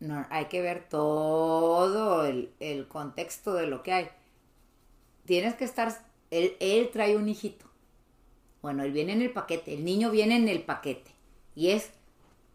no, 0.00 0.26
hay 0.30 0.46
que 0.46 0.62
ver 0.62 0.88
todo 0.88 2.24
el, 2.24 2.50
el 2.58 2.88
contexto 2.88 3.52
de 3.52 3.66
lo 3.66 3.82
que 3.82 3.92
hay. 3.92 4.08
Tienes 5.26 5.54
que 5.54 5.66
estar, 5.66 5.92
él, 6.30 6.56
él 6.58 6.88
trae 6.90 7.18
un 7.18 7.28
hijito. 7.28 7.66
Bueno, 8.62 8.82
él 8.82 8.92
viene 8.92 9.12
en 9.12 9.20
el 9.20 9.30
paquete, 9.30 9.74
el 9.74 9.84
niño 9.84 10.10
viene 10.10 10.36
en 10.36 10.48
el 10.48 10.62
paquete. 10.62 11.10
Y 11.54 11.70
es 11.70 11.90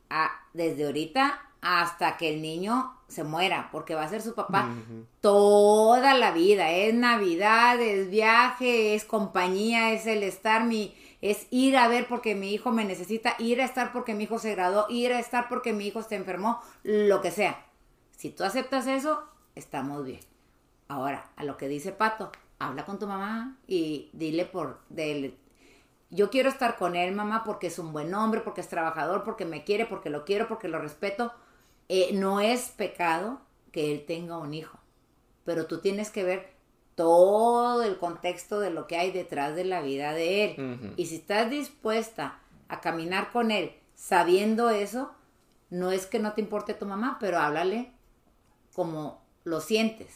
a, 0.09 0.31
desde 0.53 0.85
ahorita 0.85 1.39
hasta 1.61 2.17
que 2.17 2.33
el 2.33 2.41
niño 2.41 2.95
se 3.07 3.23
muera, 3.23 3.69
porque 3.71 3.93
va 3.93 4.03
a 4.03 4.09
ser 4.09 4.23
su 4.23 4.33
papá 4.33 4.69
toda 5.21 6.15
la 6.15 6.31
vida. 6.31 6.71
Es 6.71 6.95
Navidad, 6.95 7.79
es 7.79 8.09
viaje, 8.09 8.95
es 8.95 9.05
compañía, 9.05 9.93
es 9.93 10.07
el 10.07 10.23
estar, 10.23 10.65
mi, 10.65 10.95
es 11.21 11.47
ir 11.49 11.77
a 11.77 11.87
ver 11.87 12.07
porque 12.07 12.35
mi 12.35 12.53
hijo 12.53 12.71
me 12.71 12.85
necesita, 12.85 13.35
ir 13.39 13.61
a 13.61 13.65
estar 13.65 13.91
porque 13.91 14.13
mi 14.13 14.25
hijo 14.25 14.39
se 14.39 14.53
graduó, 14.53 14.85
ir 14.89 15.13
a 15.13 15.19
estar 15.19 15.49
porque 15.49 15.73
mi 15.73 15.87
hijo 15.87 16.03
se 16.03 16.15
enfermó, 16.15 16.61
lo 16.83 17.21
que 17.21 17.31
sea. 17.31 17.65
Si 18.15 18.29
tú 18.29 18.43
aceptas 18.43 18.87
eso, 18.87 19.23
estamos 19.55 20.05
bien. 20.05 20.21
Ahora, 20.87 21.29
a 21.35 21.43
lo 21.43 21.57
que 21.57 21.67
dice 21.67 21.91
Pato, 21.91 22.31
habla 22.59 22.85
con 22.85 22.99
tu 22.99 23.07
mamá 23.07 23.57
y 23.67 24.09
dile 24.13 24.45
por 24.45 24.79
del 24.89 25.37
yo 26.09 26.29
quiero 26.29 26.49
estar 26.49 26.77
con 26.77 26.95
él, 26.95 27.13
mamá, 27.13 27.43
porque 27.43 27.67
es 27.67 27.79
un 27.79 27.91
buen 27.91 28.13
hombre, 28.13 28.41
porque 28.41 28.61
es 28.61 28.69
trabajador, 28.69 29.23
porque 29.23 29.45
me 29.45 29.63
quiere, 29.63 29.85
porque 29.85 30.09
lo 30.09 30.23
quiero, 30.23 30.47
porque 30.47 30.69
lo 30.69 30.79
respeto. 30.79 31.33
Eh, 31.89 32.11
no 32.13 32.39
es 32.39 32.69
pecado 32.69 33.41
que 33.71 33.91
él 33.91 34.05
tenga 34.05 34.37
un 34.37 34.53
hijo, 34.53 34.79
pero 35.43 35.67
tú 35.67 35.79
tienes 35.79 36.09
que 36.09 36.23
ver 36.23 36.56
todo 36.97 37.83
el 37.83 37.97
contexto 37.97 38.59
de 38.59 38.71
lo 38.71 38.87
que 38.87 38.97
hay 38.97 39.11
detrás 39.11 39.55
de 39.55 39.63
la 39.63 39.81
vida 39.81 40.13
de 40.13 40.45
él. 40.45 40.93
Y 40.97 41.05
si 41.05 41.17
estás 41.17 41.47
dispuesta 41.47 42.39
a 42.67 42.81
caminar 42.81 43.31
con 43.31 43.51
él 43.51 43.71
sabiendo 43.93 44.71
eso, 44.71 45.11
no 45.69 45.91
es 45.91 46.07
que 46.07 46.17
no 46.17 46.33
te 46.33 46.41
importe 46.41 46.73
tu 46.73 46.87
mamá, 46.87 47.17
pero 47.19 47.37
háblale 47.37 47.91
como 48.73 49.21
lo 49.43 49.61
sientes. 49.61 50.09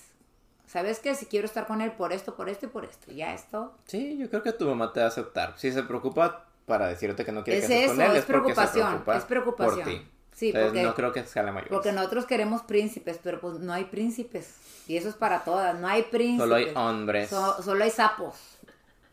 ¿Sabes 0.65 0.97
qué? 0.97 1.13
Si 1.13 1.27
quiero 1.27 1.45
estar 1.45 1.67
con 1.67 1.81
él 1.81 1.91
por 1.91 2.13
esto, 2.13 2.35
por 2.35 2.49
esto 2.49 2.65
y 2.65 2.69
por 2.69 2.83
esto. 2.83 3.11
Ya 3.11 3.35
esto. 3.35 3.75
Sí, 3.85 4.17
yo 4.17 4.27
creo 4.31 4.41
que 4.41 4.51
tu 4.51 4.65
mamá 4.65 4.91
te 4.91 5.01
va 5.01 5.05
a 5.05 5.09
aceptar. 5.09 5.53
Si 5.57 5.71
se 5.71 5.83
preocupa 5.83 6.47
para 6.65 6.87
decirte 6.87 7.23
que 7.23 7.31
no 7.31 7.43
quiere 7.43 7.59
es 7.59 7.67
que 7.67 7.83
estés 7.83 7.91
con 7.91 8.01
él, 8.01 8.15
es, 8.15 8.25
preocupación, 8.25 9.03
es 9.15 9.23
preocupación. 9.25 9.83
Por 9.83 9.87
ti. 9.87 10.07
Sí, 10.41 10.51
porque, 10.51 10.81
no 10.81 10.95
creo 10.95 11.13
que 11.13 11.23
sea 11.23 11.43
la 11.43 11.51
mayor. 11.51 11.69
Porque 11.69 11.91
nosotros 11.91 12.25
queremos 12.25 12.63
príncipes, 12.63 13.19
pero 13.21 13.39
pues 13.39 13.59
no 13.59 13.73
hay 13.73 13.83
príncipes. 13.83 14.55
Y 14.87 14.97
eso 14.97 15.07
es 15.07 15.13
para 15.13 15.43
todas, 15.43 15.79
no 15.79 15.87
hay 15.87 16.01
príncipes. 16.01 16.39
Solo 16.39 16.55
hay 16.55 16.71
hombres. 16.73 17.29
solo 17.29 17.83
hay 17.83 17.91
sapos. 17.91 18.37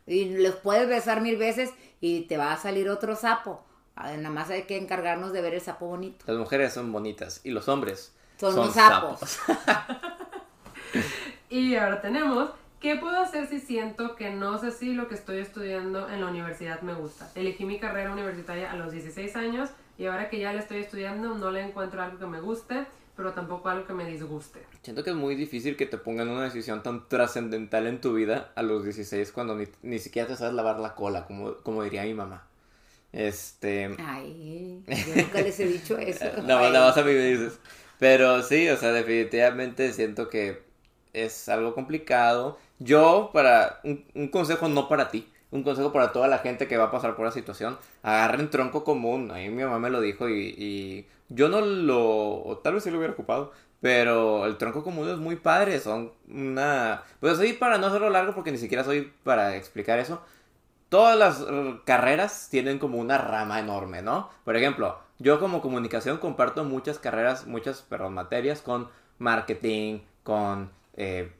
Y 0.07 0.39
los 0.39 0.55
puedes 0.55 0.89
besar 0.89 1.21
mil 1.21 1.37
veces 1.37 1.69
y 2.01 2.21
te 2.21 2.37
va 2.37 2.51
a 2.51 2.57
salir 2.57 2.89
otro 2.89 3.15
sapo. 3.15 3.63
Ah, 3.95 4.11
nada 4.17 4.31
más 4.31 4.49
hay 4.49 4.63
que 4.63 4.75
encargarnos 4.75 5.31
de 5.31 5.41
ver 5.41 5.53
el 5.53 5.61
sapo 5.61 5.85
bonito. 5.85 6.25
Las 6.25 6.37
mujeres 6.37 6.73
son 6.73 6.91
bonitas 6.91 7.41
y 7.43 7.51
los 7.51 7.69
hombres 7.69 8.11
son, 8.39 8.55
son 8.55 8.73
sapos. 8.73 9.37
y 11.51 11.75
ahora 11.75 12.01
tenemos, 12.01 12.49
¿qué 12.79 12.95
puedo 12.95 13.19
hacer 13.19 13.47
si 13.47 13.59
siento 13.59 14.15
que 14.15 14.31
no 14.31 14.57
sé 14.57 14.71
si 14.71 14.95
lo 14.95 15.07
que 15.07 15.13
estoy 15.13 15.41
estudiando 15.41 16.09
en 16.09 16.21
la 16.21 16.27
universidad 16.27 16.81
me 16.81 16.95
gusta? 16.95 17.29
Elegí 17.35 17.65
mi 17.65 17.79
carrera 17.79 18.11
universitaria 18.11 18.71
a 18.71 18.75
los 18.75 18.91
16 18.91 19.35
años 19.35 19.69
y 19.99 20.05
ahora 20.05 20.29
que 20.29 20.39
ya 20.39 20.53
la 20.53 20.61
estoy 20.61 20.79
estudiando 20.79 21.35
no 21.35 21.51
le 21.51 21.61
encuentro 21.61 22.01
algo 22.01 22.17
que 22.17 22.25
me 22.25 22.39
guste, 22.39 22.85
pero 23.17 23.33
tampoco 23.33 23.67
algo 23.67 23.85
que 23.85 23.93
me 23.93 24.05
disguste. 24.05 24.61
Siento 24.81 25.03
que 25.03 25.09
es 25.09 25.15
muy 25.15 25.35
difícil 25.35 25.75
que 25.75 25.85
te 25.85 25.97
pongan 25.97 26.29
una 26.29 26.43
decisión 26.43 26.81
tan 26.81 27.09
trascendental 27.09 27.85
en 27.85 27.99
tu 27.99 28.13
vida 28.13 28.53
a 28.55 28.63
los 28.63 28.85
16 28.85 29.33
cuando 29.33 29.55
ni, 29.55 29.65
ni, 29.83 29.99
siquiera 29.99 30.29
te 30.29 30.37
sabes 30.37 30.53
lavar 30.53 30.79
la 30.79 30.95
cola, 30.95 31.25
como, 31.25 31.55
como 31.57 31.83
diría 31.83 32.03
mi 32.03 32.13
mamá. 32.13 32.47
Este... 33.11 33.93
Ay, 33.99 34.85
yo 34.87 35.15
nunca 35.17 35.41
les 35.41 35.59
he 35.59 35.65
dicho 35.65 35.97
eso. 35.97 36.25
nada 36.43 36.69
más 36.71 36.97
a 36.97 37.03
mí 37.03 37.11
me 37.11 37.25
dices. 37.25 37.59
Pero 37.99 38.41
sí, 38.41 38.69
o 38.69 38.77
sea, 38.77 38.93
definitivamente 38.93 39.91
siento 39.91 40.29
que 40.29 40.63
es 41.11 41.49
algo 41.49 41.75
complicado. 41.75 42.57
Yo, 42.79 43.31
para 43.33 43.81
un, 43.83 44.05
un 44.13 44.29
consejo 44.29 44.69
no 44.69 44.87
para 44.87 45.11
ti, 45.11 45.27
un 45.51 45.63
consejo 45.63 45.91
para 45.91 46.11
toda 46.11 46.27
la 46.27 46.39
gente 46.39 46.67
que 46.67 46.77
va 46.77 46.85
a 46.85 46.91
pasar 46.91 47.15
por 47.15 47.25
la 47.25 47.31
situación, 47.31 47.77
agarren 48.03 48.49
tronco 48.49 48.83
común. 48.83 49.31
Ahí 49.31 49.49
mi 49.49 49.63
mamá 49.63 49.79
me 49.79 49.89
lo 49.89 50.01
dijo 50.01 50.29
y, 50.29 50.55
y 50.57 51.07
yo 51.29 51.49
no 51.49 51.61
lo, 51.61 52.43
o 52.43 52.57
tal 52.57 52.75
vez 52.75 52.83
sí 52.83 52.91
lo 52.91 52.97
hubiera 52.97 53.13
ocupado, 53.13 53.51
pero 53.81 54.45
el 54.45 54.57
tronco 54.57 54.83
común 54.83 55.09
es 55.09 55.17
muy 55.17 55.37
padre, 55.37 55.79
son 55.79 56.11
una... 56.27 57.03
Pues 57.19 57.37
soy 57.37 57.53
para 57.53 57.77
no 57.77 57.87
hacerlo 57.87 58.09
largo 58.09 58.35
porque 58.35 58.51
ni 58.51 58.57
siquiera 58.57 58.83
soy 58.83 59.13
para 59.23 59.55
explicar 59.55 59.99
eso. 59.99 60.21
Todas 60.89 61.17
las 61.17 61.45
carreras 61.85 62.49
tienen 62.49 62.79
como 62.79 62.97
una 62.97 63.17
rama 63.17 63.59
enorme, 63.59 64.01
¿no? 64.01 64.29
Por 64.43 64.55
ejemplo, 64.57 64.97
yo 65.19 65.39
como 65.39 65.61
comunicación 65.61 66.17
comparto 66.17 66.63
muchas 66.63 66.97
carreras, 66.99 67.45
muchas, 67.45 67.83
perdón, 67.83 68.15
materias 68.15 68.61
con 68.61 68.89
marketing, 69.19 69.99
con 70.23 70.71
eh, 70.97 71.31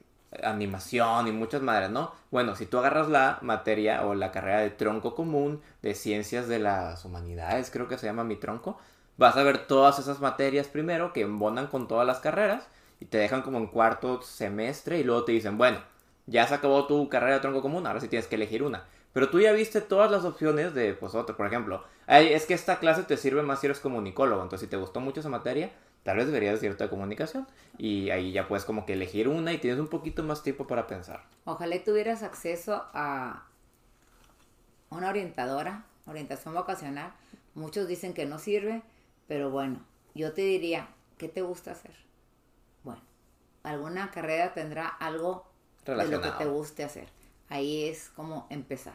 animación 0.44 1.28
y 1.28 1.32
muchas 1.32 1.62
madres, 1.62 1.90
¿no? 1.90 2.14
Bueno, 2.32 2.56
si 2.56 2.66
tú 2.66 2.78
agarras 2.78 3.10
la 3.10 3.40
materia 3.42 4.06
o 4.06 4.16
la 4.16 4.32
carrera 4.32 4.60
de 4.60 4.70
tronco 4.70 5.16
común 5.16 5.62
de 5.82 5.96
ciencias 5.96 6.48
de 6.48 6.60
las 6.60 7.04
humanidades, 7.06 7.72
creo 7.72 7.88
que 7.88 7.98
se 7.98 8.06
llama 8.06 8.24
mi 8.24 8.36
tronco, 8.36 8.78
vas 9.18 9.36
a 9.38 9.44
ver 9.44 9.68
todas 9.68 10.00
esas 10.00 10.20
materias 10.20 10.68
primero 10.68 11.14
que 11.14 11.22
embonan 11.22 11.68
con 11.68 11.88
todas 11.88 12.06
las 12.06 12.20
carreras 12.20 12.68
y 13.00 13.06
te 13.06 13.18
dejan 13.18 13.42
como 13.42 13.58
en 13.58 13.68
cuarto 13.68 14.22
semestre 14.22 15.00
y 15.00 15.04
luego 15.04 15.26
te 15.26 15.32
dicen, 15.32 15.58
bueno, 15.58 15.80
ya 16.28 16.48
se 16.48 16.54
acabó 16.54 16.86
tu 16.86 17.10
carrera 17.10 17.36
de 17.36 17.40
tronco 17.42 17.62
común, 17.62 17.88
ahora 17.88 18.00
sí 18.00 18.08
tienes 18.08 18.28
que 18.28 18.36
elegir 18.36 18.64
una. 18.64 18.86
Pero 19.14 19.30
tú 19.30 19.40
ya 19.40 19.52
viste 19.52 19.82
todas 19.82 20.12
las 20.12 20.24
opciones 20.24 20.74
de, 20.76 20.94
pues, 20.94 21.16
otro, 21.16 21.36
por 21.36 21.48
ejemplo, 21.48 21.84
es 22.08 22.46
que 22.46 22.54
esta 22.54 22.78
clase 22.78 23.04
te 23.04 23.18
sirve 23.18 23.42
más 23.42 23.60
si 23.60 23.68
eres 23.68 23.80
comunicólogo, 23.80 24.44
entonces 24.44 24.68
si 24.68 24.70
te 24.70 24.78
gustó 24.78 25.00
mucho 25.00 25.22
esa 25.22 25.30
materia, 25.30 25.72
tal 26.04 26.18
vez 26.18 26.28
deberías 26.28 26.62
irte 26.64 26.84
a 26.84 26.90
comunicación 26.90 27.48
y 27.78 28.10
ahí 28.10 28.32
ya 28.32 28.48
puedes 28.48 28.66
como 28.66 28.86
que 28.86 28.94
elegir 28.94 29.28
una 29.28 29.54
y 29.54 29.58
tienes 29.58 29.80
un 29.80 29.88
poquito 29.88 30.24
más 30.24 30.44
tiempo 30.44 30.68
para 30.68 30.88
pensar. 30.88 31.24
Ojalá 31.46 31.84
tuvieras 31.84 32.24
acceso 32.24 32.86
a 32.94 33.46
una 34.90 35.10
orientadora, 35.10 35.86
orientación 36.06 36.54
vocacional. 36.54 37.14
Muchos 37.54 37.88
dicen 37.88 38.14
que 38.14 38.26
no 38.26 38.40
sirve, 38.40 38.82
pero 39.28 39.50
bueno, 39.50 39.86
yo 40.16 40.34
te 40.34 40.42
diría, 40.42 40.90
¿qué 41.18 41.28
te 41.28 41.42
gusta 41.42 41.72
hacer? 41.72 41.96
Bueno, 42.84 43.02
alguna 43.64 44.12
carrera 44.12 44.54
tendrá 44.54 44.88
algo 44.88 45.46
de 45.86 46.08
lo 46.08 46.22
que 46.22 46.32
te 46.32 46.46
guste 46.46 46.84
hacer. 46.84 47.08
Ahí 47.50 47.86
es 47.86 48.10
como 48.16 48.46
empezar. 48.50 48.94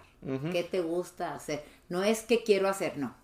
¿Qué 0.53 0.63
te 0.63 0.81
gusta 0.81 1.35
hacer? 1.35 1.65
No 1.89 2.03
es 2.05 2.23
qué 2.23 2.45
quiero 2.45 2.69
hacer, 2.69 2.97
no. 2.97 3.15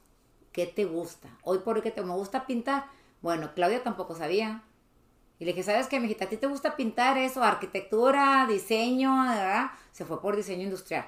¿Qué 0.53 0.67
te 0.67 0.85
gusta? 0.85 1.29
Hoy 1.43 1.59
por 1.59 1.81
qué 1.83 1.93
te 1.93 2.03
me 2.03 2.13
gusta 2.13 2.47
pintar, 2.47 2.87
bueno, 3.23 3.51
Claudia 3.55 3.83
tampoco 3.83 4.15
sabía. 4.15 4.63
Y 5.39 5.45
le 5.45 5.53
dije, 5.53 5.63
¿sabes 5.63 5.87
qué, 5.87 6.01
mijita? 6.01 6.27
¿A 6.27 6.29
ti 6.29 6.37
te 6.37 6.47
gusta 6.47 6.77
pintar 6.77 7.17
eso? 7.17 7.43
Arquitectura, 7.43 8.47
diseño, 8.49 9.23
¿verdad? 9.23 9.71
Se 9.93 10.05
fue 10.05 10.21
por 10.21 10.37
diseño 10.37 10.65
industrial. 10.65 11.07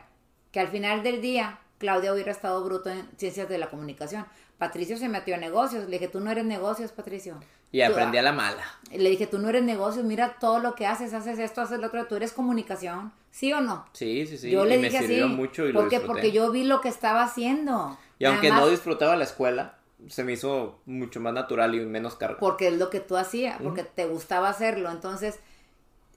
Que 0.50 0.60
al 0.60 0.68
final 0.68 1.02
del 1.02 1.20
día, 1.20 1.60
Claudia 1.78 2.12
hubiera 2.12 2.30
estado 2.30 2.64
bruto 2.64 2.88
en 2.88 3.06
ciencias 3.18 3.48
de 3.48 3.58
la 3.58 3.68
comunicación. 3.68 4.26
Patricio 4.56 4.96
se 4.96 5.08
metió 5.08 5.34
a 5.34 5.38
negocios. 5.38 5.84
Le 5.84 5.98
dije, 5.98 6.08
tú 6.08 6.20
no 6.20 6.30
eres 6.30 6.44
negocios, 6.44 6.92
Patricio. 6.92 7.40
Y 7.72 7.80
aprendí 7.80 8.18
a 8.18 8.22
la 8.22 8.32
mala. 8.32 8.62
Le 8.90 9.10
dije, 9.10 9.26
tú 9.26 9.38
no 9.38 9.48
eres 9.48 9.64
negocios, 9.64 10.04
mira 10.04 10.36
todo 10.38 10.60
lo 10.60 10.74
que 10.74 10.86
haces, 10.86 11.14
haces 11.14 11.38
esto, 11.38 11.62
haces 11.62 11.80
lo 11.80 11.86
otro, 11.88 12.06
tú 12.06 12.16
eres 12.16 12.32
comunicación. 12.32 13.12
¿Sí 13.30 13.52
o 13.52 13.60
no? 13.62 13.86
Sí, 13.92 14.26
sí, 14.26 14.36
sí. 14.36 14.50
Yo 14.50 14.64
le 14.66 14.78
dije 14.78 14.98
así. 14.98 15.22
Mucho 15.24 15.66
y 15.66 15.72
porque, 15.72 16.00
porque 16.00 16.32
yo 16.32 16.50
vi 16.50 16.64
lo 16.64 16.80
que 16.80 16.88
estaba 16.88 17.22
haciendo. 17.22 17.98
Y 18.18 18.26
aunque 18.26 18.50
no 18.50 18.68
disfrutaba 18.68 19.16
la 19.16 19.24
escuela, 19.24 19.78
se 20.08 20.24
me 20.24 20.32
hizo 20.32 20.80
mucho 20.86 21.20
más 21.20 21.32
natural 21.32 21.74
y 21.74 21.80
menos 21.80 22.16
carga. 22.16 22.38
Porque 22.38 22.68
es 22.68 22.78
lo 22.78 22.90
que 22.90 23.00
tú 23.00 23.16
hacías, 23.16 23.60
porque 23.62 23.84
te 23.84 24.06
gustaba 24.06 24.48
hacerlo. 24.48 24.90
Entonces, 24.90 25.38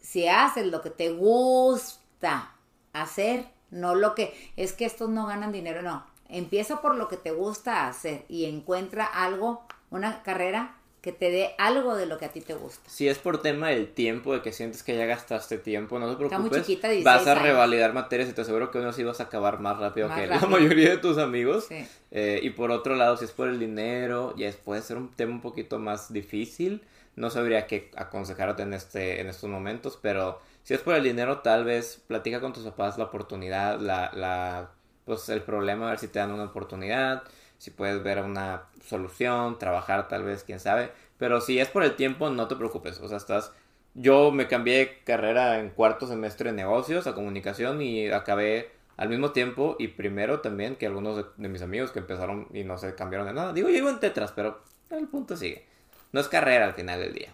si 0.01 0.27
haces 0.27 0.67
lo 0.67 0.81
que 0.81 0.89
te 0.89 1.11
gusta 1.11 2.55
hacer, 2.93 3.45
no 3.71 3.95
lo 3.95 4.15
que 4.15 4.33
es 4.55 4.73
que 4.73 4.85
estos 4.85 5.09
no 5.09 5.25
ganan 5.25 5.51
dinero, 5.51 5.81
no. 5.81 6.05
Empieza 6.29 6.81
por 6.81 6.95
lo 6.95 7.07
que 7.07 7.17
te 7.17 7.31
gusta 7.31 7.87
hacer 7.87 8.25
y 8.27 8.45
encuentra 8.45 9.05
algo, 9.05 9.65
una 9.89 10.23
carrera 10.23 10.75
que 11.05 11.11
te 11.11 11.29
dé 11.29 11.53
algo 11.59 11.95
de 11.95 12.07
lo 12.07 12.17
que 12.17 12.25
a 12.25 12.29
ti 12.29 12.41
te 12.41 12.55
gusta. 12.55 12.89
Si 12.89 13.07
es 13.07 13.19
por 13.19 13.39
tema 13.39 13.69
del 13.69 13.93
tiempo, 13.93 14.33
de 14.33 14.41
que 14.41 14.51
sientes 14.51 14.81
que 14.81 14.97
ya 14.97 15.05
gastaste 15.05 15.59
tiempo, 15.59 15.99
no 15.99 16.09
te 16.09 16.15
preocupes. 16.17 17.03
vas 17.03 17.27
a 17.27 17.35
revalidar 17.35 17.93
materias 17.93 18.27
y 18.27 18.33
te 18.33 18.41
aseguro 18.41 18.71
que 18.71 18.79
uno 18.79 18.91
sí 18.91 19.03
vas 19.03 19.19
a 19.19 19.25
acabar 19.25 19.59
más 19.59 19.77
rápido 19.77 20.09
que 20.15 20.25
la 20.25 20.39
mayoría 20.39 20.89
de 20.89 20.97
tus 20.97 21.19
amigos. 21.19 21.67
Eh, 22.09 22.39
y 22.41 22.49
por 22.49 22.71
otro 22.71 22.95
lado, 22.95 23.17
si 23.17 23.25
es 23.25 23.31
por 23.31 23.49
el 23.49 23.59
dinero, 23.59 24.33
ya 24.35 24.51
puede 24.63 24.81
ser 24.81 24.97
un 24.97 25.11
tema 25.11 25.31
un 25.33 25.41
poquito 25.41 25.77
más 25.77 26.11
difícil. 26.11 26.81
No 27.15 27.29
sabría 27.29 27.67
qué 27.67 27.91
aconsejarte 27.95 28.63
en, 28.63 28.73
este, 28.73 29.21
en 29.21 29.27
estos 29.27 29.47
momentos, 29.47 29.99
pero 30.01 30.41
si 30.63 30.73
es 30.73 30.79
por 30.79 30.95
el 30.95 31.03
dinero, 31.03 31.41
tal 31.41 31.65
vez 31.65 32.01
platica 32.07 32.41
con 32.41 32.51
tus 32.51 32.63
papás 32.63 32.97
la 32.97 33.03
oportunidad, 33.03 33.79
la, 33.79 34.09
la, 34.15 34.71
pues 35.05 35.29
el 35.29 35.43
problema, 35.43 35.85
a 35.85 35.89
ver 35.91 35.99
si 35.99 36.07
te 36.07 36.17
dan 36.17 36.31
una 36.31 36.45
oportunidad 36.45 37.21
si 37.57 37.71
puedes 37.71 38.01
ver 38.03 38.19
una 38.19 38.63
solución, 38.85 39.57
trabajar 39.59 40.07
tal 40.07 40.23
vez, 40.23 40.43
quién 40.43 40.59
sabe. 40.59 40.91
Pero 41.17 41.41
si 41.41 41.59
es 41.59 41.67
por 41.67 41.83
el 41.83 41.95
tiempo, 41.95 42.29
no 42.29 42.47
te 42.47 42.55
preocupes. 42.55 42.99
O 42.99 43.07
sea, 43.07 43.17
estás... 43.17 43.51
Yo 43.93 44.31
me 44.31 44.47
cambié 44.47 44.77
de 44.77 45.03
carrera 45.05 45.59
en 45.59 45.69
cuarto 45.69 46.05
semestre 46.05 46.49
de 46.49 46.55
negocios 46.57 47.07
a 47.07 47.15
comunicación 47.15 47.81
y 47.81 48.09
acabé 48.09 48.71
Al 48.97 49.09
mismo 49.09 49.31
tiempo, 49.31 49.75
y 49.77 49.89
primero 49.89 50.39
también 50.39 50.75
que 50.77 50.85
algunos 50.85 51.17
de, 51.17 51.25
de 51.35 51.49
mis 51.49 51.61
amigos 51.61 51.91
que 51.91 51.99
empezaron 51.99 52.47
y 52.53 52.63
no 52.63 52.77
se 52.77 52.95
cambiaron 52.95 53.27
de 53.27 53.33
nada. 53.33 53.51
Digo, 53.51 53.69
yo 53.69 53.77
iba 53.77 53.89
en 53.89 53.99
tetras, 53.99 54.31
pero 54.31 54.61
el 54.89 55.07
punto 55.07 55.35
sigue. 55.35 55.65
No 56.13 56.21
es 56.21 56.29
carrera 56.29 56.65
al 56.65 56.73
final 56.73 56.99
del 56.99 57.13
día. 57.13 57.33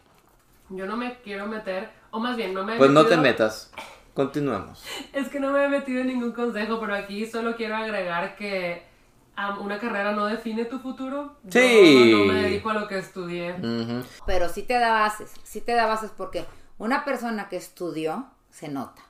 Yo 0.70 0.86
no 0.86 0.98
me 0.98 1.20
quiero 1.22 1.48
meter, 1.48 1.90
o 2.12 2.20
más 2.20 2.36
bien, 2.36 2.54
no 2.54 2.64
me 2.64 2.76
he 2.76 2.78
Pues 2.78 2.90
no 2.90 3.06
te 3.06 3.18
metas. 3.18 3.72
Continuemos. 4.14 4.84
Es 5.14 5.30
que 5.30 5.40
no 5.40 5.52
me 5.52 5.66
he 5.66 5.70
metido 5.70 6.02
en 6.02 6.08
ningún 6.08 6.32
consejo, 6.32 6.80
pero 6.80 6.96
aquí 6.96 7.26
solo 7.26 7.56
quiero 7.56 7.76
agregar 7.76 8.36
que 8.36 8.84
una 9.60 9.80
carrera 9.80 10.12
no 10.14 10.26
define 10.26 10.66
tu 10.66 10.80
futuro. 10.80 11.38
Yo 11.44 11.60
Sí. 11.62 12.12
no 12.14 12.34
me 12.34 12.42
dedico 12.42 12.70
a 12.70 12.74
lo 12.74 12.88
que 12.88 12.98
estudié. 13.00 13.56
Pero 14.26 14.50
sí 14.50 14.64
te 14.64 14.76
da 14.80 14.92
bases, 14.92 15.32
sí 15.44 15.62
te 15.62 15.74
da 15.74 15.86
bases 15.86 16.12
porque 16.16 16.46
una 16.78 17.04
persona 17.06 17.50
que 17.50 17.58
estudió 17.58 18.28
se 18.50 18.70
nota. 18.70 19.02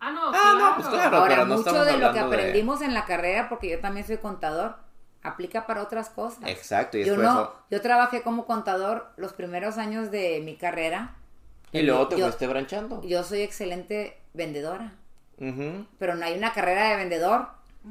Ah, 0.00 0.12
no, 0.12 0.28
Ah, 0.28 0.32
claro. 0.32 0.58
no, 0.58 0.74
pues 0.76 0.88
claro. 0.88 1.16
Ahora, 1.18 1.34
pero 1.34 1.46
no 1.46 1.56
mucho 1.58 1.84
de 1.84 1.98
lo 1.98 2.12
que 2.12 2.18
de- 2.20 2.24
aprendimos 2.24 2.80
en 2.80 2.94
la 2.94 3.04
carrera, 3.04 3.48
porque 3.50 3.68
yo 3.68 3.80
también 3.80 4.06
soy 4.06 4.16
contador, 4.16 4.76
aplica 5.22 5.66
para 5.66 5.82
otras 5.82 6.08
cosas. 6.08 6.40
Exacto, 6.46 6.96
y 6.96 7.04
yo 7.04 7.16
no, 7.18 7.22
eso- 7.30 7.54
yo 7.70 7.80
trabajé 7.82 8.22
como 8.22 8.46
contador 8.46 9.12
los 9.18 9.34
primeros 9.34 9.76
años 9.76 10.10
de 10.10 10.40
mi 10.42 10.56
carrera. 10.56 11.16
Y 11.72 11.82
luego 11.82 12.08
te 12.08 12.16
yo- 12.16 12.24
fuiste 12.26 12.46
branchando. 12.46 13.02
Yo 13.02 13.22
soy 13.24 13.42
excelente 13.42 14.18
vendedora, 14.32 14.94
pero 15.98 16.14
no 16.14 16.24
hay 16.24 16.36
una 16.38 16.52
carrera 16.54 16.88
de 16.90 16.96
vendedor. 16.96 17.48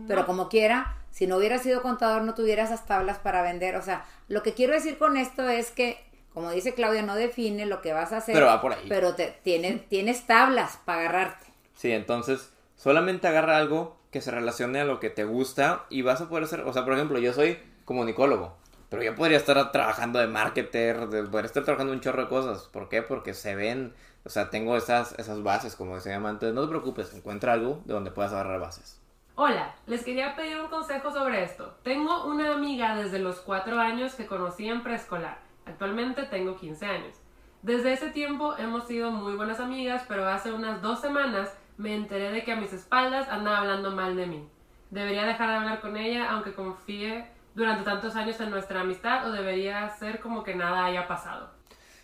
Pero 0.07 0.25
como 0.25 0.49
quiera, 0.49 0.97
si 1.09 1.25
no 1.27 1.37
hubieras 1.37 1.63
sido 1.63 1.81
contador, 1.81 2.21
no 2.23 2.35
tuvieras 2.35 2.69
esas 2.71 2.85
tablas 2.85 3.17
para 3.17 3.41
vender. 3.41 3.75
O 3.75 3.81
sea, 3.81 4.05
lo 4.27 4.43
que 4.43 4.53
quiero 4.53 4.73
decir 4.73 4.97
con 4.97 5.17
esto 5.17 5.49
es 5.49 5.71
que, 5.71 5.97
como 6.33 6.51
dice 6.51 6.73
Claudia, 6.75 7.01
no 7.01 7.15
define 7.15 7.65
lo 7.65 7.81
que 7.81 7.93
vas 7.93 8.13
a 8.13 8.17
hacer. 8.17 8.33
Pero 8.35 8.45
va 8.45 8.61
por 8.61 8.73
ahí. 8.73 8.85
Pero 8.87 9.15
te, 9.15 9.39
tiene- 9.43 9.83
tienes 9.89 10.27
tablas 10.27 10.77
para 10.85 11.01
agarrarte. 11.01 11.47
Sí, 11.75 11.91
entonces 11.91 12.51
solamente 12.75 13.27
agarra 13.27 13.57
algo 13.57 13.97
que 14.11 14.21
se 14.21 14.31
relacione 14.31 14.79
a 14.79 14.85
lo 14.85 14.99
que 14.99 15.09
te 15.09 15.23
gusta 15.23 15.85
y 15.89 16.01
vas 16.01 16.21
a 16.21 16.29
poder 16.29 16.43
hacer, 16.45 16.61
o 16.61 16.73
sea, 16.73 16.83
por 16.85 16.93
ejemplo, 16.93 17.19
yo 17.19 17.33
soy 17.33 17.59
comunicólogo, 17.85 18.55
pero 18.89 19.03
yo 19.03 19.15
podría 19.15 19.37
estar 19.37 19.71
trabajando 19.71 20.19
de 20.19 20.27
marketer, 20.27 21.07
de, 21.09 21.23
podría 21.23 21.45
estar 21.47 21.63
trabajando 21.63 21.93
un 21.93 21.99
chorro 22.01 22.23
de 22.23 22.29
cosas. 22.29 22.63
¿Por 22.71 22.89
qué? 22.89 23.01
Porque 23.01 23.33
se 23.33 23.55
ven, 23.55 23.93
o 24.25 24.29
sea, 24.29 24.49
tengo 24.49 24.75
esas, 24.77 25.13
esas 25.19 25.43
bases, 25.43 25.75
como 25.75 25.99
se 25.99 26.09
llama 26.09 26.29
antes. 26.29 26.53
No 26.53 26.61
te 26.63 26.69
preocupes, 26.69 27.13
encuentra 27.13 27.53
algo 27.53 27.81
de 27.85 27.93
donde 27.93 28.11
puedas 28.11 28.31
agarrar 28.33 28.59
bases. 28.59 28.98
Hola, 29.41 29.73
les 29.87 30.03
quería 30.03 30.35
pedir 30.35 30.59
un 30.59 30.67
consejo 30.67 31.13
sobre 31.13 31.41
esto. 31.45 31.73
Tengo 31.81 32.25
una 32.25 32.51
amiga 32.51 32.97
desde 32.97 33.19
los 33.19 33.39
4 33.39 33.79
años 33.79 34.13
que 34.15 34.25
conocí 34.25 34.67
en 34.67 34.83
preescolar. 34.83 35.39
Actualmente 35.65 36.23
tengo 36.23 36.57
15 36.57 36.85
años. 36.85 37.15
Desde 37.61 37.93
ese 37.93 38.09
tiempo 38.09 38.57
hemos 38.57 38.85
sido 38.85 39.11
muy 39.11 39.37
buenas 39.37 39.61
amigas, 39.61 40.03
pero 40.09 40.27
hace 40.27 40.51
unas 40.51 40.81
dos 40.81 40.99
semanas 40.99 41.57
me 41.77 41.95
enteré 41.95 42.33
de 42.33 42.43
que 42.43 42.51
a 42.51 42.57
mis 42.57 42.73
espaldas 42.73 43.29
andaba 43.29 43.59
hablando 43.59 43.91
mal 43.91 44.17
de 44.17 44.25
mí. 44.25 44.49
¿Debería 44.89 45.23
dejar 45.23 45.51
de 45.51 45.55
hablar 45.55 45.79
con 45.79 45.95
ella 45.95 46.31
aunque 46.31 46.51
confíe 46.51 47.25
durante 47.55 47.85
tantos 47.85 48.17
años 48.17 48.41
en 48.41 48.49
nuestra 48.49 48.81
amistad 48.81 49.25
o 49.25 49.31
debería 49.31 49.85
hacer 49.85 50.19
como 50.19 50.43
que 50.43 50.53
nada 50.53 50.83
haya 50.83 51.07
pasado? 51.07 51.49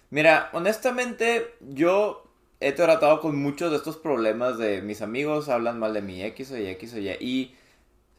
Mira, 0.09 0.51
honestamente, 0.53 1.57
yo 1.59 2.24
he 2.65 2.71
tratado 2.71 3.21
con 3.21 3.35
muchos 3.35 3.69
de 3.69 3.77
estos 3.77 3.95
problemas 3.95 4.57
de 4.57 4.81
mis 4.81 5.03
amigos 5.03 5.49
hablan 5.49 5.77
mal 5.77 5.93
de 5.93 6.01
mí, 6.01 6.23
X 6.23 6.49
o 6.49 6.57
Y, 6.57 6.65
X 6.69 6.95
o 6.95 6.97
Y, 6.97 7.09
y 7.19 7.55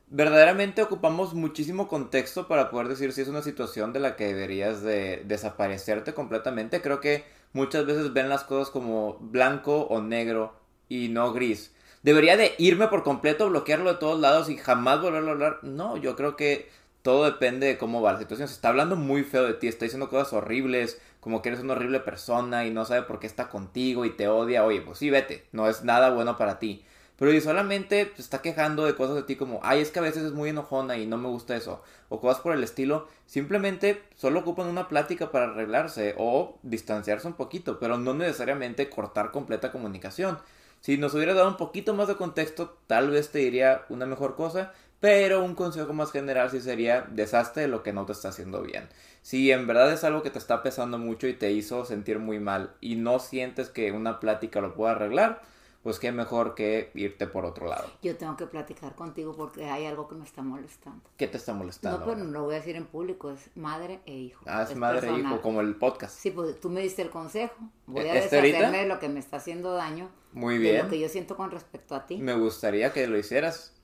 verdaderamente 0.06 0.82
ocupamos 0.82 1.34
muchísimo 1.34 1.88
contexto 1.88 2.46
para 2.46 2.70
poder 2.70 2.86
decir 2.86 3.10
si 3.12 3.22
es 3.22 3.28
una 3.28 3.42
situación 3.42 3.92
de 3.92 3.98
la 3.98 4.14
que 4.14 4.26
deberías 4.26 4.82
de 4.82 5.24
desaparecerte 5.26 6.14
completamente. 6.14 6.80
Creo 6.80 7.00
que 7.00 7.24
muchas 7.54 7.86
veces 7.86 8.12
ven 8.12 8.28
las 8.28 8.44
cosas 8.44 8.70
como 8.70 9.18
blanco 9.18 9.80
o 9.90 10.00
negro 10.00 10.54
y 10.88 11.08
no 11.08 11.32
gris. 11.32 11.74
Debería 12.04 12.36
de 12.36 12.54
irme 12.58 12.86
por 12.86 13.02
completo, 13.02 13.48
bloquearlo 13.48 13.94
de 13.94 13.98
todos 13.98 14.20
lados 14.20 14.48
y 14.48 14.56
jamás 14.56 15.02
volverlo 15.02 15.30
a 15.30 15.32
hablar. 15.32 15.58
No, 15.62 15.96
yo 15.96 16.14
creo 16.14 16.36
que 16.36 16.70
todo 17.02 17.24
depende 17.24 17.66
de 17.66 17.78
cómo 17.78 18.00
va 18.00 18.12
la 18.12 18.20
situación. 18.20 18.46
Se 18.46 18.54
está 18.54 18.68
hablando 18.68 18.94
muy 18.94 19.24
feo 19.24 19.42
de 19.42 19.54
ti, 19.54 19.66
está 19.66 19.86
diciendo 19.86 20.08
cosas 20.08 20.32
horribles, 20.34 21.00
como 21.26 21.42
que 21.42 21.48
eres 21.48 21.60
una 21.60 21.72
horrible 21.72 21.98
persona 21.98 22.66
y 22.66 22.70
no 22.70 22.84
sabe 22.84 23.02
por 23.02 23.18
qué 23.18 23.26
está 23.26 23.48
contigo 23.48 24.04
y 24.04 24.10
te 24.10 24.28
odia. 24.28 24.64
Oye, 24.64 24.80
pues 24.80 24.98
sí, 24.98 25.10
vete, 25.10 25.44
no 25.50 25.68
es 25.68 25.82
nada 25.82 26.10
bueno 26.10 26.36
para 26.36 26.60
ti. 26.60 26.84
Pero 27.18 27.32
y 27.32 27.40
solamente 27.40 28.12
se 28.14 28.22
está 28.22 28.42
quejando 28.42 28.84
de 28.84 28.94
cosas 28.94 29.16
de 29.16 29.24
ti 29.24 29.34
como, 29.34 29.58
ay, 29.64 29.80
es 29.80 29.90
que 29.90 29.98
a 29.98 30.02
veces 30.02 30.22
es 30.22 30.30
muy 30.30 30.50
enojona 30.50 30.98
y 30.98 31.06
no 31.08 31.18
me 31.18 31.26
gusta 31.26 31.56
eso. 31.56 31.82
O 32.10 32.20
cosas 32.20 32.40
por 32.40 32.54
el 32.54 32.62
estilo. 32.62 33.08
Simplemente 33.26 34.04
solo 34.14 34.38
ocupan 34.38 34.68
una 34.68 34.86
plática 34.86 35.32
para 35.32 35.46
arreglarse 35.46 36.14
o 36.16 36.60
distanciarse 36.62 37.26
un 37.26 37.34
poquito, 37.34 37.80
pero 37.80 37.98
no 37.98 38.14
necesariamente 38.14 38.88
cortar 38.88 39.32
completa 39.32 39.72
comunicación. 39.72 40.38
Si 40.80 40.96
nos 40.96 41.12
hubiera 41.14 41.34
dado 41.34 41.48
un 41.48 41.56
poquito 41.56 41.92
más 41.92 42.06
de 42.06 42.14
contexto, 42.14 42.78
tal 42.86 43.10
vez 43.10 43.32
te 43.32 43.40
diría 43.40 43.84
una 43.88 44.06
mejor 44.06 44.36
cosa, 44.36 44.72
pero 45.00 45.44
un 45.44 45.56
consejo 45.56 45.92
más 45.92 46.12
general 46.12 46.50
sí 46.50 46.60
sería 46.60 47.02
deshazte 47.10 47.62
de 47.62 47.68
lo 47.68 47.82
que 47.82 47.92
no 47.92 48.06
te 48.06 48.12
está 48.12 48.28
haciendo 48.28 48.62
bien. 48.62 48.88
Si 49.26 49.50
en 49.50 49.66
verdad 49.66 49.92
es 49.92 50.04
algo 50.04 50.22
que 50.22 50.30
te 50.30 50.38
está 50.38 50.62
pesando 50.62 50.98
mucho 50.98 51.26
y 51.26 51.34
te 51.34 51.50
hizo 51.50 51.84
sentir 51.84 52.20
muy 52.20 52.38
mal 52.38 52.76
y 52.80 52.94
no 52.94 53.18
sientes 53.18 53.70
que 53.70 53.90
una 53.90 54.20
plática 54.20 54.60
lo 54.60 54.76
pueda 54.76 54.92
arreglar, 54.92 55.42
pues 55.82 55.98
qué 55.98 56.12
mejor 56.12 56.54
que 56.54 56.92
irte 56.94 57.26
por 57.26 57.44
otro 57.44 57.66
lado. 57.66 57.90
Yo 58.02 58.16
tengo 58.16 58.36
que 58.36 58.46
platicar 58.46 58.94
contigo 58.94 59.34
porque 59.34 59.64
hay 59.64 59.84
algo 59.84 60.06
que 60.06 60.14
me 60.14 60.24
está 60.24 60.42
molestando. 60.42 61.10
¿Qué 61.16 61.26
te 61.26 61.38
está 61.38 61.54
molestando? 61.54 61.98
No, 61.98 62.04
pero 62.04 62.18
no 62.18 62.30
lo 62.30 62.44
voy 62.44 62.54
a 62.54 62.58
decir 62.58 62.76
en 62.76 62.86
público, 62.86 63.32
es 63.32 63.50
madre 63.56 63.98
e 64.06 64.12
hijo. 64.14 64.44
Ah, 64.46 64.62
es 64.62 64.76
madre 64.76 65.08
e 65.08 65.18
hijo, 65.18 65.42
como 65.42 65.60
el 65.60 65.74
podcast. 65.74 66.16
Sí, 66.16 66.30
pues 66.30 66.60
tú 66.60 66.70
me 66.70 66.80
diste 66.80 67.02
el 67.02 67.10
consejo. 67.10 67.56
Voy 67.86 68.04
a 68.06 68.14
¿Este 68.14 68.36
deshacerme 68.40 68.78
de 68.78 68.86
lo 68.86 69.00
que 69.00 69.08
me 69.08 69.18
está 69.18 69.38
haciendo 69.38 69.72
daño. 69.72 70.08
Muy 70.34 70.58
De 70.58 70.70
bien. 70.70 70.84
lo 70.84 70.88
que 70.88 71.00
yo 71.00 71.08
siento 71.08 71.36
con 71.36 71.50
respecto 71.50 71.96
a 71.96 72.06
ti. 72.06 72.18
Me 72.18 72.34
gustaría 72.34 72.92
que 72.92 73.08
lo 73.08 73.18
hicieras. 73.18 73.74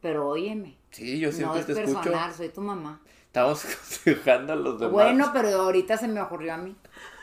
Pero 0.00 0.26
óyeme. 0.26 0.76
Sí, 0.90 1.20
yo 1.20 1.28
No 1.28 1.36
siempre 1.36 1.60
es 1.60 1.66
te 1.66 1.72
escucho. 1.74 2.00
personal, 2.00 2.34
soy 2.34 2.48
tu 2.48 2.60
mamá. 2.60 3.00
Estamos 3.32 3.64
aconsejando 4.04 4.52
a 4.52 4.56
los 4.56 4.78
demás. 4.78 4.92
Bueno, 4.92 5.30
pero 5.32 5.48
ahorita 5.62 5.96
se 5.96 6.06
me 6.06 6.20
ocurrió 6.20 6.52
a 6.52 6.58
mí. 6.58 6.76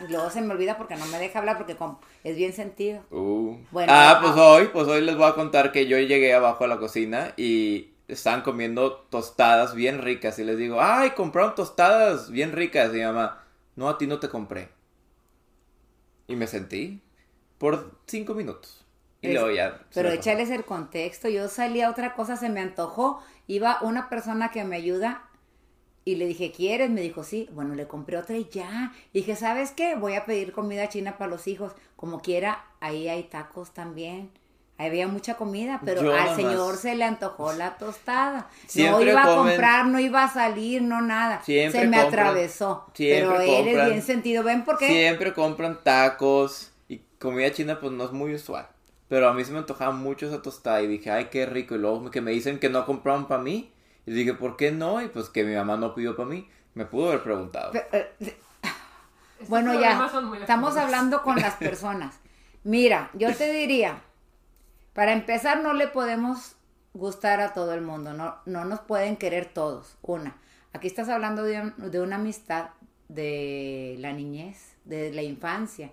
Luego 0.09 0.31
se 0.31 0.41
me 0.41 0.55
olvida 0.55 0.75
porque 0.75 0.95
no 0.95 1.05
me 1.05 1.19
deja 1.19 1.37
hablar 1.37 1.57
porque 1.57 1.75
como 1.75 1.99
es 2.23 2.35
bien 2.35 2.51
sentido. 2.51 3.03
Uh. 3.11 3.57
Bueno, 3.69 3.93
ah, 3.93 4.15
ah. 4.17 4.19
pues 4.19 4.33
hoy, 4.35 4.69
pues 4.73 4.87
hoy 4.87 5.01
les 5.01 5.15
voy 5.15 5.27
a 5.27 5.35
contar 5.35 5.71
que 5.71 5.85
yo 5.85 5.99
llegué 5.99 6.33
abajo 6.33 6.63
a 6.63 6.67
la 6.67 6.79
cocina 6.79 7.35
y 7.37 7.91
estaban 8.07 8.41
comiendo 8.41 8.93
tostadas 9.11 9.75
bien 9.75 10.01
ricas 10.01 10.39
y 10.39 10.45
les 10.45 10.57
digo, 10.57 10.81
ay, 10.81 11.11
compraron 11.11 11.53
tostadas 11.53 12.31
bien 12.31 12.53
ricas 12.53 12.89
y 12.89 12.97
mi 12.97 13.03
mamá, 13.03 13.43
no, 13.75 13.87
a 13.87 13.99
ti 13.99 14.07
no 14.07 14.19
te 14.19 14.29
compré. 14.29 14.69
Y 16.27 16.35
me 16.35 16.47
sentí 16.47 17.03
por 17.59 17.99
cinco 18.07 18.33
minutos. 18.33 18.83
Y 19.21 19.27
Es- 19.27 19.33
luego 19.35 19.51
ya. 19.51 19.79
Pero 19.93 20.09
échales 20.09 20.49
el 20.49 20.65
contexto. 20.65 21.29
Yo 21.29 21.47
salí 21.49 21.81
a 21.81 21.91
otra 21.91 22.15
cosa, 22.15 22.35
se 22.35 22.49
me 22.49 22.61
antojó. 22.61 23.21
Iba 23.45 23.77
una 23.83 24.09
persona 24.09 24.49
que 24.49 24.63
me 24.63 24.77
ayuda 24.77 25.28
y 26.11 26.15
le 26.15 26.25
dije, 26.27 26.51
¿quieres? 26.51 26.89
Me 26.89 27.01
dijo, 27.01 27.23
sí. 27.23 27.47
Bueno, 27.53 27.75
le 27.75 27.87
compré 27.87 28.17
otra 28.17 28.35
y 28.37 28.47
ya. 28.49 28.93
Y 29.13 29.19
dije, 29.19 29.35
¿sabes 29.35 29.71
qué? 29.71 29.95
Voy 29.95 30.15
a 30.15 30.25
pedir 30.25 30.51
comida 30.51 30.89
china 30.89 31.17
para 31.17 31.29
los 31.31 31.47
hijos. 31.47 31.73
Como 31.95 32.21
quiera, 32.21 32.65
ahí 32.79 33.07
hay 33.07 33.23
tacos 33.23 33.71
también. 33.73 34.31
Había 34.77 35.09
mucha 35.09 35.35
comida, 35.35 35.81
pero 35.83 36.01
Yo 36.01 36.13
al 36.13 36.19
nada 36.23 36.35
señor 36.37 36.77
se 36.77 36.95
le 36.95 37.03
antojó 37.03 37.51
la 37.51 37.77
tostada. 37.77 38.37
no 38.39 38.47
Siempre 38.65 39.11
iba 39.11 39.23
a 39.23 39.27
comen- 39.27 39.35
comprar, 39.49 39.85
no 39.87 39.99
iba 39.99 40.23
a 40.23 40.29
salir, 40.33 40.81
no 40.81 41.01
nada. 41.01 41.41
Siempre 41.43 41.81
se 41.81 41.87
me 41.87 41.97
compran- 41.97 42.07
atravesó. 42.07 42.85
siempre 42.93 43.37
pero 43.37 43.41
él 43.41 43.67
es 43.67 43.85
bien 43.87 44.01
sentido. 44.01 44.41
¿Ven 44.43 44.63
por 44.63 44.77
qué? 44.77 44.87
Siempre 44.87 45.33
compran 45.33 45.83
tacos 45.83 46.71
y 46.87 47.01
comida 47.19 47.51
china 47.51 47.79
pues 47.81 47.91
no 47.91 48.05
es 48.05 48.11
muy 48.13 48.33
usual. 48.33 48.67
Pero 49.09 49.27
a 49.27 49.33
mí 49.33 49.43
se 49.43 49.51
me 49.51 49.57
antojaba 49.57 49.91
mucho 49.91 50.27
esa 50.27 50.41
tostada 50.41 50.81
y 50.81 50.87
dije, 50.87 51.11
ay, 51.11 51.25
qué 51.29 51.45
rico. 51.45 51.75
Y 51.75 51.79
luego 51.79 52.09
que 52.09 52.21
me 52.21 52.31
dicen 52.31 52.57
que 52.57 52.69
no 52.69 52.85
compraron 52.85 53.27
para 53.27 53.41
mí. 53.41 53.71
Y 54.09 54.11
dije, 54.11 54.33
¿por 54.33 54.57
qué 54.57 54.71
no? 54.71 55.03
Y 55.03 55.07
pues 55.07 55.29
que 55.29 55.43
mi 55.43 55.53
mamá 55.53 55.77
no 55.77 55.93
pidió 55.93 56.15
para 56.15 56.27
mí. 56.27 56.49
Me 56.73 56.85
pudo 56.85 57.09
haber 57.09 57.21
preguntado. 57.21 57.71
Eh, 57.75 58.35
Bueno, 59.47 59.79
ya, 59.79 60.09
estamos 60.39 60.77
hablando 60.77 61.21
con 61.21 61.35
las 61.35 61.53
personas. 61.59 62.15
Mira, 62.63 63.11
yo 63.13 63.31
te 63.35 63.53
diría, 63.53 64.01
para 64.93 65.13
empezar 65.13 65.61
no 65.61 65.73
le 65.73 65.87
podemos 65.87 66.55
gustar 66.95 67.39
a 67.39 67.53
todo 67.53 67.75
el 67.75 67.81
mundo, 67.81 68.13
no, 68.13 68.37
no 68.47 68.65
nos 68.65 68.79
pueden 68.79 69.15
querer 69.15 69.45
todos. 69.45 69.95
Una, 70.01 70.35
aquí 70.73 70.87
estás 70.87 71.07
hablando 71.07 71.43
de, 71.43 71.71
de 71.77 72.01
una 72.01 72.15
amistad 72.15 72.69
de 73.09 73.95
la 73.99 74.11
niñez, 74.11 74.73
de 74.85 75.13
la 75.13 75.21
infancia. 75.21 75.91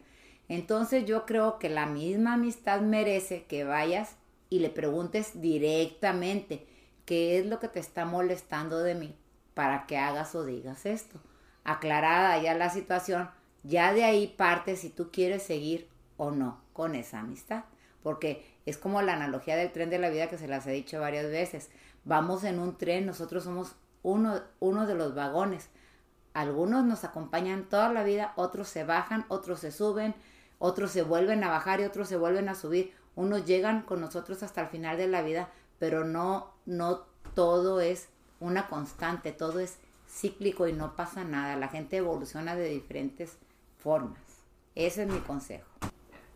Entonces 0.49 1.05
yo 1.05 1.27
creo 1.27 1.59
que 1.59 1.69
la 1.69 1.85
misma 1.85 2.33
amistad 2.33 2.81
merece 2.81 3.45
que 3.45 3.65
vayas 3.65 4.17
y 4.49 4.61
le 4.61 4.71
preguntes 4.71 5.43
directamente 5.43 6.67
qué 7.07 7.39
es 7.39 7.47
lo 7.47 7.59
que 7.59 7.69
te 7.69 7.81
está 7.81 8.05
molestando 8.05 8.81
de 8.81 8.95
mí 8.95 9.17
para 9.55 9.87
que 9.87 9.97
hagas 9.97 10.35
o 10.35 10.45
digas 10.45 10.85
esto. 10.85 11.19
Aclarada 11.65 12.37
ya 12.43 12.55
la 12.55 12.69
situación, 12.69 13.31
ya 13.63 13.95
de 13.95 14.05
ahí 14.05 14.27
parte 14.27 14.77
si 14.77 14.91
tú 14.91 15.11
quieres 15.11 15.43
seguir 15.43 15.89
o 16.19 16.31
no 16.31 16.61
con 16.75 16.95
esa 16.95 17.21
amistad. 17.21 17.65
Porque 18.03 18.47
es 18.67 18.77
como 18.77 19.01
la 19.03 19.15
analogía 19.15 19.57
del 19.57 19.73
tren 19.73 19.89
de 19.89 19.99
la 19.99 20.11
vida 20.11 20.29
que 20.29 20.39
se 20.39 20.47
las 20.47 20.67
he 20.67 20.73
dicho 20.73 21.01
varias 21.01 21.31
veces. 21.31 21.71
Vamos 22.05 22.45
en 22.45 22.59
un 22.59 22.77
tren, 22.77 23.07
nosotros 23.07 23.45
somos 23.45 23.75
uno, 24.03 24.43
uno 24.61 24.87
de 24.87 24.95
los 24.95 25.15
vagones. 25.15 25.71
Algunos 26.35 26.85
nos 26.85 27.05
acompañan 27.05 27.69
toda 27.69 27.91
la 27.93 28.03
vida, 28.03 28.35
otros 28.37 28.69
se 28.69 28.85
bajan, 28.85 29.25
otros 29.29 29.61
se 29.61 29.73
suben, 29.73 30.15
otros 30.59 30.91
se 30.91 31.03
vuelven 31.03 31.43
a 31.43 31.49
bajar 31.49 31.81
y 31.81 31.85
otros 31.85 32.09
se 32.09 32.17
vuelven 32.17 32.49
a 32.49 32.55
subir. 32.55 32.95
Unos 33.15 33.47
llegan 33.47 33.83
con 33.83 34.03
nosotros 34.03 34.43
hasta 34.43 34.61
el 34.61 34.67
final 34.69 34.99
de 34.99 35.09
la 35.09 35.23
vida, 35.23 35.49
pero 35.79 36.05
no, 36.05 36.53
no 36.67 37.01
todo 37.35 37.81
es 37.81 38.09
una 38.41 38.69
constante, 38.69 39.33
todo 39.33 39.61
es 39.61 39.79
cíclico 40.09 40.69
y 40.69 40.73
no 40.73 40.95
pasa 40.95 41.25
nada. 41.25 41.57
La 41.57 41.69
gente 41.69 41.97
evoluciona 41.97 42.55
de 42.55 42.69
diferentes 42.69 43.39
formas. 43.79 44.21
Ese 44.75 45.05
es 45.05 45.09
mi 45.09 45.21
consejo. 45.21 45.67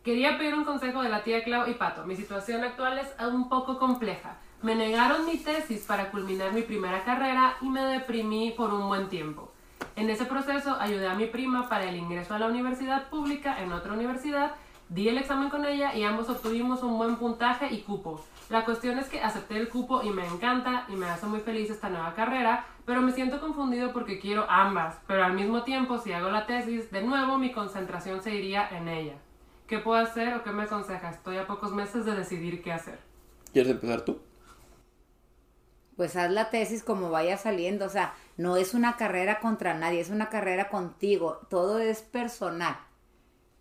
Quería 0.03 0.37
pedir 0.37 0.55
un 0.55 0.65
consejo 0.65 1.03
de 1.03 1.09
la 1.09 1.23
tía 1.23 1.43
Clau 1.43 1.69
y 1.69 1.75
Pato. 1.75 2.05
Mi 2.05 2.15
situación 2.15 2.63
actual 2.63 2.97
es 2.97 3.07
un 3.23 3.49
poco 3.49 3.77
compleja. 3.77 4.37
Me 4.63 4.75
negaron 4.75 5.25
mi 5.25 5.37
tesis 5.37 5.85
para 5.85 6.11
culminar 6.11 6.53
mi 6.53 6.63
primera 6.63 7.03
carrera 7.03 7.55
y 7.61 7.69
me 7.69 7.81
deprimí 7.81 8.51
por 8.51 8.73
un 8.73 8.87
buen 8.87 9.09
tiempo. 9.09 9.51
En 9.95 10.09
ese 10.09 10.25
proceso 10.25 10.75
ayudé 10.79 11.07
a 11.07 11.15
mi 11.15 11.25
prima 11.25 11.67
para 11.67 11.89
el 11.89 11.95
ingreso 11.95 12.33
a 12.33 12.39
la 12.39 12.47
universidad 12.47 13.09
pública 13.09 13.61
en 13.61 13.73
otra 13.73 13.93
universidad, 13.93 14.53
di 14.89 15.09
el 15.09 15.17
examen 15.17 15.49
con 15.49 15.65
ella 15.65 15.95
y 15.95 16.03
ambos 16.03 16.29
obtuvimos 16.29 16.83
un 16.83 16.97
buen 16.97 17.17
puntaje 17.17 17.71
y 17.71 17.81
cupo. 17.81 18.23
La 18.51 18.65
cuestión 18.65 18.99
es 18.99 19.07
que 19.07 19.21
acepté 19.21 19.55
el 19.55 19.69
cupo 19.69 20.03
y 20.03 20.09
me 20.09 20.27
encanta 20.27 20.85
y 20.89 20.97
me 20.97 21.05
hace 21.05 21.25
muy 21.25 21.39
feliz 21.39 21.69
esta 21.69 21.87
nueva 21.87 22.13
carrera, 22.13 22.65
pero 22.85 23.01
me 23.01 23.13
siento 23.13 23.39
confundido 23.39 23.93
porque 23.93 24.19
quiero 24.19 24.45
ambas, 24.49 24.97
pero 25.07 25.23
al 25.23 25.31
mismo 25.31 25.63
tiempo 25.63 25.97
si 25.97 26.11
hago 26.11 26.29
la 26.29 26.45
tesis, 26.45 26.91
de 26.91 27.01
nuevo 27.01 27.37
mi 27.37 27.53
concentración 27.53 28.21
se 28.21 28.35
iría 28.35 28.67
en 28.67 28.89
ella. 28.89 29.13
¿Qué 29.67 29.79
puedo 29.79 30.01
hacer 30.01 30.33
o 30.33 30.43
qué 30.43 30.51
me 30.51 30.63
aconseja? 30.63 31.11
Estoy 31.11 31.37
a 31.37 31.47
pocos 31.47 31.71
meses 31.71 32.03
de 32.03 32.13
decidir 32.13 32.61
qué 32.61 32.73
hacer. 32.73 32.99
¿Quieres 33.53 33.71
empezar 33.71 34.01
tú? 34.01 34.19
Pues 35.95 36.17
haz 36.17 36.29
la 36.29 36.49
tesis 36.49 36.83
como 36.83 37.09
vaya 37.09 37.37
saliendo, 37.37 37.85
o 37.85 37.89
sea, 37.89 38.15
no 38.35 38.57
es 38.57 38.73
una 38.73 38.97
carrera 38.97 39.39
contra 39.39 39.75
nadie, 39.75 40.01
es 40.01 40.09
una 40.09 40.27
carrera 40.27 40.67
contigo, 40.67 41.39
todo 41.49 41.79
es 41.79 42.01
personal. 42.01 42.75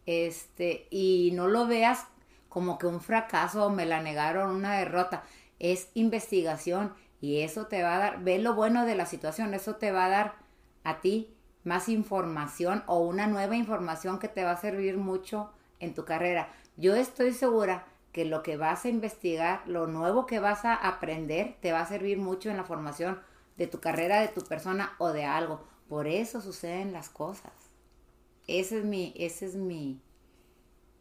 Este, 0.04 0.88
y 0.90 1.30
no 1.34 1.46
lo 1.46 1.68
veas 1.68 2.08
como 2.50 2.76
que 2.76 2.86
un 2.86 3.00
fracaso 3.00 3.70
me 3.70 3.86
la 3.86 4.02
negaron, 4.02 4.54
una 4.54 4.74
derrota, 4.74 5.22
es 5.58 5.88
investigación 5.94 6.92
y 7.22 7.40
eso 7.40 7.66
te 7.66 7.82
va 7.82 7.96
a 7.96 7.98
dar, 7.98 8.22
ve 8.22 8.38
lo 8.38 8.54
bueno 8.54 8.84
de 8.84 8.96
la 8.96 9.06
situación, 9.06 9.54
eso 9.54 9.76
te 9.76 9.92
va 9.92 10.06
a 10.06 10.10
dar 10.10 10.34
a 10.84 11.00
ti 11.00 11.34
más 11.64 11.88
información 11.88 12.82
o 12.86 12.98
una 12.98 13.26
nueva 13.26 13.56
información 13.56 14.18
que 14.18 14.28
te 14.28 14.44
va 14.44 14.52
a 14.52 14.60
servir 14.60 14.96
mucho 14.96 15.50
en 15.78 15.94
tu 15.94 16.04
carrera. 16.04 16.52
Yo 16.76 16.94
estoy 16.94 17.32
segura 17.32 17.86
que 18.12 18.24
lo 18.24 18.42
que 18.42 18.56
vas 18.56 18.84
a 18.84 18.88
investigar, 18.88 19.62
lo 19.66 19.86
nuevo 19.86 20.26
que 20.26 20.40
vas 20.40 20.64
a 20.64 20.74
aprender, 20.74 21.56
te 21.60 21.72
va 21.72 21.80
a 21.80 21.86
servir 21.86 22.18
mucho 22.18 22.50
en 22.50 22.56
la 22.56 22.64
formación 22.64 23.20
de 23.56 23.66
tu 23.66 23.80
carrera, 23.80 24.20
de 24.20 24.28
tu 24.28 24.40
persona 24.42 24.94
o 24.98 25.12
de 25.12 25.24
algo. 25.24 25.62
Por 25.88 26.06
eso 26.06 26.40
suceden 26.40 26.92
las 26.92 27.10
cosas. 27.10 27.52
Ese 28.46 28.78
es 28.78 28.84
mi, 28.84 29.14
ese 29.16 29.46
es 29.46 29.54
mi, 29.54 30.00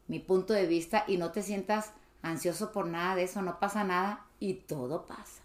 mi 0.10 0.20
punto 0.20 0.54
de 0.54 0.66
vista 0.66 1.06
y 1.08 1.16
no 1.16 1.32
te 1.32 1.42
sientas 1.42 1.92
ansioso 2.22 2.74
por 2.74 2.88
nada 2.88 3.16
de 3.16 3.24
eso, 3.24 3.42
no 3.42 3.60
pasa 3.60 3.86
nada 3.86 4.26
y 4.40 4.56
todo 4.56 5.06
pasa. 5.06 5.42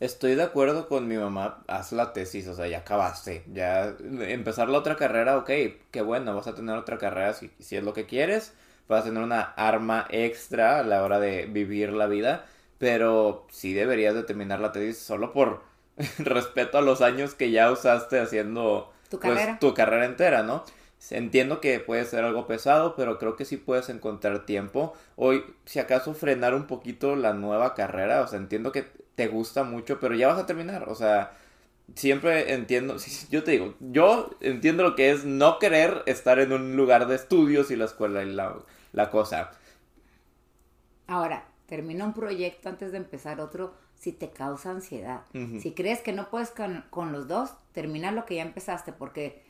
Estoy 0.00 0.34
de 0.34 0.42
acuerdo 0.42 0.88
con 0.88 1.06
mi 1.06 1.16
mamá, 1.16 1.62
haz 1.66 1.92
la 1.92 2.12
tesis, 2.12 2.46
o 2.48 2.54
sea, 2.54 2.66
ya 2.66 2.78
acabaste, 2.78 3.44
ya 3.52 3.94
empezar 4.00 4.68
la 4.68 4.78
otra 4.78 4.96
carrera, 4.96 5.36
ok, 5.36 5.50
qué 5.90 6.02
bueno, 6.02 6.34
vas 6.34 6.46
a 6.46 6.54
tener 6.54 6.76
otra 6.76 6.98
carrera 6.98 7.32
si, 7.34 7.50
si 7.58 7.76
es 7.76 7.84
lo 7.84 7.92
que 7.92 8.06
quieres, 8.06 8.54
vas 8.88 9.02
a 9.02 9.04
tener 9.04 9.22
una 9.22 9.40
arma 9.40 10.06
extra 10.10 10.80
a 10.80 10.82
la 10.82 11.02
hora 11.02 11.20
de 11.20 11.46
vivir 11.46 11.92
la 11.92 12.06
vida, 12.06 12.46
pero 12.78 13.46
sí 13.50 13.72
deberías 13.72 14.14
de 14.14 14.24
terminar 14.24 14.60
la 14.60 14.72
tesis 14.72 14.98
solo 14.98 15.32
por 15.32 15.62
respeto 16.18 16.78
a 16.78 16.82
los 16.82 17.00
años 17.00 17.34
que 17.34 17.50
ya 17.50 17.70
usaste 17.70 18.18
haciendo 18.20 18.92
tu 19.08 19.18
pues, 19.18 19.34
carrera, 19.34 19.58
tu 19.58 19.74
carrera 19.74 20.04
entera, 20.06 20.42
¿no? 20.42 20.64
Entiendo 21.10 21.60
que 21.60 21.80
puede 21.80 22.04
ser 22.04 22.24
algo 22.24 22.46
pesado, 22.46 22.96
pero 22.96 23.18
creo 23.18 23.36
que 23.36 23.44
sí 23.44 23.56
puedes 23.56 23.88
encontrar 23.88 24.46
tiempo. 24.46 24.94
Hoy, 25.16 25.44
si 25.64 25.78
acaso 25.78 26.14
frenar 26.14 26.54
un 26.54 26.66
poquito 26.66 27.16
la 27.16 27.34
nueva 27.34 27.74
carrera, 27.74 28.22
o 28.22 28.26
sea, 28.26 28.38
entiendo 28.38 28.72
que 28.72 28.86
te 29.14 29.28
gusta 29.28 29.64
mucho, 29.64 30.00
pero 30.00 30.14
ya 30.14 30.28
vas 30.28 30.38
a 30.38 30.46
terminar, 30.46 30.88
o 30.88 30.94
sea, 30.94 31.36
siempre 31.94 32.54
entiendo, 32.54 32.96
yo 33.30 33.44
te 33.44 33.52
digo, 33.52 33.74
yo 33.80 34.30
entiendo 34.40 34.82
lo 34.82 34.96
que 34.96 35.10
es 35.10 35.24
no 35.24 35.58
querer 35.58 36.02
estar 36.06 36.38
en 36.38 36.52
un 36.52 36.76
lugar 36.76 37.06
de 37.06 37.16
estudios 37.16 37.70
y 37.70 37.76
la 37.76 37.86
escuela 37.86 38.22
y 38.22 38.32
la, 38.32 38.56
la 38.92 39.10
cosa. 39.10 39.52
Ahora, 41.06 41.44
termina 41.66 42.04
un 42.04 42.14
proyecto 42.14 42.68
antes 42.68 42.92
de 42.92 42.98
empezar 42.98 43.40
otro 43.40 43.74
si 43.94 44.12
te 44.12 44.30
causa 44.30 44.70
ansiedad. 44.70 45.22
Si 45.58 45.72
crees 45.72 46.00
que 46.00 46.12
no 46.12 46.30
puedes 46.30 46.50
con, 46.50 46.84
con 46.90 47.12
los 47.12 47.28
dos, 47.28 47.50
termina 47.72 48.10
lo 48.10 48.26
que 48.26 48.36
ya 48.36 48.42
empezaste, 48.42 48.92
porque 48.92 49.42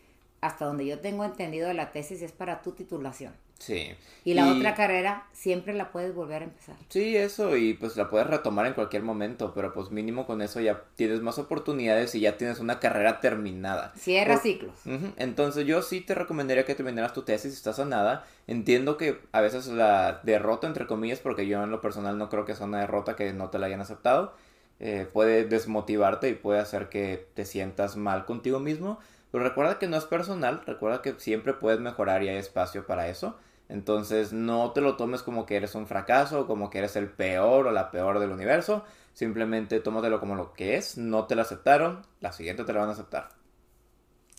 hasta 0.45 0.65
donde 0.67 0.85
yo 0.87 0.99
tengo 1.01 1.25
entendido 1.25 1.73
la 1.73 1.91
tesis 1.93 2.21
es 2.23 2.33
para 2.33 2.61
tu 2.63 2.73
titulación. 2.73 3.33
Sí. 3.59 3.93
Y 4.25 4.35
la 4.35 4.53
otra 4.53 4.75
carrera 4.75 5.27
siempre 5.33 5.73
la 5.73 5.91
puedes 5.91 6.15
volver 6.15 6.43
a 6.43 6.45
empezar. 6.47 6.75
Sí, 6.89 7.17
eso, 7.17 7.57
y 7.57 7.73
pues 7.75 7.97
la 7.97 8.11
puedes 8.11 8.27
retomar 8.27 8.67
en 8.67 8.75
cualquier 8.75 9.03
momento, 9.03 9.53
pero 9.55 9.73
pues 9.73 9.91
mínimo 9.91 10.27
con 10.27 10.43
eso 10.43 10.61
ya 10.61 10.83
tienes 10.97 11.23
más 11.23 11.39
oportunidades 11.39 12.15
y 12.15 12.21
ya 12.21 12.37
tienes 12.37 12.59
una 12.59 12.79
carrera 12.79 13.21
terminada. 13.21 13.93
Cierra 13.97 14.35
Por- 14.35 14.43
ciclos. 14.43 14.75
Ujú, 14.85 15.13
Entonces 15.17 15.67
yo 15.67 15.81
sí 15.83 16.01
te 16.03 16.15
recomendaría 16.15 16.67
que 16.67 16.75
terminaras 16.75 17.15
tu 17.15 17.23
tesis 17.23 17.53
si 17.53 17.57
estás 17.57 17.79
a 17.79 17.85
nada. 17.87 18.27
Entiendo 18.47 18.99
que 18.99 19.21
a 19.33 19.41
veces 19.41 19.67
la 19.69 20.21
derrota, 20.25 20.67
entre 20.67 20.87
comillas, 20.87 21.21
porque 21.21 21.47
yo 21.47 21.63
en 21.63 21.71
lo 21.71 21.81
personal 21.81 22.19
no 22.19 22.29
creo 22.29 22.45
que 22.45 22.55
sea 22.55 22.67
una 22.67 22.81
derrota 22.81 23.17
que 23.17 23.33
no 23.33 23.49
te 23.49 23.59
la 23.59 23.67
hayan 23.67 23.81
aceptado, 23.81 24.35
eh, 24.81 25.09
puede 25.11 25.45
desmotivarte 25.45 26.29
y 26.29 26.35
puede 26.35 26.59
hacer 26.59 26.89
que 26.91 27.29
te 27.35 27.45
sientas 27.47 27.97
mal 27.97 28.27
contigo 28.27 28.59
mismo. 28.61 28.99
Pero 29.35 29.43
recuerda 29.43 29.81
que 29.81 29.89
no 29.89 29.97
es 29.97 30.05
personal, 30.05 30.63
recuerda 30.65 31.03
que 31.03 31.19
siempre 31.19 31.55
puedes 31.55 31.81
mejorar 31.81 32.23
y 32.23 32.29
hay 32.29 32.37
espacio 32.37 32.87
para 32.87 33.09
eso. 33.09 33.37
Entonces 33.69 34.33
no 34.33 34.71
te 34.71 34.81
lo 34.81 34.97
tomes 34.97 35.25
como 35.25 35.45
que 35.45 35.57
eres 35.57 35.75
un 35.75 35.89
fracaso, 35.89 36.47
como 36.47 36.71
que 36.71 36.79
eres 36.79 36.95
el 36.95 37.11
peor 37.11 37.67
o 37.67 37.73
la 37.73 37.91
peor 37.91 38.21
del 38.21 38.31
universo. 38.31 38.85
Simplemente 39.13 39.81
tómatelo 39.81 40.21
como 40.21 40.37
lo 40.37 40.53
que 40.53 40.77
es, 40.77 40.99
no 40.99 41.25
te 41.25 41.35
lo 41.35 41.43
aceptaron, 41.43 42.03
la 42.21 42.31
siguiente 42.31 42.63
te 42.63 42.73
la 42.73 42.79
van 42.79 42.91
a 42.91 42.93
aceptar. 42.93 43.31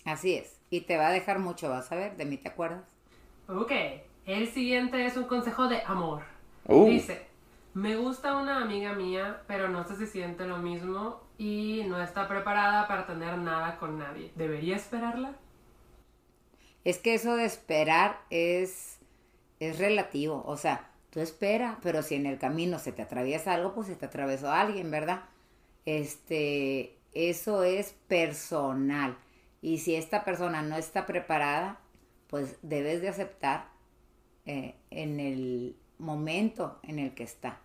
Así 0.06 0.32
es. 0.32 0.58
Y 0.70 0.80
te 0.80 0.96
va 0.96 1.08
a 1.08 1.12
dejar 1.12 1.40
mucho, 1.40 1.68
vas 1.68 1.92
a 1.92 1.96
ver, 1.96 2.16
de 2.16 2.24
mí 2.24 2.38
te 2.38 2.48
acuerdas. 2.48 2.84
Ok, 3.48 3.72
el 4.24 4.48
siguiente 4.48 5.04
es 5.04 5.18
un 5.18 5.24
consejo 5.24 5.68
de 5.68 5.82
amor. 5.84 6.22
Uh. 6.68 6.88
Dice, 6.88 7.26
me 7.74 7.96
gusta 7.96 8.34
una 8.34 8.62
amiga 8.62 8.94
mía, 8.94 9.42
pero 9.46 9.68
no 9.68 9.84
sé 9.84 9.94
si 9.96 10.06
siente 10.06 10.46
lo 10.46 10.56
mismo 10.56 11.25
y 11.38 11.84
no 11.86 12.00
está 12.00 12.28
preparada 12.28 12.88
para 12.88 13.06
tener 13.06 13.36
nada 13.38 13.76
con 13.78 13.98
nadie. 13.98 14.32
¿Debería 14.34 14.76
esperarla? 14.76 15.34
Es 16.84 16.98
que 16.98 17.14
eso 17.14 17.36
de 17.36 17.44
esperar 17.44 18.20
es, 18.30 18.98
es 19.60 19.78
relativo. 19.78 20.42
O 20.46 20.56
sea, 20.56 20.90
tú 21.10 21.20
espera, 21.20 21.78
pero 21.82 22.02
si 22.02 22.14
en 22.14 22.26
el 22.26 22.38
camino 22.38 22.78
se 22.78 22.92
te 22.92 23.02
atraviesa 23.02 23.54
algo, 23.54 23.74
pues 23.74 23.86
se 23.88 23.96
te 23.96 24.06
atravesó 24.06 24.50
alguien, 24.50 24.90
¿verdad? 24.90 25.24
Este, 25.84 26.96
eso 27.12 27.64
es 27.64 27.94
personal. 28.08 29.16
Y 29.62 29.78
si 29.78 29.94
esta 29.96 30.24
persona 30.24 30.62
no 30.62 30.76
está 30.76 31.06
preparada, 31.06 31.80
pues 32.28 32.56
debes 32.62 33.00
de 33.00 33.08
aceptar 33.08 33.68
eh, 34.44 34.74
en 34.90 35.20
el 35.20 35.76
momento 35.98 36.78
en 36.82 36.98
el 36.98 37.14
que 37.14 37.22
está. 37.22 37.60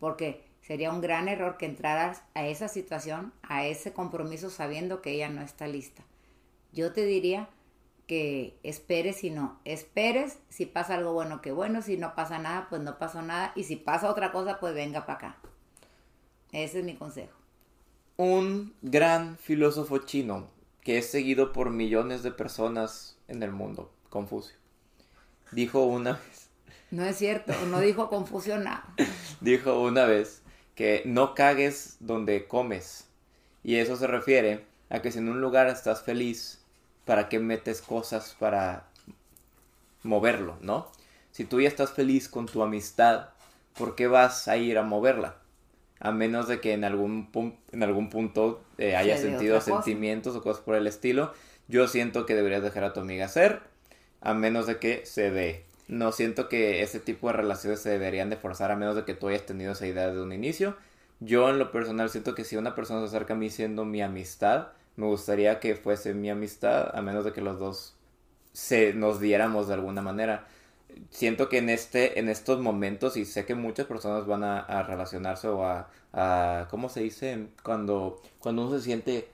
Porque 0.00 0.45
sería 0.66 0.90
un 0.90 1.00
gran 1.00 1.28
error 1.28 1.56
que 1.58 1.66
entraras 1.66 2.22
a 2.34 2.46
esa 2.46 2.66
situación, 2.66 3.32
a 3.42 3.66
ese 3.66 3.92
compromiso 3.92 4.50
sabiendo 4.50 5.00
que 5.00 5.12
ella 5.12 5.28
no 5.28 5.42
está 5.42 5.68
lista. 5.68 6.02
Yo 6.72 6.92
te 6.92 7.04
diría 7.04 7.48
que 8.08 8.58
esperes 8.64 9.22
y 9.22 9.30
no. 9.30 9.60
Esperes 9.64 10.38
si 10.48 10.66
pasa 10.66 10.94
algo 10.94 11.12
bueno, 11.12 11.40
que 11.40 11.52
bueno. 11.52 11.82
Si 11.82 11.96
no 11.96 12.14
pasa 12.14 12.38
nada, 12.38 12.66
pues 12.68 12.82
no 12.82 12.98
pasó 12.98 13.22
nada. 13.22 13.52
Y 13.54 13.64
si 13.64 13.76
pasa 13.76 14.10
otra 14.10 14.32
cosa, 14.32 14.58
pues 14.58 14.74
venga 14.74 15.06
para 15.06 15.18
acá. 15.18 15.36
Ese 16.50 16.80
es 16.80 16.84
mi 16.84 16.96
consejo. 16.96 17.36
Un 18.16 18.74
gran 18.82 19.36
filósofo 19.36 19.98
chino 19.98 20.48
que 20.82 20.98
es 20.98 21.10
seguido 21.10 21.52
por 21.52 21.70
millones 21.70 22.22
de 22.22 22.30
personas 22.30 23.18
en 23.28 23.42
el 23.42 23.50
mundo, 23.50 23.92
Confucio, 24.08 24.56
dijo 25.50 25.84
una 25.84 26.12
vez, 26.12 26.48
No 26.92 27.04
es 27.04 27.16
cierto, 27.16 27.52
no 27.66 27.80
dijo 27.80 28.08
confusión 28.08 28.64
nada. 28.64 28.94
dijo 29.40 29.82
una 29.82 30.04
vez 30.04 30.42
que 30.76 31.02
no 31.04 31.34
cagues 31.34 31.96
donde 31.98 32.46
comes. 32.46 33.08
Y 33.64 33.76
eso 33.76 33.96
se 33.96 34.06
refiere 34.06 34.60
a 34.88 35.02
que 35.02 35.10
si 35.10 35.18
en 35.18 35.28
un 35.28 35.40
lugar 35.40 35.66
estás 35.66 36.02
feliz, 36.02 36.62
¿para 37.04 37.28
qué 37.28 37.40
metes 37.40 37.82
cosas 37.82 38.36
para 38.38 38.86
moverlo, 40.04 40.56
no? 40.60 40.92
Si 41.32 41.44
tú 41.44 41.60
ya 41.60 41.68
estás 41.68 41.92
feliz 41.92 42.28
con 42.28 42.46
tu 42.46 42.62
amistad, 42.62 43.30
¿por 43.76 43.94
qué 43.94 44.06
vas 44.06 44.48
a 44.48 44.56
ir 44.56 44.78
a 44.78 44.82
moverla? 44.82 45.36
A 45.98 46.12
menos 46.12 46.48
de 46.48 46.60
que 46.60 46.72
en 46.72 46.84
algún, 46.84 47.28
en 47.72 47.82
algún 47.82 48.08
punto 48.08 48.62
eh, 48.78 48.96
dé 49.04 49.18
sentido 49.18 49.56
cosa. 49.56 49.74
sentimientos 49.74 50.36
o 50.36 50.42
cosas 50.42 50.62
por 50.62 50.76
el 50.76 50.86
estilo. 50.86 51.34
Yo 51.68 51.88
siento 51.88 52.24
que 52.26 52.34
deberías 52.34 52.62
dejar 52.62 52.84
a 52.84 52.92
tu 52.92 53.00
amiga 53.00 53.28
ser, 53.28 53.60
a 54.20 54.32
menos 54.34 54.66
de 54.66 54.78
que 54.78 55.04
se 55.04 55.30
dé. 55.30 55.65
No 55.88 56.12
siento 56.12 56.48
que 56.48 56.82
ese 56.82 57.00
tipo 57.00 57.28
de 57.28 57.34
relaciones 57.34 57.80
se 57.80 57.90
deberían 57.90 58.30
de 58.30 58.36
forzar 58.36 58.70
a 58.72 58.76
menos 58.76 58.96
de 58.96 59.04
que 59.04 59.14
tú 59.14 59.28
hayas 59.28 59.46
tenido 59.46 59.72
esa 59.72 59.86
idea 59.86 60.12
de 60.12 60.20
un 60.20 60.32
inicio. 60.32 60.76
Yo 61.20 61.48
en 61.48 61.58
lo 61.58 61.70
personal 61.72 62.10
siento 62.10 62.34
que 62.34 62.44
si 62.44 62.56
una 62.56 62.74
persona 62.74 63.00
se 63.00 63.06
acerca 63.06 63.34
a 63.34 63.36
mí 63.36 63.50
siendo 63.50 63.84
mi 63.84 64.02
amistad, 64.02 64.68
me 64.96 65.06
gustaría 65.06 65.60
que 65.60 65.76
fuese 65.76 66.14
mi 66.14 66.30
amistad, 66.30 66.90
a 66.94 67.02
menos 67.02 67.24
de 67.24 67.32
que 67.32 67.40
los 67.40 67.58
dos 67.58 67.94
se 68.52 68.94
nos 68.94 69.20
diéramos 69.20 69.68
de 69.68 69.74
alguna 69.74 70.02
manera. 70.02 70.46
siento 71.10 71.48
que 71.48 71.58
en 71.58 71.70
este, 71.70 72.18
en 72.20 72.28
estos 72.28 72.60
momentos, 72.60 73.16
y 73.16 73.24
sé 73.26 73.44
que 73.46 73.54
muchas 73.54 73.86
personas 73.86 74.26
van 74.26 74.44
a, 74.44 74.82
relacionarse 74.84 75.48
o 75.48 75.64
a, 75.64 75.90
a, 76.12 76.68
¿cómo 76.70 76.88
se 76.88 77.00
dice? 77.02 77.48
Cuando, 77.62 78.22
cuando 78.40 78.66
uno 78.66 78.78
se 78.78 78.84
siente 78.84 79.28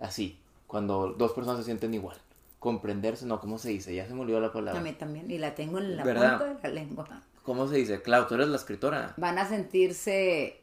así, 0.00 0.38
cuando 0.66 1.14
dos 1.14 1.32
personas 1.32 1.60
se 1.60 1.64
sienten 1.66 1.94
igual. 1.94 2.18
Comprenderse, 2.64 3.26
no, 3.26 3.40
¿cómo 3.40 3.58
se 3.58 3.68
dice? 3.68 3.94
Ya 3.94 4.06
se 4.06 4.14
me 4.14 4.22
olvidó 4.22 4.40
la 4.40 4.46
A 4.46 4.52
palabra. 4.54 4.80
mí 4.80 4.92
también, 4.92 5.30
y 5.30 5.36
la 5.36 5.54
tengo 5.54 5.76
en 5.78 5.98
la 5.98 6.02
¿Verdad? 6.02 6.38
punta 6.38 6.62
de 6.62 6.68
la 6.68 6.74
lengua. 6.74 7.06
¿Cómo 7.42 7.68
se 7.68 7.76
dice? 7.76 8.00
Clau, 8.00 8.26
tú 8.26 8.36
eres 8.36 8.48
la 8.48 8.56
escritora. 8.56 9.12
Van 9.18 9.36
a 9.38 9.46
sentirse, 9.46 10.62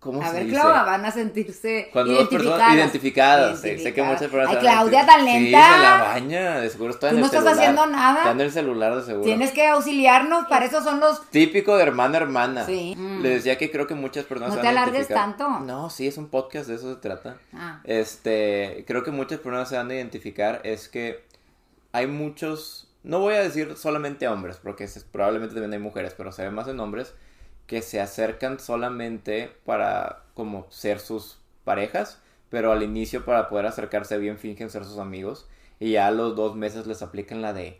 ¿Cómo 0.00 0.22
a 0.22 0.28
se 0.28 0.34
ver, 0.34 0.44
dice? 0.44 0.56
Claudia, 0.60 0.82
van 0.84 1.04
a 1.04 1.10
sentirse 1.10 1.88
Cuando 1.92 2.12
dos 2.14 2.30
identificadas. 2.72 3.60
sí, 3.60 3.78
sé 3.78 3.92
que 3.92 4.00
muchas 4.02 4.30
personas. 4.30 4.50
Ay, 4.50 4.58
Claudia, 4.60 5.04
tan 5.04 5.20
Sí, 5.20 5.26
lenta. 5.26 5.74
se 5.74 5.78
la 5.82 5.98
baña, 6.14 6.60
de 6.60 6.70
seguro 6.70 6.90
está 6.92 7.08
Tú 7.08 7.14
en 7.16 7.20
no 7.20 7.26
el 7.26 7.32
estás 7.34 7.42
celular. 7.42 7.58
haciendo 7.58 7.86
nada. 7.86 8.18
Está 8.18 8.30
en 8.30 8.40
el 8.40 8.52
celular, 8.52 8.94
de 8.96 9.02
seguro. 9.02 9.24
Tienes 9.24 9.50
que 9.50 9.66
auxiliarnos, 9.66 10.46
para 10.46 10.66
eso 10.66 10.84
son 10.84 11.00
los... 11.00 11.28
Típico 11.30 11.76
de 11.76 11.82
hermana 11.82 12.16
hermana. 12.18 12.64
Sí. 12.64 12.94
Mm. 12.96 13.22
Le 13.22 13.28
decía 13.30 13.58
que 13.58 13.72
creo 13.72 13.88
que 13.88 13.94
muchas 13.94 14.24
personas 14.24 14.50
No 14.50 14.56
se 14.56 14.62
te 14.62 14.68
alargues 14.68 15.08
tanto. 15.08 15.48
No, 15.48 15.90
sí, 15.90 16.06
es 16.06 16.16
un 16.16 16.28
podcast, 16.28 16.68
de 16.68 16.76
eso 16.76 16.94
se 16.94 17.00
trata. 17.00 17.38
Ah, 17.52 17.80
Este, 17.82 18.84
creo 18.86 19.02
que 19.02 19.10
muchas 19.10 19.40
personas 19.40 19.68
se 19.68 19.76
van 19.76 19.90
a 19.90 19.94
identificar 19.94 20.60
es 20.62 20.88
que 20.88 21.24
hay 21.90 22.06
muchos, 22.06 22.88
no 23.02 23.18
voy 23.18 23.34
a 23.34 23.40
decir 23.40 23.74
solamente 23.76 24.28
hombres, 24.28 24.60
porque 24.62 24.88
probablemente 25.10 25.54
también 25.56 25.72
hay 25.72 25.80
mujeres, 25.80 26.14
pero 26.16 26.30
se 26.30 26.42
ve 26.42 26.50
más 26.52 26.68
en 26.68 26.78
hombres 26.78 27.14
que 27.68 27.82
se 27.82 28.00
acercan 28.00 28.58
solamente 28.58 29.52
para 29.64 30.24
como 30.34 30.66
ser 30.70 30.98
sus 30.98 31.38
parejas, 31.64 32.18
pero 32.48 32.72
al 32.72 32.82
inicio 32.82 33.24
para 33.26 33.48
poder 33.48 33.66
acercarse 33.66 34.16
bien 34.18 34.38
fingen 34.38 34.70
ser 34.70 34.84
sus 34.84 34.98
amigos 34.98 35.46
y 35.78 35.92
ya 35.92 36.08
a 36.08 36.10
los 36.10 36.34
dos 36.34 36.56
meses 36.56 36.86
les 36.86 37.02
aplican 37.02 37.42
la 37.42 37.52
de 37.52 37.78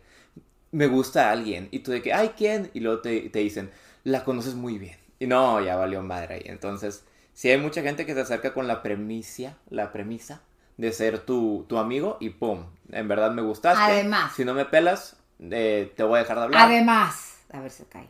me 0.71 0.85
gusta 0.85 1.31
alguien 1.31 1.67
y 1.71 1.79
tú 1.79 1.91
de 1.91 2.03
que 2.03 2.13
ay 2.13 2.33
quién 2.37 2.69
y 2.75 2.81
luego 2.81 3.01
te, 3.01 3.29
te 3.29 3.39
dicen 3.39 3.71
la 4.03 4.23
conoces 4.23 4.53
muy 4.53 4.77
bien 4.77 4.95
y 5.17 5.25
no 5.25 5.59
ya 5.59 5.75
valió 5.75 6.03
madre 6.03 6.35
ahí. 6.35 6.43
Entonces 6.45 7.03
si 7.33 7.49
hay 7.49 7.57
mucha 7.57 7.81
gente 7.81 8.05
que 8.05 8.13
se 8.13 8.21
acerca 8.21 8.53
con 8.53 8.67
la 8.67 8.83
premisa 8.83 9.57
la 9.71 9.91
premisa 9.91 10.43
de 10.77 10.91
ser 10.91 11.17
tu, 11.17 11.65
tu 11.67 11.79
amigo 11.79 12.17
y 12.19 12.29
pum 12.29 12.65
en 12.91 13.07
verdad 13.07 13.31
me 13.31 13.41
gustaste. 13.41 13.81
Además. 13.81 14.33
si 14.35 14.45
no 14.45 14.53
me 14.53 14.65
pelas 14.65 15.17
eh, 15.39 15.91
te 15.97 16.03
voy 16.03 16.17
a 16.17 16.21
dejar 16.21 16.37
de 16.37 16.43
hablar 16.43 16.67
además, 16.67 17.39
a 17.51 17.61
ver, 17.61 17.71
se 17.71 17.85
cae. 17.85 18.07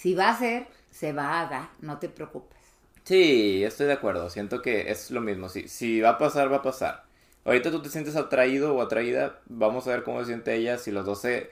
Si 0.00 0.14
va 0.14 0.30
a 0.30 0.38
ser, 0.38 0.66
se 0.90 1.12
va 1.12 1.40
a 1.40 1.46
dar, 1.46 1.68
no 1.80 1.98
te 1.98 2.08
preocupes. 2.08 2.58
Sí, 3.04 3.62
estoy 3.62 3.86
de 3.86 3.92
acuerdo. 3.92 4.30
Siento 4.30 4.62
que 4.62 4.90
es 4.90 5.10
lo 5.10 5.20
mismo. 5.20 5.50
Si, 5.50 5.68
si 5.68 6.00
va 6.00 6.10
a 6.10 6.18
pasar, 6.18 6.50
va 6.50 6.56
a 6.56 6.62
pasar. 6.62 7.04
Ahorita 7.44 7.70
tú 7.70 7.82
te 7.82 7.90
sientes 7.90 8.16
atraído 8.16 8.74
o 8.74 8.80
atraída. 8.80 9.40
Vamos 9.46 9.86
a 9.86 9.90
ver 9.90 10.02
cómo 10.02 10.20
se 10.20 10.26
siente 10.26 10.54
ella. 10.54 10.78
Si 10.78 10.90
los 10.90 11.04
dos 11.04 11.20
se 11.20 11.50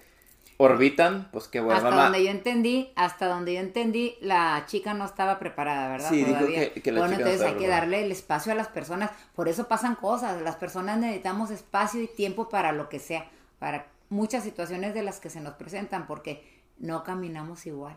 orbitan, 0.57 1.29
pues 1.31 1.47
qué 1.47 1.61
bueno. 1.61 1.77
hasta 1.77 1.91
mamá. 1.91 2.05
donde 2.05 2.25
yo 2.25 2.31
entendí, 2.31 2.91
hasta 2.97 3.27
donde 3.27 3.53
yo 3.53 3.61
entendí, 3.61 4.17
la 4.23 4.65
chica 4.67 4.95
no 4.95 5.05
estaba 5.05 5.39
preparada, 5.39 5.91
¿verdad? 5.91 6.09
Sí, 6.09 6.25
dijo 6.25 6.47
que- 6.47 6.81
que 6.83 6.93
la 6.93 7.01
bueno, 7.01 7.17
chica 7.17 7.25
no 7.27 7.31
entonces 7.31 7.35
estaba 7.35 7.51
hay 7.51 7.59
que 7.59 7.69
darle 7.69 8.05
el 8.05 8.13
espacio 8.13 8.53
a 8.53 8.55
las 8.55 8.69
personas. 8.69 9.11
Por 9.35 9.49
eso 9.49 9.69
pasan 9.69 9.95
cosas. 9.95 10.41
Las 10.41 10.57
personas 10.57 10.99
necesitamos 10.99 11.51
espacio 11.51 12.01
y 12.03 12.07
tiempo 12.07 12.49
para 12.49 12.73
lo 12.73 12.89
que 12.89 12.99
sea, 12.99 13.29
para 13.59 13.89
muchas 14.09 14.43
situaciones 14.43 14.95
de 14.95 15.03
las 15.03 15.21
que 15.21 15.29
se 15.29 15.41
nos 15.43 15.55
presentan, 15.55 16.07
porque 16.07 16.43
no 16.79 17.05
caminamos 17.05 17.67
igual. 17.67 17.97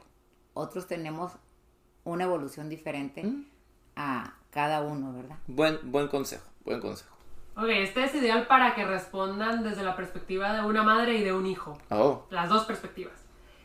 Otros 0.53 0.87
tenemos 0.87 1.33
una 2.03 2.23
evolución 2.25 2.69
diferente 2.69 3.23
Mm. 3.23 3.45
a 3.95 4.33
cada 4.51 4.81
uno, 4.81 5.13
¿verdad? 5.13 5.37
Buen, 5.47 5.79
buen 5.91 6.07
consejo, 6.07 6.45
buen 6.65 6.79
consejo. 6.81 7.15
Ok, 7.55 7.67
este 7.69 8.03
es 8.05 8.15
ideal 8.15 8.47
para 8.47 8.73
que 8.75 8.85
respondan 8.85 9.63
desde 9.63 9.83
la 9.83 9.95
perspectiva 9.95 10.53
de 10.53 10.65
una 10.65 10.83
madre 10.83 11.17
y 11.17 11.23
de 11.23 11.33
un 11.33 11.45
hijo. 11.45 11.77
Oh, 11.89 12.25
Las 12.29 12.49
dos 12.49 12.65
perspectivas. 12.65 13.13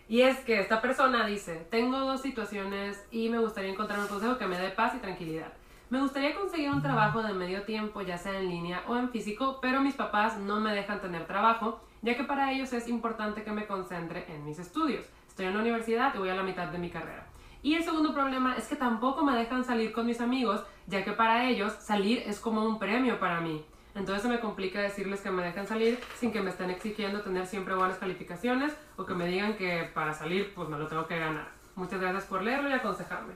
Y 0.08 0.22
es 0.22 0.38
que 0.40 0.60
esta 0.60 0.80
persona 0.80 1.26
dice, 1.26 1.66
tengo 1.70 1.98
dos 1.98 2.20
situaciones 2.20 3.02
y 3.10 3.28
me 3.28 3.38
gustaría 3.38 3.70
encontrar 3.72 3.98
un 4.00 4.06
consejo 4.06 4.38
que 4.38 4.46
me 4.46 4.58
dé 4.58 4.70
paz 4.70 4.94
y 4.94 4.98
tranquilidad. 4.98 5.52
Me 5.90 6.00
gustaría 6.00 6.34
conseguir 6.34 6.70
un 6.70 6.82
trabajo 6.82 7.22
de 7.22 7.32
medio 7.32 7.62
tiempo, 7.62 8.02
ya 8.02 8.18
sea 8.18 8.38
en 8.38 8.48
línea 8.48 8.82
o 8.88 8.96
en 8.96 9.10
físico, 9.10 9.58
pero 9.62 9.80
mis 9.80 9.94
papás 9.94 10.36
no 10.38 10.60
me 10.60 10.74
dejan 10.74 11.00
tener 11.00 11.26
trabajo, 11.26 11.80
ya 12.02 12.16
que 12.16 12.24
para 12.24 12.52
ellos 12.52 12.72
es 12.72 12.88
importante 12.88 13.42
que 13.44 13.52
me 13.52 13.66
concentre 13.66 14.24
en 14.32 14.44
mis 14.44 14.58
estudios. 14.58 15.06
Estoy 15.36 15.48
en 15.48 15.54
la 15.54 15.60
universidad 15.60 16.14
y 16.14 16.18
voy 16.18 16.30
a 16.30 16.34
la 16.34 16.42
mitad 16.42 16.68
de 16.68 16.78
mi 16.78 16.88
carrera. 16.88 17.26
Y 17.62 17.74
el 17.74 17.84
segundo 17.84 18.14
problema 18.14 18.56
es 18.56 18.68
que 18.68 18.74
tampoco 18.74 19.22
me 19.22 19.36
dejan 19.36 19.66
salir 19.66 19.92
con 19.92 20.06
mis 20.06 20.22
amigos, 20.22 20.62
ya 20.86 21.04
que 21.04 21.12
para 21.12 21.46
ellos 21.50 21.74
salir 21.74 22.22
es 22.24 22.40
como 22.40 22.64
un 22.64 22.78
premio 22.78 23.20
para 23.20 23.42
mí. 23.42 23.62
Entonces 23.94 24.22
se 24.22 24.30
me 24.30 24.40
complica 24.40 24.80
decirles 24.80 25.20
que 25.20 25.30
me 25.30 25.42
dejen 25.42 25.66
salir 25.66 26.00
sin 26.18 26.32
que 26.32 26.40
me 26.40 26.48
estén 26.48 26.70
exigiendo 26.70 27.20
tener 27.20 27.46
siempre 27.46 27.74
buenas 27.74 27.98
calificaciones 27.98 28.72
o 28.96 29.04
que 29.04 29.12
me 29.12 29.26
digan 29.26 29.58
que 29.58 29.90
para 29.92 30.14
salir 30.14 30.54
pues 30.54 30.70
me 30.70 30.78
lo 30.78 30.86
tengo 30.86 31.06
que 31.06 31.18
ganar. 31.18 31.50
Muchas 31.74 32.00
gracias 32.00 32.24
por 32.24 32.42
leerlo 32.42 32.70
y 32.70 32.72
aconsejarme. 32.72 33.34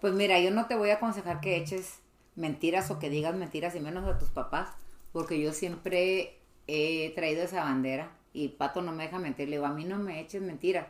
Pues 0.00 0.12
mira, 0.14 0.40
yo 0.40 0.50
no 0.50 0.66
te 0.66 0.74
voy 0.74 0.90
a 0.90 0.94
aconsejar 0.94 1.40
que 1.40 1.58
eches 1.58 2.00
mentiras 2.34 2.90
o 2.90 2.98
que 2.98 3.08
digas 3.08 3.36
mentiras 3.36 3.76
y 3.76 3.78
menos 3.78 4.04
a 4.08 4.18
tus 4.18 4.30
papás, 4.30 4.68
porque 5.12 5.40
yo 5.40 5.52
siempre 5.52 6.40
he 6.66 7.12
traído 7.14 7.44
esa 7.44 7.62
bandera 7.62 8.10
y 8.32 8.48
Pato 8.48 8.82
no 8.82 8.90
me 8.90 9.04
deja 9.04 9.20
mentir, 9.20 9.48
le 9.48 9.56
digo, 9.56 9.66
a 9.66 9.72
mí 9.72 9.84
no 9.84 9.98
me 9.98 10.20
eches 10.20 10.42
mentiras, 10.42 10.86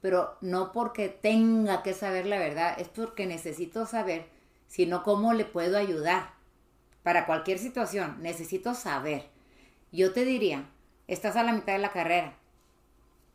pero 0.00 0.36
no 0.40 0.72
porque 0.72 1.08
tenga 1.08 1.82
que 1.82 1.94
saber 1.94 2.26
la 2.26 2.38
verdad, 2.38 2.78
es 2.78 2.88
porque 2.88 3.26
necesito 3.26 3.86
saber, 3.86 4.26
sino 4.66 5.02
cómo 5.02 5.32
le 5.32 5.44
puedo 5.44 5.76
ayudar. 5.78 6.32
Para 7.02 7.26
cualquier 7.26 7.58
situación, 7.58 8.18
necesito 8.20 8.74
saber. 8.74 9.26
Yo 9.92 10.12
te 10.12 10.24
diría, 10.24 10.68
estás 11.08 11.36
a 11.36 11.42
la 11.42 11.52
mitad 11.52 11.72
de 11.72 11.78
la 11.78 11.92
carrera, 11.92 12.34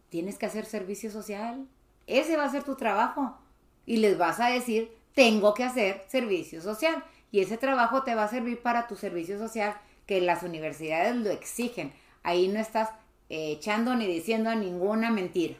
tienes 0.10 0.38
que 0.38 0.46
hacer 0.46 0.66
servicio 0.66 1.12
social. 1.12 1.68
Ese 2.08 2.38
va 2.38 2.46
a 2.46 2.52
ser 2.52 2.64
tu 2.64 2.76
trabajo. 2.76 3.38
Y 3.86 3.98
les 3.98 4.18
vas 4.18 4.40
a 4.40 4.48
decir, 4.48 4.92
tengo 5.14 5.54
que 5.54 5.64
hacer 5.64 6.04
servicio 6.08 6.62
social. 6.62 7.04
Y 7.32 7.42
ese 7.42 7.58
trabajo 7.58 8.04
te 8.04 8.16
va 8.16 8.24
a 8.24 8.30
servir 8.30 8.62
para 8.62 8.88
tu 8.88 8.96
servicio 8.96 9.38
social, 9.38 9.76
que 10.06 10.22
las 10.22 10.44
universidades 10.44 11.16
lo 11.16 11.32
exigen. 11.32 11.94
Ahí 12.24 12.48
no 12.48 12.60
estás 12.60 12.90
eh, 13.30 13.52
echando 13.52 13.96
ni 13.96 14.08
diciendo 14.08 14.56
ninguna 14.56 15.12
mentira. 15.12 15.56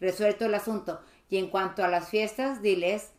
Resuelto 0.00 0.46
el 0.46 0.54
asunto. 0.54 1.00
Y 1.30 1.38
en 1.38 1.48
cuanto 1.48 1.84
a 1.84 1.88
las 1.88 2.08
fiestas, 2.08 2.62
diles, 2.62 3.12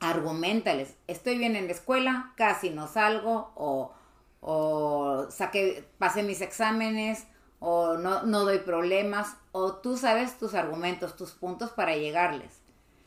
argumentales. 0.00 0.96
Estoy 1.06 1.38
bien 1.38 1.56
en 1.56 1.66
la 1.66 1.72
escuela, 1.72 2.32
casi 2.36 2.70
no 2.70 2.86
salgo, 2.88 3.52
o, 3.54 3.92
o 4.40 5.26
saqué, 5.30 5.88
pasé 5.98 6.22
mis 6.22 6.40
exámenes, 6.40 7.26
o 7.60 7.96
no, 7.96 8.24
no 8.24 8.44
doy 8.44 8.58
problemas, 8.58 9.36
o 9.52 9.76
tú 9.76 9.96
sabes 9.96 10.38
tus 10.38 10.54
argumentos, 10.54 11.16
tus 11.16 11.32
puntos 11.32 11.70
para 11.70 11.96
llegarles. 11.96 12.60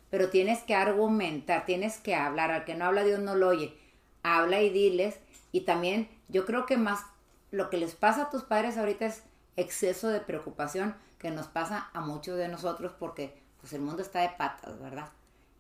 Pero 0.10 0.30
tienes 0.30 0.64
que 0.64 0.74
argumentar, 0.74 1.66
tienes 1.66 2.00
que 2.00 2.16
hablar, 2.16 2.52
al 2.52 2.66
que 2.66 2.76
no 2.76 2.86
habla 2.86 3.04
Dios 3.04 3.20
no 3.20 3.36
lo 3.36 3.50
oye. 3.50 3.78
Habla 4.24 4.62
y 4.62 4.70
diles, 4.70 5.20
y 5.52 5.62
también 5.62 6.10
yo 6.28 6.46
creo 6.46 6.66
que 6.66 6.78
más 6.78 7.02
lo 7.52 7.70
que 7.70 7.78
les 7.78 7.96
pasa 7.96 8.24
a 8.24 8.30
tus 8.30 8.44
padres 8.44 8.78
ahorita 8.78 9.06
es 9.06 9.24
exceso 9.56 10.10
de 10.10 10.20
preocupación 10.20 10.96
que 11.18 11.32
nos 11.32 11.47
pasa 11.47 11.89
a 11.93 12.01
muchos 12.01 12.38
de 12.38 12.47
nosotros 12.47 12.93
porque 12.97 13.38
pues 13.59 13.74
el 13.74 13.82
mundo 13.82 14.01
está 14.01 14.22
de 14.22 14.30
patas, 14.30 14.80
¿verdad? 14.80 15.09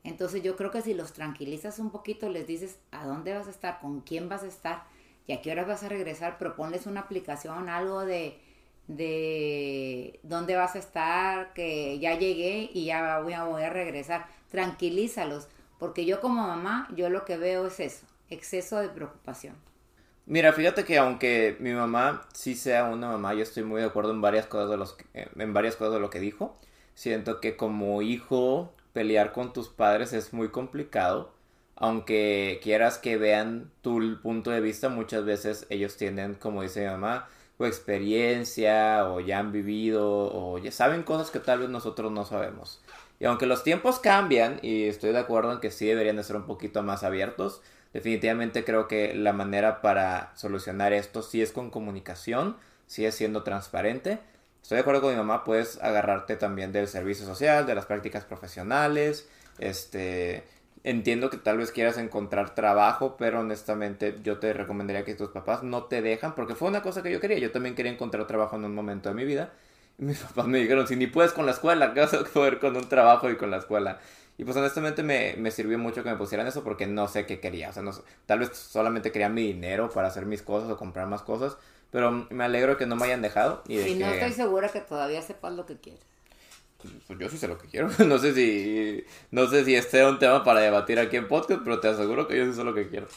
Entonces 0.03 0.41
yo 0.41 0.55
creo 0.55 0.71
que 0.71 0.81
si 0.81 0.93
los 0.93 1.13
tranquilizas 1.13 1.79
un 1.79 1.89
poquito, 1.89 2.29
les 2.29 2.47
dices 2.47 2.79
a 2.91 3.05
dónde 3.05 3.33
vas 3.33 3.47
a 3.47 3.49
estar, 3.49 3.79
con 3.79 4.01
quién 4.01 4.29
vas 4.29 4.43
a 4.43 4.47
estar 4.47 4.83
y 5.25 5.33
a 5.33 5.41
qué 5.41 5.51
horas 5.51 5.67
vas 5.67 5.83
a 5.83 5.89
regresar, 5.89 6.37
proponles 6.37 6.85
una 6.85 7.01
aplicación, 7.01 7.67
algo 7.67 8.05
de, 8.05 8.39
de 8.87 10.19
dónde 10.23 10.55
vas 10.55 10.75
a 10.75 10.79
estar, 10.79 11.53
que 11.53 11.99
ya 11.99 12.17
llegué 12.17 12.69
y 12.73 12.85
ya 12.85 13.19
voy 13.19 13.33
a, 13.33 13.43
voy 13.43 13.63
a 13.63 13.69
regresar. 13.69 14.27
Tranquilízalos, 14.49 15.49
porque 15.77 16.05
yo 16.05 16.21
como 16.21 16.47
mamá, 16.47 16.87
yo 16.95 17.09
lo 17.09 17.25
que 17.25 17.37
veo 17.37 17.67
es 17.67 17.79
eso, 17.81 18.05
exceso 18.29 18.77
de 18.77 18.87
preocupación. 18.89 19.55
Mira, 20.27 20.51
fíjate 20.53 20.83
que 20.83 20.97
aunque 20.97 21.55
mi 21.61 21.71
mamá 21.71 22.27
sí 22.33 22.55
sea 22.55 22.83
una 22.85 23.07
mamá, 23.09 23.33
yo 23.33 23.43
estoy 23.43 23.63
muy 23.63 23.79
de 23.81 23.87
acuerdo 23.87 24.11
en 24.11 24.19
varias 24.21 24.45
cosas 24.45 24.69
de 24.69 24.75
los 24.77 24.93
que- 24.93 25.05
en 25.37 25.53
varias 25.53 25.75
cosas 25.77 25.93
de 25.93 25.99
lo 26.01 26.09
que 26.09 26.19
dijo. 26.19 26.57
Siento 26.95 27.39
que 27.39 27.55
como 27.55 28.01
hijo 28.01 28.73
pelear 28.93 29.31
con 29.31 29.53
tus 29.53 29.69
padres 29.69 30.11
es 30.13 30.33
muy 30.33 30.49
complicado. 30.49 31.31
Aunque 31.77 32.59
quieras 32.63 32.97
que 32.97 33.17
vean 33.17 33.71
tu 33.81 34.19
punto 34.21 34.51
de 34.51 34.59
vista, 34.61 34.89
muchas 34.89 35.23
veces 35.25 35.65
ellos 35.69 35.95
tienen, 35.97 36.33
como 36.35 36.61
dice 36.63 36.81
mi 36.81 36.87
mamá, 36.87 37.27
o 37.57 37.65
experiencia, 37.65 39.07
o 39.09 39.19
ya 39.21 39.39
han 39.39 39.51
vivido, 39.53 40.03
o 40.33 40.57
ya 40.59 40.71
saben 40.71 41.03
cosas 41.03 41.31
que 41.31 41.39
tal 41.39 41.59
vez 41.59 41.69
nosotros 41.69 42.11
no 42.11 42.25
sabemos. 42.25 42.81
Y 43.19 43.25
aunque 43.25 43.45
los 43.45 43.63
tiempos 43.63 43.99
cambian, 43.99 44.59
y 44.61 44.83
estoy 44.85 45.11
de 45.11 45.19
acuerdo 45.19 45.53
en 45.53 45.59
que 45.59 45.71
sí 45.71 45.85
deberían 45.87 46.17
de 46.17 46.23
ser 46.23 46.35
un 46.35 46.45
poquito 46.45 46.83
más 46.83 47.03
abiertos, 47.03 47.61
definitivamente 47.97 48.63
creo 48.63 48.87
que 48.87 49.15
la 49.15 49.33
manera 49.33 49.81
para 49.81 50.31
solucionar 50.35 50.93
esto 50.93 51.23
sí 51.23 51.41
es 51.41 51.51
con 51.51 51.71
comunicación, 51.71 52.55
sí 52.85 53.05
es 53.05 53.15
siendo 53.15 53.41
transparente. 53.41 54.19
Estoy 54.61 54.75
de 54.75 54.81
acuerdo 54.81 55.01
con 55.01 55.09
mi 55.09 55.17
mamá, 55.17 55.43
puedes 55.43 55.81
agarrarte 55.81 56.35
también 56.35 56.71
del 56.71 56.87
servicio 56.87 57.25
social, 57.25 57.65
de 57.65 57.73
las 57.73 57.85
prácticas 57.85 58.23
profesionales, 58.23 59.27
este... 59.57 60.43
Entiendo 60.83 61.29
que 61.29 61.37
tal 61.37 61.57
vez 61.57 61.71
quieras 61.71 61.97
encontrar 61.97 62.55
trabajo, 62.55 63.17
pero 63.17 63.41
honestamente 63.41 64.15
yo 64.23 64.37
te 64.37 64.53
recomendaría 64.53 65.03
que 65.03 65.15
tus 65.15 65.29
papás 65.29 65.61
no 65.63 65.85
te 65.85 66.01
dejan, 66.01 66.33
porque 66.33 66.55
fue 66.55 66.69
una 66.69 66.81
cosa 66.81 67.03
que 67.03 67.11
yo 67.11 67.19
quería. 67.19 67.39
Yo 67.39 67.51
también 67.51 67.75
quería 67.75 67.91
encontrar 67.91 68.25
trabajo 68.25 68.55
en 68.55 68.63
un 68.63 68.73
momento 68.73 69.09
de 69.09 69.15
mi 69.15 69.25
vida 69.25 69.51
mis 69.97 70.17
papás 70.23 70.47
me 70.47 70.59
dijeron, 70.59 70.87
si 70.87 70.95
ni 70.95 71.07
puedes 71.07 71.33
con 71.33 71.45
la 71.45 71.51
escuela, 71.51 71.93
¿qué 71.93 72.01
vas 72.01 72.13
a 72.13 72.23
poder 72.23 72.59
con 72.59 72.75
un 72.75 72.87
trabajo 72.87 73.29
y 73.29 73.35
con 73.35 73.51
la 73.51 73.57
escuela? 73.57 73.99
Y 74.37 74.43
pues 74.43 74.55
honestamente 74.55 75.01
me, 75.01 75.33
me, 75.37 75.49
sirvió 75.49 75.79
mucho 75.79 76.03
que 76.03 76.09
me 76.11 76.15
pusieran 76.15 76.45
eso 76.45 76.63
porque 76.63 76.85
no 76.85 77.07
sé 77.07 77.25
qué 77.25 77.39
quería. 77.39 77.69
O 77.69 77.73
sea, 77.73 77.81
no, 77.81 77.91
tal 78.27 78.39
vez 78.39 78.55
solamente 78.55 79.11
quería 79.11 79.29
mi 79.29 79.41
dinero 79.41 79.89
para 79.89 80.09
hacer 80.09 80.27
mis 80.27 80.43
cosas 80.43 80.69
o 80.69 80.77
comprar 80.77 81.07
más 81.07 81.23
cosas. 81.23 81.57
Pero 81.91 82.11
me 82.29 82.43
alegro 82.43 82.77
que 82.77 82.85
no 82.85 82.95
me 82.95 83.05
hayan 83.05 83.21
dejado. 83.21 83.63
Y, 83.67 83.77
de 83.77 83.95
no 83.95 84.07
estoy 84.07 84.33
segura 84.33 84.69
que 84.69 84.81
todavía 84.81 85.21
sepas 85.21 85.53
lo 85.53 85.65
que 85.65 85.77
quieres. 85.77 86.01
Pues 87.07 87.17
yo 87.17 87.29
sí 87.29 87.37
sé 87.39 87.47
lo 87.47 87.57
que 87.57 87.67
quiero. 87.67 87.89
No 88.05 88.19
sé 88.19 88.33
si 88.33 89.03
no 89.31 89.47
sé 89.47 89.65
si 89.65 89.75
este 89.75 90.01
es 90.01 90.07
un 90.07 90.19
tema 90.19 90.43
para 90.43 90.59
debatir 90.59 90.99
aquí 90.99 91.15
en 91.15 91.27
podcast, 91.27 91.61
pero 91.63 91.79
te 91.79 91.87
aseguro 91.87 92.27
que 92.27 92.37
yo 92.37 92.45
sí 92.45 92.53
sé 92.53 92.63
lo 92.63 92.75
que 92.75 92.89
quiero. 92.89 93.07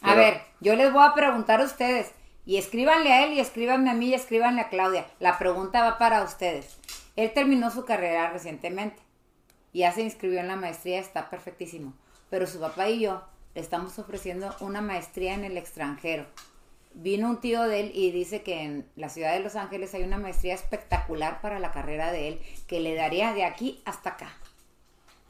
A 0.00 0.14
ver, 0.14 0.40
yo 0.60 0.76
les 0.76 0.90
voy 0.92 1.04
a 1.06 1.12
preguntar 1.12 1.60
a 1.60 1.64
ustedes. 1.64 2.12
Y 2.46 2.56
escríbanle 2.56 3.12
a 3.12 3.24
él 3.26 3.34
y 3.34 3.40
escríbanme 3.40 3.90
a 3.90 3.94
mí 3.94 4.08
y 4.08 4.14
escríbanle 4.14 4.62
a 4.62 4.68
Claudia. 4.70 5.06
La 5.18 5.38
pregunta 5.38 5.82
va 5.82 5.98
para 5.98 6.22
ustedes. 6.22 6.78
Él 7.16 7.32
terminó 7.34 7.70
su 7.70 7.84
carrera 7.84 8.30
recientemente. 8.32 8.96
Ya 9.72 9.92
se 9.92 10.02
inscribió 10.02 10.40
en 10.40 10.48
la 10.48 10.56
maestría, 10.56 10.98
está 10.98 11.30
perfectísimo. 11.30 11.94
Pero 12.28 12.46
su 12.46 12.60
papá 12.60 12.88
y 12.88 13.00
yo 13.00 13.22
le 13.54 13.60
estamos 13.60 13.98
ofreciendo 13.98 14.54
una 14.60 14.80
maestría 14.80 15.34
en 15.34 15.44
el 15.44 15.56
extranjero. 15.56 16.26
Vino 16.92 17.30
un 17.30 17.40
tío 17.40 17.62
de 17.62 17.80
él 17.80 17.92
y 17.94 18.10
dice 18.10 18.42
que 18.42 18.62
en 18.62 18.90
la 18.96 19.08
ciudad 19.08 19.32
de 19.32 19.40
Los 19.40 19.54
Ángeles 19.54 19.94
hay 19.94 20.02
una 20.02 20.18
maestría 20.18 20.54
espectacular 20.54 21.40
para 21.40 21.60
la 21.60 21.70
carrera 21.70 22.10
de 22.10 22.28
él 22.28 22.40
que 22.66 22.80
le 22.80 22.94
daría 22.94 23.32
de 23.32 23.44
aquí 23.44 23.80
hasta 23.84 24.10
acá. 24.10 24.32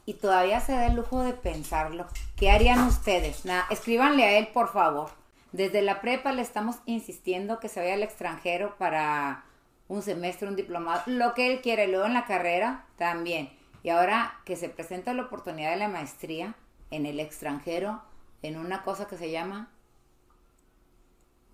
Y 0.06 0.14
todavía 0.14 0.60
se 0.60 0.72
da 0.72 0.86
el 0.86 0.96
lujo 0.96 1.22
de 1.22 1.34
pensarlo. 1.34 2.06
¿Qué 2.36 2.50
harían 2.50 2.86
ustedes? 2.86 3.44
Nada, 3.44 3.66
escríbanle 3.70 4.24
a 4.24 4.38
él, 4.38 4.48
por 4.48 4.72
favor. 4.72 5.10
Desde 5.52 5.82
la 5.82 6.00
prepa 6.00 6.32
le 6.32 6.42
estamos 6.42 6.76
insistiendo 6.86 7.60
que 7.60 7.68
se 7.68 7.80
vaya 7.80 7.94
al 7.94 8.02
extranjero 8.02 8.76
para 8.78 9.44
un 9.88 10.02
semestre, 10.02 10.48
un 10.48 10.56
diplomado, 10.56 11.02
lo 11.06 11.34
que 11.34 11.52
él 11.52 11.60
quiere. 11.60 11.88
Luego 11.88 12.06
en 12.06 12.14
la 12.14 12.24
carrera 12.24 12.86
también. 12.96 13.50
Y 13.82 13.90
ahora 13.90 14.40
que 14.44 14.56
se 14.56 14.68
presenta 14.68 15.14
la 15.14 15.22
oportunidad 15.22 15.70
de 15.70 15.76
la 15.76 15.88
maestría 15.88 16.54
en 16.90 17.06
el 17.06 17.20
extranjero, 17.20 18.02
en 18.42 18.58
una 18.58 18.82
cosa 18.82 19.06
que 19.06 19.16
se 19.16 19.30
llama... 19.30 19.70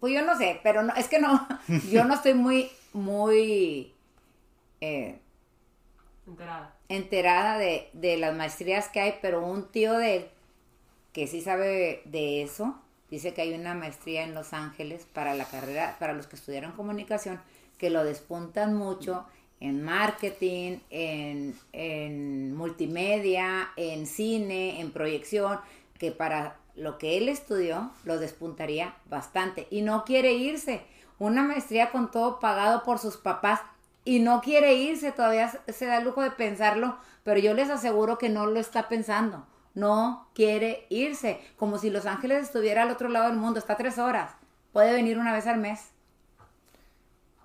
Pues 0.01 0.13
yo 0.13 0.23
no 0.23 0.37
sé, 0.37 0.61
pero 0.63 0.83
no, 0.83 0.95
es 0.95 1.09
que 1.09 1.19
no, 1.19 1.47
yo 1.91 2.05
no 2.05 2.15
estoy 2.15 2.35
muy, 2.35 2.71
muy... 2.93 3.95
Eh, 4.81 5.19
enterada. 6.27 6.75
Enterada 6.89 7.59
de, 7.59 7.91
de 7.93 8.17
las 8.17 8.35
maestrías 8.35 8.89
que 8.89 9.01
hay, 9.01 9.15
pero 9.23 9.45
un 9.45 9.71
tío 9.71 9.95
de 9.95 10.17
él, 10.17 10.29
que 11.13 11.27
sí 11.27 11.41
sabe 11.41 12.03
de 12.05 12.43
eso, 12.43 12.81
Dice 13.11 13.35
que 13.35 13.43
hay 13.43 13.55
una 13.55 13.75
maestría 13.75 14.25
en 14.25 14.35
Los 14.35 14.53
Ángeles 14.53 15.07
para 15.13 15.35
la 15.35 15.45
carrera, 15.45 15.97
para 15.99 16.13
los 16.13 16.27
que 16.27 16.37
estudiaron 16.37 16.73
comunicación, 16.73 17.41
que 17.79 17.91
lo 17.91 18.05
despuntan 18.05 18.75
mucho 18.75 19.27
en 19.61 19.83
marketing, 19.83 20.79
en, 20.91 21.55
en 21.73 22.55
multimedia, 22.55 23.71
en 23.77 24.07
cine, 24.07 24.81
en 24.81 24.91
proyección, 24.91 25.59
que 25.99 26.13
para 26.13 26.57
lo 26.75 26.99
que 26.99 27.17
él 27.17 27.29
estudió 27.29 27.91
lo 28.05 28.19
despuntaría 28.19 28.97
bastante. 29.09 29.67
Y 29.71 29.83
no 29.83 30.05
quiere 30.05 30.35
irse. 30.35 30.83
Una 31.19 31.43
maestría 31.43 31.91
con 31.91 32.11
todo 32.11 32.41
pagado 32.41 32.83
por 32.83 32.99
sus 32.99 33.17
papás 33.17 33.61
y 34.05 34.21
no 34.21 34.43
quiere 34.43 34.75
irse, 34.75 35.13
todavía 35.13 35.51
se 35.69 35.87
da 35.87 35.99
el 35.99 36.05
lujo 36.05 36.23
de 36.23 36.31
pensarlo, 36.31 36.97
pero 37.25 37.41
yo 37.41 37.55
les 37.55 37.71
aseguro 37.71 38.19
que 38.19 38.29
no 38.29 38.47
lo 38.47 38.61
está 38.61 38.89
pensando 38.89 39.47
no 39.77 40.31
quiere 40.35 40.87
irse, 40.89 41.39
como 41.57 41.79
si 41.79 41.91
Los 41.91 42.07
Ángeles 42.07 42.43
estuviera 42.43 42.83
al 42.83 42.91
otro 42.91 43.09
lado 43.09 43.29
del 43.29 43.37
mundo, 43.37 43.61
está 43.61 43.77
tres 43.77 43.99
horas, 43.99 44.33
puede 44.73 44.93
venir 44.93 45.19
una 45.19 45.33
vez 45.33 45.47
al 45.47 45.59
mes. 45.59 45.91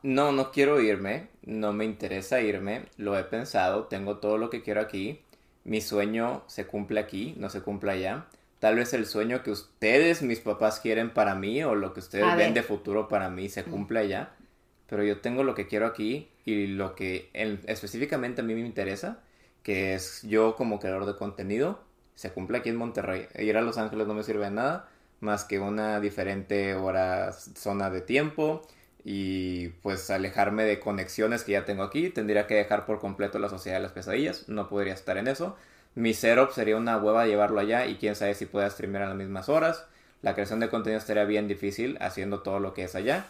No, 0.02 0.32
no 0.32 0.52
quiero 0.52 0.80
irme, 0.80 1.28
no 1.44 1.74
me 1.74 1.86
interesa 1.86 2.42
irme, 2.42 2.86
lo 2.98 3.18
he 3.18 3.24
pensado, 3.24 3.86
tengo 3.86 4.18
todo 4.18 4.38
lo 4.38 4.50
que 4.50 4.62
quiero 4.62 4.82
aquí, 4.82 5.22
mi 5.64 5.82
sueño 5.82 6.44
se 6.48 6.66
cumple 6.66 7.00
aquí, 7.00 7.36
no 7.38 7.50
se 7.50 7.62
cumple 7.62 7.92
allá. 7.92 8.26
Tal 8.60 8.76
vez 8.76 8.94
el 8.94 9.06
sueño 9.06 9.42
que 9.44 9.52
ustedes, 9.52 10.22
mis 10.22 10.40
papás, 10.40 10.80
quieren 10.80 11.12
para 11.14 11.36
mí 11.36 11.64
o 11.64 11.76
lo 11.76 11.94
que 11.94 12.00
ustedes 12.00 12.36
ven 12.36 12.54
de 12.54 12.64
futuro 12.64 13.08
para 13.08 13.30
mí 13.30 13.50
se 13.50 13.64
cumple 13.64 14.00
allá. 14.00 14.32
Pero 14.88 15.04
yo 15.04 15.20
tengo 15.20 15.44
lo 15.44 15.56
que 15.56 15.68
quiero 15.68 15.88
aquí 15.88 16.30
y 16.46 16.68
lo 16.68 16.96
que 16.96 17.30
específicamente 17.66 18.42
a 18.42 18.44
mí 18.44 18.54
me 18.54 18.62
interesa, 18.62 19.20
que 19.64 19.96
es 19.96 20.22
yo 20.24 20.56
como 20.56 20.80
creador 20.80 21.06
de 21.06 21.16
contenido, 21.16 21.82
se 22.14 22.32
cumple 22.32 22.60
aquí 22.60 22.70
en 22.70 22.76
Monterrey. 22.76 23.28
Ir 23.40 23.58
a 23.58 23.62
Los 23.62 23.78
Ángeles 23.78 24.06
no 24.06 24.14
me 24.14 24.24
sirve 24.24 24.46
de 24.46 24.52
nada 24.52 24.90
más 25.22 25.46
que 25.46 25.60
una 25.60 26.00
diferente 26.00 26.76
hora, 26.76 27.32
zona 27.32 27.90
de 27.90 28.02
tiempo 28.02 28.64
y 29.04 29.70
pues 29.82 30.10
alejarme 30.10 30.64
de 30.64 30.80
conexiones 30.80 31.44
que 31.44 31.54
ya 31.54 31.66
tengo 31.66 31.84
aquí. 31.84 32.10
Tendría 32.10 32.48
que 32.48 32.56
dejar 32.56 32.86
por 32.86 33.00
completo 33.00 33.40
la 33.40 33.50
sociedad 33.50 33.78
de 33.78 33.84
las 33.84 33.92
pesadillas, 33.92 34.48
no 34.50 34.70
podría 34.70 34.94
estar 34.94 35.18
en 35.18 35.28
eso. 35.28 35.56
Mi 35.96 36.14
setup 36.14 36.52
sería 36.52 36.78
una 36.78 36.98
hueva 36.98 37.26
llevarlo 37.26 37.60
allá 37.60 37.86
y 37.86 37.96
quién 37.96 38.16
sabe 38.16 38.34
si 38.34 38.46
pueda 38.46 38.70
streamear 38.70 39.04
a 39.04 39.08
las 39.10 39.18
mismas 39.18 39.50
horas. 39.50 39.86
La 40.22 40.34
creación 40.34 40.60
de 40.60 40.70
contenido 40.70 41.00
estaría 41.00 41.26
bien 41.26 41.48
difícil 41.48 41.98
haciendo 42.00 42.42
todo 42.42 42.60
lo 42.60 42.74
que 42.74 42.84
es 42.84 42.96
allá. 42.96 43.26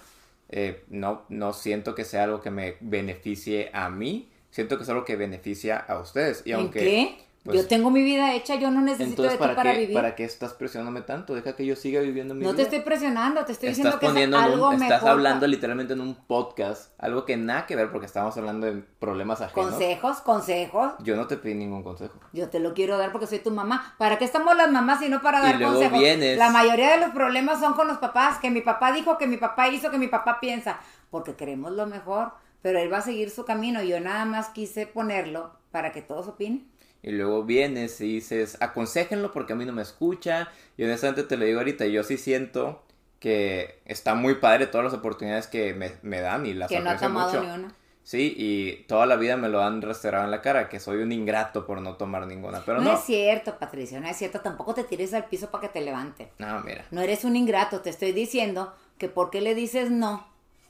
Eh, 0.49 0.83
no, 0.89 1.23
no 1.29 1.53
siento 1.53 1.95
que 1.95 2.03
sea 2.03 2.25
algo 2.25 2.41
que 2.41 2.51
me 2.51 2.75
beneficie 2.81 3.71
a 3.73 3.89
mí, 3.89 4.29
siento 4.51 4.77
que 4.77 4.83
es 4.83 4.89
algo 4.89 5.05
que 5.05 5.15
beneficia 5.15 5.77
a 5.77 5.97
ustedes. 5.99 6.43
Y 6.45 6.51
aunque, 6.51 6.79
qué? 6.79 7.25
Yo 7.43 7.53
pues, 7.53 7.67
tengo 7.67 7.89
mi 7.89 8.03
vida 8.03 8.35
hecha, 8.35 8.53
yo 8.53 8.69
no 8.69 8.81
necesito 8.81 9.23
de 9.23 9.29
ti 9.29 9.37
para, 9.37 9.73
vivir. 9.73 9.95
¿Para 9.95 10.13
qué 10.13 10.25
estás 10.25 10.53
presionándome 10.53 11.01
tanto? 11.01 11.33
Deja 11.33 11.55
que 11.55 11.65
yo 11.65 11.75
siga 11.75 11.99
viviendo 11.99 12.35
mi 12.35 12.41
vida. 12.41 12.51
No 12.51 12.55
te 12.55 12.61
estoy 12.61 12.81
presionando, 12.81 13.43
te 13.45 13.53
estoy 13.53 13.69
diciendo 13.69 13.97
que 13.97 14.05
es 14.05 14.33
algo 14.35 14.69
un, 14.69 14.83
Estás 14.83 15.03
hablando 15.03 15.47
literalmente 15.47 15.93
en 15.93 16.01
un 16.01 16.13
podcast, 16.13 16.91
algo 16.99 17.25
que 17.25 17.37
nada 17.37 17.65
que 17.65 17.75
ver 17.75 17.91
porque 17.91 18.05
estamos 18.05 18.37
hablando 18.37 18.67
de 18.67 18.83
problemas 18.99 19.41
ajenos. 19.41 19.71
Consejos, 19.71 20.21
consejos. 20.21 20.93
Yo 20.99 21.15
no 21.15 21.25
te 21.25 21.35
pedí 21.35 21.55
ningún 21.55 21.81
consejo. 21.81 22.19
Yo 22.31 22.47
te 22.49 22.59
lo 22.59 22.75
quiero 22.75 22.99
dar 22.99 23.11
porque 23.11 23.25
soy 23.25 23.39
tu 23.39 23.49
mamá. 23.49 23.95
¿Para 23.97 24.19
qué 24.19 24.25
estamos 24.25 24.55
las 24.55 24.69
mamás 24.69 25.01
y 25.01 25.09
no 25.09 25.23
para 25.23 25.41
dar 25.41 25.57
luego 25.57 25.73
consejos? 25.73 25.97
Vienes... 25.97 26.37
La 26.37 26.51
mayoría 26.51 26.91
de 26.91 26.99
los 26.99 27.09
problemas 27.09 27.59
son 27.59 27.73
con 27.73 27.87
los 27.87 27.97
papás, 27.97 28.37
que 28.37 28.51
mi 28.51 28.61
papá 28.61 28.91
dijo, 28.91 29.17
que 29.17 29.25
mi 29.25 29.37
papá 29.37 29.67
hizo, 29.69 29.89
que 29.89 29.97
mi 29.97 30.09
papá 30.09 30.39
piensa, 30.39 30.79
porque 31.09 31.35
queremos 31.35 31.71
lo 31.71 31.87
mejor, 31.87 32.33
pero 32.61 32.77
él 32.77 32.93
va 32.93 32.99
a 32.99 33.01
seguir 33.01 33.31
su 33.31 33.45
camino. 33.45 33.81
Yo 33.81 33.99
nada 33.99 34.25
más 34.25 34.49
quise 34.49 34.85
ponerlo 34.85 35.53
para 35.71 35.91
que 35.91 36.03
todos 36.03 36.27
opinen 36.27 36.70
y 37.03 37.11
luego 37.11 37.43
vienes 37.43 37.99
y 38.01 38.15
dices, 38.15 38.57
aconsejenlo 38.59 39.31
porque 39.31 39.53
a 39.53 39.55
mí 39.55 39.65
no 39.65 39.73
me 39.73 39.81
escucha. 39.81 40.49
Y 40.77 40.83
honestamente 40.83 41.23
te 41.23 41.37
lo 41.37 41.45
digo 41.45 41.59
ahorita, 41.59 41.85
yo 41.85 42.03
sí 42.03 42.17
siento 42.17 42.83
que 43.19 43.79
está 43.85 44.15
muy 44.15 44.35
padre 44.35 44.67
todas 44.67 44.85
las 44.85 44.93
oportunidades 44.93 45.47
que 45.47 45.73
me, 45.73 46.21
dan 46.21 46.45
y 46.45 46.53
las 46.53 46.69
que 46.69 46.79
no 46.79 46.89
ha 46.89 46.97
tomado 46.97 47.41
Ni 47.41 47.49
una. 47.49 47.75
Sí, 48.03 48.33
y 48.35 48.83
toda 48.87 49.05
la 49.05 49.15
vida 49.15 49.37
me 49.37 49.47
lo 49.47 49.61
han 49.61 49.81
restaurado 49.81 50.25
en 50.25 50.31
la 50.31 50.41
cara, 50.41 50.69
que 50.69 50.79
soy 50.79 51.03
un 51.03 51.11
ingrato 51.11 51.67
por 51.67 51.81
no 51.81 51.97
tomar 51.97 52.25
ninguna, 52.25 52.63
pero 52.65 52.79
no. 52.79 52.91
No 52.91 52.97
es 52.97 53.03
cierto, 53.03 53.59
Patricia, 53.59 53.99
no 53.99 54.07
es 54.07 54.17
cierto, 54.17 54.41
tampoco 54.41 54.73
te 54.73 54.83
tires 54.83 55.13
al 55.13 55.25
piso 55.25 55.51
para 55.51 55.61
que 55.61 55.69
te 55.69 55.81
levanten. 55.81 56.27
No, 56.39 56.61
mira. 56.61 56.83
No 56.89 57.01
eres 57.01 57.23
un 57.23 57.35
ingrato, 57.35 57.81
te 57.81 57.91
estoy 57.91 58.11
diciendo 58.11 58.73
que 58.97 59.07
por 59.07 59.29
qué 59.29 59.39
le 59.39 59.53
dices 59.53 59.91
no 59.91 60.27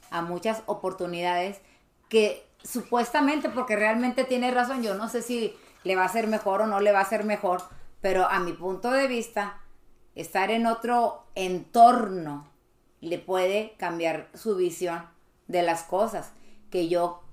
a 0.09 0.21
muchas 0.21 0.61
oportunidades 0.65 1.61
que 2.09 2.45
supuestamente, 2.63 3.49
porque 3.49 3.77
realmente 3.77 4.25
tiene 4.25 4.51
razón, 4.51 4.83
yo 4.83 4.93
no 4.93 5.07
sé 5.07 5.21
si 5.21 5.55
le 5.83 5.95
va 5.95 6.05
a 6.05 6.09
ser 6.09 6.27
mejor 6.27 6.61
o 6.61 6.67
no 6.67 6.79
le 6.79 6.91
va 6.91 6.99
a 6.99 7.05
ser 7.05 7.23
mejor, 7.23 7.63
pero 8.01 8.27
a 8.29 8.39
mi 8.39 8.53
punto 8.53 8.91
de 8.91 9.07
vista, 9.07 9.61
estar 10.15 10.51
en 10.51 10.65
otro 10.65 11.25
entorno 11.35 12.47
le 12.99 13.17
puede 13.17 13.73
cambiar 13.77 14.29
su 14.33 14.55
visión 14.55 15.05
de 15.47 15.63
las 15.63 15.83
cosas, 15.83 16.33
que 16.69 16.87
yo 16.87 17.23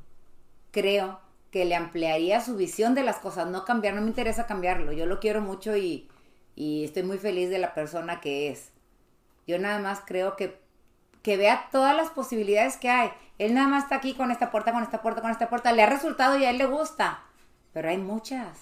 creo 0.71 1.21
que 1.51 1.65
le 1.65 1.77
ampliaría 1.77 2.41
su 2.41 2.57
visión 2.57 2.95
de 2.95 3.03
las 3.03 3.17
cosas, 3.17 3.47
no 3.49 3.65
cambiar, 3.65 3.95
no 3.95 4.03
me 4.03 4.09
interesa 4.09 4.47
cambiarlo, 4.47 4.93
yo 4.93 5.07
lo 5.07 5.21
quiero 5.21 5.41
mucho 5.41 5.77
y, 5.77 6.09
y 6.55 6.85
estoy 6.85 7.03
muy 7.03 7.19
feliz 7.19 7.51
de 7.51 7.59
la 7.59 7.75
persona 7.75 8.21
que 8.21 8.51
es. 8.51 8.71
Yo 9.47 9.59
nada 9.59 9.79
más 9.79 10.03
creo 10.05 10.37
que, 10.37 10.61
que 11.23 11.37
vea 11.37 11.69
todas 11.73 11.97
las 11.97 12.11
posibilidades 12.11 12.77
que 12.77 12.91
hay. 12.91 13.11
Él 13.39 13.55
nada 13.55 13.69
más 13.69 13.85
está 13.85 13.97
aquí 13.97 14.15
con 14.15 14.31
esta 14.31 14.51
puerta, 14.51 14.73
con 14.73 14.83
esta 14.83 15.01
puerta, 15.01 15.23
con 15.23 15.31
esta 15.31 15.49
puerta, 15.49 15.73
le 15.73 15.83
ha 15.83 15.89
resultado 15.89 16.39
y 16.39 16.45
a 16.45 16.51
él 16.51 16.59
le 16.59 16.67
gusta 16.67 17.23
pero 17.73 17.89
hay 17.89 17.99
muchas, 17.99 18.59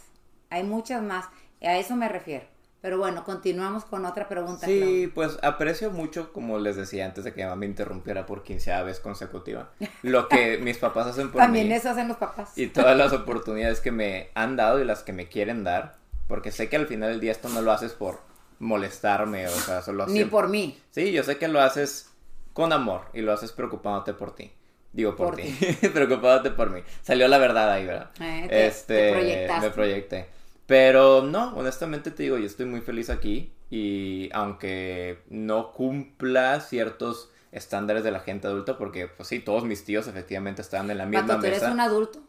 hay 0.50 0.64
muchas 0.64 1.02
más. 1.02 1.26
A 1.62 1.76
eso 1.78 1.96
me 1.96 2.08
refiero. 2.08 2.44
Pero 2.82 2.98
bueno, 2.98 3.24
continuamos 3.24 3.84
con 3.84 4.04
otra 4.04 4.28
pregunta. 4.28 4.66
Sí, 4.66 5.10
pues 5.12 5.38
aprecio 5.42 5.90
mucho, 5.90 6.32
como 6.32 6.58
les 6.58 6.76
decía 6.76 7.06
antes 7.06 7.24
de 7.24 7.34
que 7.34 7.42
mamá 7.42 7.56
me 7.56 7.66
interrumpiera 7.66 8.26
por 8.26 8.44
quinceava 8.44 8.84
vez 8.84 9.00
consecutiva, 9.00 9.70
lo 10.02 10.28
que 10.28 10.58
mis 10.62 10.78
papás 10.78 11.08
hacen 11.08 11.32
por 11.32 11.40
También 11.40 11.68
mí. 11.68 11.74
eso 11.74 11.90
hacen 11.90 12.06
los 12.06 12.16
papás. 12.18 12.56
Y 12.56 12.68
todas 12.68 12.96
las 12.96 13.12
oportunidades 13.12 13.80
que 13.80 13.90
me 13.90 14.28
han 14.34 14.54
dado 14.54 14.80
y 14.80 14.84
las 14.84 15.02
que 15.02 15.12
me 15.12 15.26
quieren 15.28 15.64
dar, 15.64 15.96
porque 16.28 16.52
sé 16.52 16.68
que 16.68 16.76
al 16.76 16.86
final 16.86 17.10
del 17.10 17.20
día 17.20 17.32
esto 17.32 17.48
no 17.48 17.60
lo 17.60 17.72
haces 17.72 17.92
por 17.92 18.20
molestarme, 18.60 19.48
o 19.48 19.50
sea, 19.50 19.82
solo 19.82 20.06
Ni 20.06 20.24
por 20.24 20.48
mí. 20.48 20.78
Sí, 20.90 21.12
yo 21.12 21.22
sé 21.24 21.38
que 21.38 21.48
lo 21.48 21.60
haces 21.60 22.12
con 22.52 22.72
amor 22.72 23.02
y 23.12 23.20
lo 23.20 23.32
haces 23.32 23.52
preocupándote 23.52 24.14
por 24.14 24.34
ti. 24.34 24.52
Digo 24.96 25.14
por, 25.14 25.36
ti. 25.36 25.42
Preocupándote 25.92 26.50
por 26.52 26.70
mí. 26.70 26.80
Salió 27.02 27.28
la 27.28 27.36
verdad 27.36 27.70
ahí, 27.70 27.84
¿verdad? 27.84 28.10
Eh, 28.18 28.66
este, 28.66 29.46
me 29.60 29.68
proyecté. 29.68 30.26
Pero 30.64 31.22
no, 31.22 31.54
honestamente 31.54 32.10
te 32.10 32.22
digo, 32.22 32.38
yo 32.38 32.46
estoy 32.46 32.64
muy 32.64 32.80
feliz 32.80 33.10
aquí 33.10 33.52
y 33.70 34.30
aunque 34.32 35.18
no 35.28 35.72
cumpla 35.72 36.60
ciertos 36.60 37.30
estándares 37.52 38.04
de 38.04 38.10
la 38.10 38.20
gente 38.20 38.46
adulta, 38.46 38.78
porque 38.78 39.06
pues 39.06 39.28
sí, 39.28 39.38
todos 39.38 39.64
mis 39.64 39.84
tíos 39.84 40.06
efectivamente 40.08 40.62
estaban 40.62 40.90
en 40.90 40.96
la 40.96 41.04
misma 41.04 41.26
Cuando 41.26 41.42
tú 41.42 41.46
eres 41.46 41.60
mesa. 41.60 41.72
un 41.72 41.80
adulto, 41.80 42.22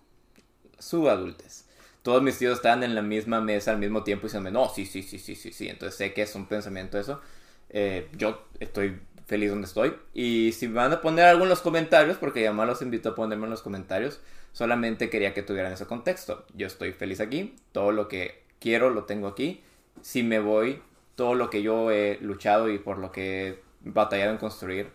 Subadultes. 0.77 1.65
Todos 2.01 2.21
mis 2.21 2.37
tíos 2.37 2.57
estaban 2.57 2.83
en 2.83 2.95
la 2.95 3.01
misma 3.01 3.39
mesa 3.39 3.71
al 3.71 3.79
mismo 3.79 4.03
tiempo 4.03 4.25
y 4.25 4.27
diciendo, 4.27 4.51
no, 4.51 4.67
sí, 4.67 4.85
sí, 4.85 5.03
sí, 5.03 5.19
sí, 5.19 5.35
sí, 5.35 5.53
sí. 5.53 5.69
Entonces 5.69 5.97
sé 5.97 6.13
que 6.13 6.23
es 6.23 6.35
un 6.35 6.47
pensamiento 6.47 6.99
eso. 6.99 7.21
Eh, 7.69 8.09
yo 8.17 8.45
estoy 8.59 8.99
feliz 9.27 9.51
donde 9.51 9.67
estoy. 9.67 9.93
Y 10.13 10.53
si 10.53 10.67
van 10.67 10.93
a 10.93 11.01
poner 11.01 11.25
algo 11.25 11.43
en 11.43 11.49
los 11.49 11.61
comentarios, 11.61 12.17
porque 12.17 12.41
ya 12.41 12.51
los 12.51 12.81
invito 12.81 13.09
a 13.09 13.15
ponerme 13.15 13.43
en 13.43 13.51
los 13.51 13.61
comentarios, 13.61 14.19
solamente 14.53 15.09
quería 15.09 15.33
que 15.33 15.43
tuvieran 15.43 15.73
ese 15.73 15.85
contexto. 15.85 16.45
Yo 16.55 16.65
estoy 16.65 16.93
feliz 16.93 17.19
aquí, 17.19 17.55
todo 17.73 17.91
lo 17.91 18.07
que 18.07 18.41
quiero 18.59 18.89
lo 18.89 19.03
tengo 19.03 19.27
aquí. 19.27 19.61
Si 20.01 20.23
me 20.23 20.39
voy, 20.39 20.81
todo 21.15 21.35
lo 21.35 21.49
que 21.49 21.61
yo 21.61 21.91
he 21.91 22.17
luchado 22.21 22.69
y 22.69 22.79
por 22.79 22.97
lo 22.97 23.11
que 23.11 23.49
he 23.49 23.61
batallado 23.81 24.31
en 24.31 24.37
construir, 24.37 24.89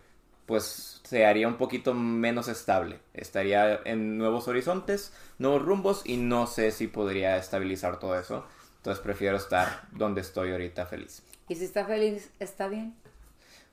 pues 0.47 1.01
se 1.03 1.25
haría 1.25 1.47
un 1.47 1.57
poquito 1.57 1.93
menos 1.93 2.47
estable. 2.47 2.99
Estaría 3.13 3.81
en 3.85 4.17
nuevos 4.17 4.47
horizontes, 4.47 5.13
nuevos 5.37 5.61
rumbos 5.61 6.01
y 6.05 6.17
no 6.17 6.47
sé 6.47 6.71
si 6.71 6.87
podría 6.87 7.37
estabilizar 7.37 7.99
todo 7.99 8.19
eso. 8.19 8.45
Entonces 8.77 9.01
prefiero 9.01 9.37
estar 9.37 9.83
donde 9.91 10.21
estoy 10.21 10.51
ahorita 10.51 10.85
feliz. 10.87 11.23
y 11.47 11.55
si 11.55 11.65
está 11.65 11.85
feliz, 11.85 12.31
está 12.39 12.67
bien. 12.67 12.95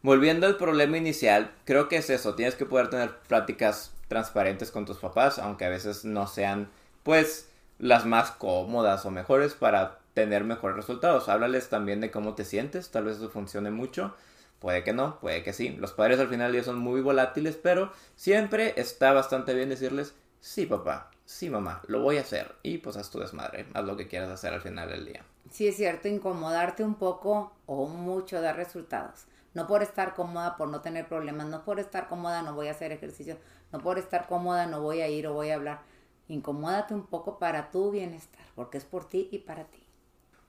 Volviendo 0.02 0.46
al 0.46 0.56
problema 0.56 0.96
inicial, 0.96 1.52
creo 1.66 1.88
que 1.88 1.96
es 1.96 2.08
eso, 2.08 2.34
tienes 2.34 2.54
que 2.54 2.64
poder 2.64 2.88
tener 2.88 3.18
pláticas 3.28 3.92
transparentes 4.08 4.70
con 4.70 4.86
tus 4.86 4.96
papás, 4.96 5.38
aunque 5.38 5.66
a 5.66 5.68
veces 5.68 6.06
no 6.06 6.26
sean, 6.26 6.70
pues, 7.02 7.50
las 7.78 8.06
más 8.06 8.30
cómodas 8.30 9.04
o 9.04 9.10
mejores 9.10 9.52
para 9.52 9.98
tener 10.14 10.44
mejores 10.44 10.76
resultados. 10.76 11.28
Háblales 11.28 11.68
también 11.68 12.00
de 12.00 12.10
cómo 12.10 12.34
te 12.34 12.46
sientes, 12.46 12.90
tal 12.90 13.04
vez 13.04 13.18
eso 13.18 13.28
funcione 13.28 13.70
mucho, 13.70 14.14
puede 14.58 14.84
que 14.84 14.94
no, 14.94 15.20
puede 15.20 15.42
que 15.42 15.52
sí. 15.52 15.68
Los 15.78 15.92
padres 15.92 16.18
al 16.18 16.28
final 16.28 16.54
ya 16.54 16.64
son 16.64 16.78
muy 16.78 17.02
volátiles, 17.02 17.56
pero 17.56 17.92
siempre 18.16 18.72
está 18.76 19.12
bastante 19.12 19.52
bien 19.52 19.68
decirles, 19.68 20.14
sí 20.40 20.64
papá, 20.64 21.10
sí 21.26 21.50
mamá, 21.50 21.82
lo 21.88 22.00
voy 22.00 22.16
a 22.16 22.22
hacer. 22.22 22.54
Y 22.62 22.78
pues 22.78 22.96
haz 22.96 23.10
tu 23.10 23.18
desmadre, 23.20 23.66
haz 23.74 23.84
lo 23.84 23.98
que 23.98 24.08
quieras 24.08 24.30
hacer 24.30 24.54
al 24.54 24.62
final 24.62 24.88
del 24.88 25.04
día. 25.04 25.24
Sí 25.50 25.68
es 25.68 25.76
cierto, 25.76 26.08
incomodarte 26.08 26.84
un 26.84 26.94
poco 26.94 27.52
o 27.66 27.86
mucho 27.86 28.40
da 28.40 28.52
resultados. 28.52 29.26
No 29.54 29.66
por 29.66 29.82
estar 29.82 30.14
cómoda, 30.14 30.56
por 30.56 30.68
no 30.68 30.80
tener 30.80 31.08
problemas, 31.08 31.46
no 31.46 31.64
por 31.64 31.80
estar 31.80 32.08
cómoda 32.08 32.42
no 32.42 32.54
voy 32.54 32.68
a 32.68 32.72
hacer 32.72 32.92
ejercicio, 32.92 33.38
no 33.72 33.80
por 33.80 33.98
estar 33.98 34.26
cómoda 34.26 34.66
no 34.66 34.80
voy 34.82 35.00
a 35.00 35.08
ir 35.08 35.26
o 35.26 35.34
voy 35.34 35.50
a 35.50 35.56
hablar. 35.56 35.82
Incomódate 36.28 36.94
un 36.94 37.06
poco 37.06 37.38
para 37.38 37.70
tu 37.70 37.90
bienestar, 37.90 38.44
porque 38.54 38.78
es 38.78 38.84
por 38.84 39.08
ti 39.08 39.28
y 39.32 39.38
para 39.38 39.64
ti. 39.64 39.82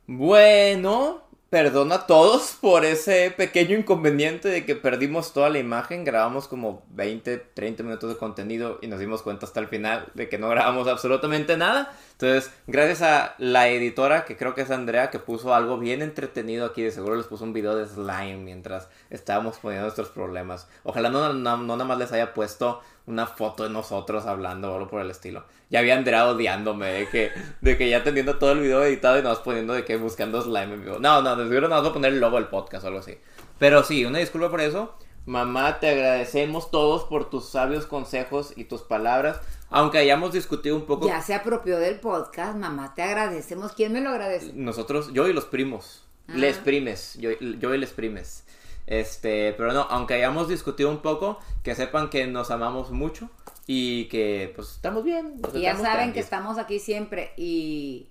Bueno, 0.08 1.22
perdón 1.52 1.92
a 1.92 2.08
todos 2.08 2.54
por 2.62 2.86
ese 2.86 3.30
pequeño 3.30 3.78
inconveniente 3.78 4.48
de 4.48 4.66
que 4.66 4.74
perdimos 4.74 5.34
toda 5.34 5.50
la 5.50 5.60
imagen. 5.60 6.06
Grabamos 6.06 6.48
como 6.48 6.84
20, 6.92 7.38
30 7.54 7.84
minutos 7.84 8.10
de 8.10 8.18
contenido 8.18 8.80
y 8.82 8.88
nos 8.88 9.02
dimos 9.02 9.22
cuenta 9.22 9.46
hasta 9.46 9.60
el 9.60 9.68
final 9.68 10.08
de 10.14 10.30
que 10.30 10.38
no 10.40 10.48
grabamos 10.48 10.88
absolutamente 10.88 11.58
nada. 11.58 11.94
Entonces, 12.14 12.54
gracias 12.68 13.02
a 13.02 13.36
la 13.38 13.68
editora, 13.68 14.24
que 14.24 14.38
creo 14.38 14.56
que 14.56 14.62
es 14.62 14.72
Andrea, 14.72 15.10
que 15.10 15.20
puso 15.20 15.54
algo 15.54 15.78
bien 15.78 16.02
entretenido 16.02 16.66
aquí. 16.66 16.84
De 16.84 16.92
seguro 16.92 17.18
les 17.18 17.28
puso 17.28 17.44
un 17.44 17.52
video 17.52 17.76
de 17.76 17.86
slime 17.86 18.38
mientras 18.38 18.88
estábamos 19.10 19.58
poniendo 19.58 19.84
nuestros 19.84 20.08
problemas. 20.08 20.70
Ojalá 20.84 21.10
no, 21.10 21.34
no, 21.34 21.58
no 21.58 21.76
nada 21.76 21.84
más 21.84 21.98
les 21.98 22.14
haya 22.14 22.34
puesto 22.34 22.80
una 23.06 23.26
foto 23.26 23.64
de 23.64 23.70
nosotros 23.70 24.26
hablando 24.26 24.72
o 24.72 24.76
algo 24.76 24.90
por 24.90 25.02
el 25.02 25.12
estilo. 25.12 25.44
Ya 25.70 25.82
vi 25.82 25.90
a 25.92 25.98
Andrea 25.98 26.28
odiándome 26.28 26.88
de 26.88 27.10
que, 27.10 27.32
de 27.62 27.78
que 27.78 27.90
ya 27.90 28.04
teniendo 28.04 28.38
todo 28.38 28.52
el 28.52 28.60
video 28.60 28.84
editado 28.84 29.20
y 29.20 29.24
nos 29.24 29.40
poniendo 29.40 29.74
de 29.74 29.86
que 29.86 29.98
buscando 29.98 30.42
slime 30.42 30.74
en 30.74 30.84
vivo. 30.84 31.00
No, 31.00 31.22
no, 31.22 31.36
de 31.36 31.48
seguro 31.48 31.68
nos 31.68 31.78
vamos 31.78 31.90
a 31.90 31.94
poner 31.94 32.14
el 32.14 32.20
logo 32.20 32.38
del 32.38 32.48
podcast 32.48 32.84
o 32.84 32.88
algo 32.88 33.00
así. 33.00 33.18
Pero 33.58 33.84
sí, 33.84 34.06
una 34.06 34.20
disculpa 34.20 34.50
por 34.50 34.62
eso. 34.62 34.96
Mamá, 35.26 35.80
te 35.80 35.90
agradecemos 35.90 36.72
todos 36.72 37.04
por 37.04 37.30
tus 37.30 37.48
sabios 37.48 37.86
consejos 37.86 38.54
y 38.56 38.66
tus 38.66 38.82
palabras. 38.82 39.40
Aunque 39.70 40.00
hayamos 40.00 40.34
discutido 40.34 40.76
un 40.76 40.86
poco 40.86 41.08
Ya 41.08 41.22
se 41.22 41.34
apropió 41.34 41.78
del 41.78 42.00
podcast, 42.00 42.58
mamá, 42.58 42.94
te 42.96 43.04
agradecemos. 43.04 43.74
¿Quién 43.74 43.94
me 43.94 44.02
lo 44.02 44.10
agradece? 44.10 44.52
nosotros, 44.54 45.14
yo 45.14 45.28
y 45.28 45.34
los 45.34 45.46
primos. 45.46 46.04
Ah. 46.28 46.34
Les 46.36 46.58
primes, 46.58 47.16
yo, 47.20 47.32
yo 47.40 47.74
y 47.74 47.78
les 47.78 47.92
primes. 47.92 48.46
Este, 48.88 49.54
pero 49.58 49.74
no, 49.74 49.82
aunque 49.90 50.16
hayamos 50.16 50.48
discutido 50.50 50.90
un 50.90 51.02
poco, 51.02 51.40
que 51.64 51.76
sepan 51.76 52.10
que 52.10 52.28
nos 52.28 52.52
amamos 52.52 52.92
mucho 52.92 53.30
y 53.68 54.06
que 54.10 54.52
pues 54.56 54.72
estamos 54.72 55.04
bien. 55.04 55.42
Y 55.54 55.62
ya 55.62 55.76
saben 55.78 56.12
que 56.14 56.22
tranquis. 56.22 56.24
estamos 56.24 56.58
aquí 56.58 56.80
siempre 56.80 57.32
y 57.38 58.08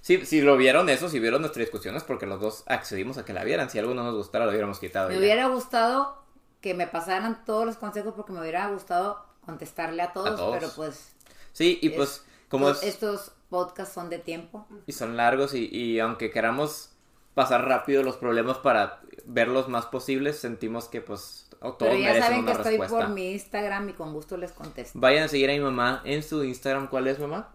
Sí, 0.00 0.24
si 0.24 0.40
lo 0.40 0.56
vieron 0.56 0.88
eso, 0.88 1.08
si 1.08 1.18
vieron 1.18 1.40
nuestras 1.42 1.66
discusiones, 1.66 2.04
porque 2.04 2.26
los 2.26 2.40
dos 2.40 2.62
accedimos 2.66 3.18
a 3.18 3.24
que 3.24 3.32
la 3.32 3.42
vieran. 3.44 3.70
Si 3.70 3.78
algo 3.78 3.92
no 3.94 4.04
nos 4.04 4.14
gustara, 4.14 4.44
lo 4.44 4.50
hubiéramos 4.52 4.78
quitado. 4.78 5.08
me 5.08 5.14
ya. 5.14 5.20
hubiera 5.20 5.46
gustado 5.48 6.22
que 6.60 6.74
me 6.74 6.86
pasaran 6.86 7.44
todos 7.44 7.66
los 7.66 7.76
consejos 7.76 8.14
porque 8.14 8.32
me 8.32 8.40
hubiera 8.40 8.68
gustado 8.70 9.24
contestarle 9.44 10.02
a 10.02 10.12
todos, 10.12 10.36
todos. 10.36 10.56
pero 10.58 10.70
pues 10.74 11.12
Sí, 11.52 11.78
y 11.82 11.88
es- 11.88 11.94
pues 11.94 12.24
como 12.48 12.66
to- 12.66 12.72
es, 12.72 12.82
estos 12.84 13.32
podcasts 13.50 13.94
son 13.94 14.08
de 14.10 14.18
tiempo. 14.18 14.66
y 14.86 14.92
son 14.92 15.16
largos 15.16 15.54
y, 15.54 15.66
y 15.72 15.98
aunque 16.00 16.30
queramos 16.30 16.90
pasar 17.36 17.68
rápido 17.68 18.02
los 18.02 18.16
problemas 18.16 18.56
para 18.56 19.02
verlos 19.26 19.68
más 19.68 19.84
posibles, 19.84 20.38
sentimos 20.38 20.88
que 20.88 21.02
pues 21.02 21.50
todos 21.60 21.76
Pero 21.78 21.92
ya 21.92 22.14
merecen 22.14 22.22
saben 22.22 22.46
que 22.46 22.52
estoy 22.52 22.78
por 22.88 23.10
mi 23.10 23.32
Instagram 23.32 23.90
y 23.90 23.92
con 23.92 24.14
gusto 24.14 24.38
les 24.38 24.52
contesto. 24.52 24.98
Vayan 24.98 25.24
a 25.24 25.28
seguir 25.28 25.50
a 25.50 25.52
mi 25.52 25.60
mamá 25.60 26.00
en 26.06 26.22
su 26.22 26.42
Instagram. 26.44 26.88
¿Cuál 26.88 27.08
es, 27.08 27.18
mamá? 27.18 27.54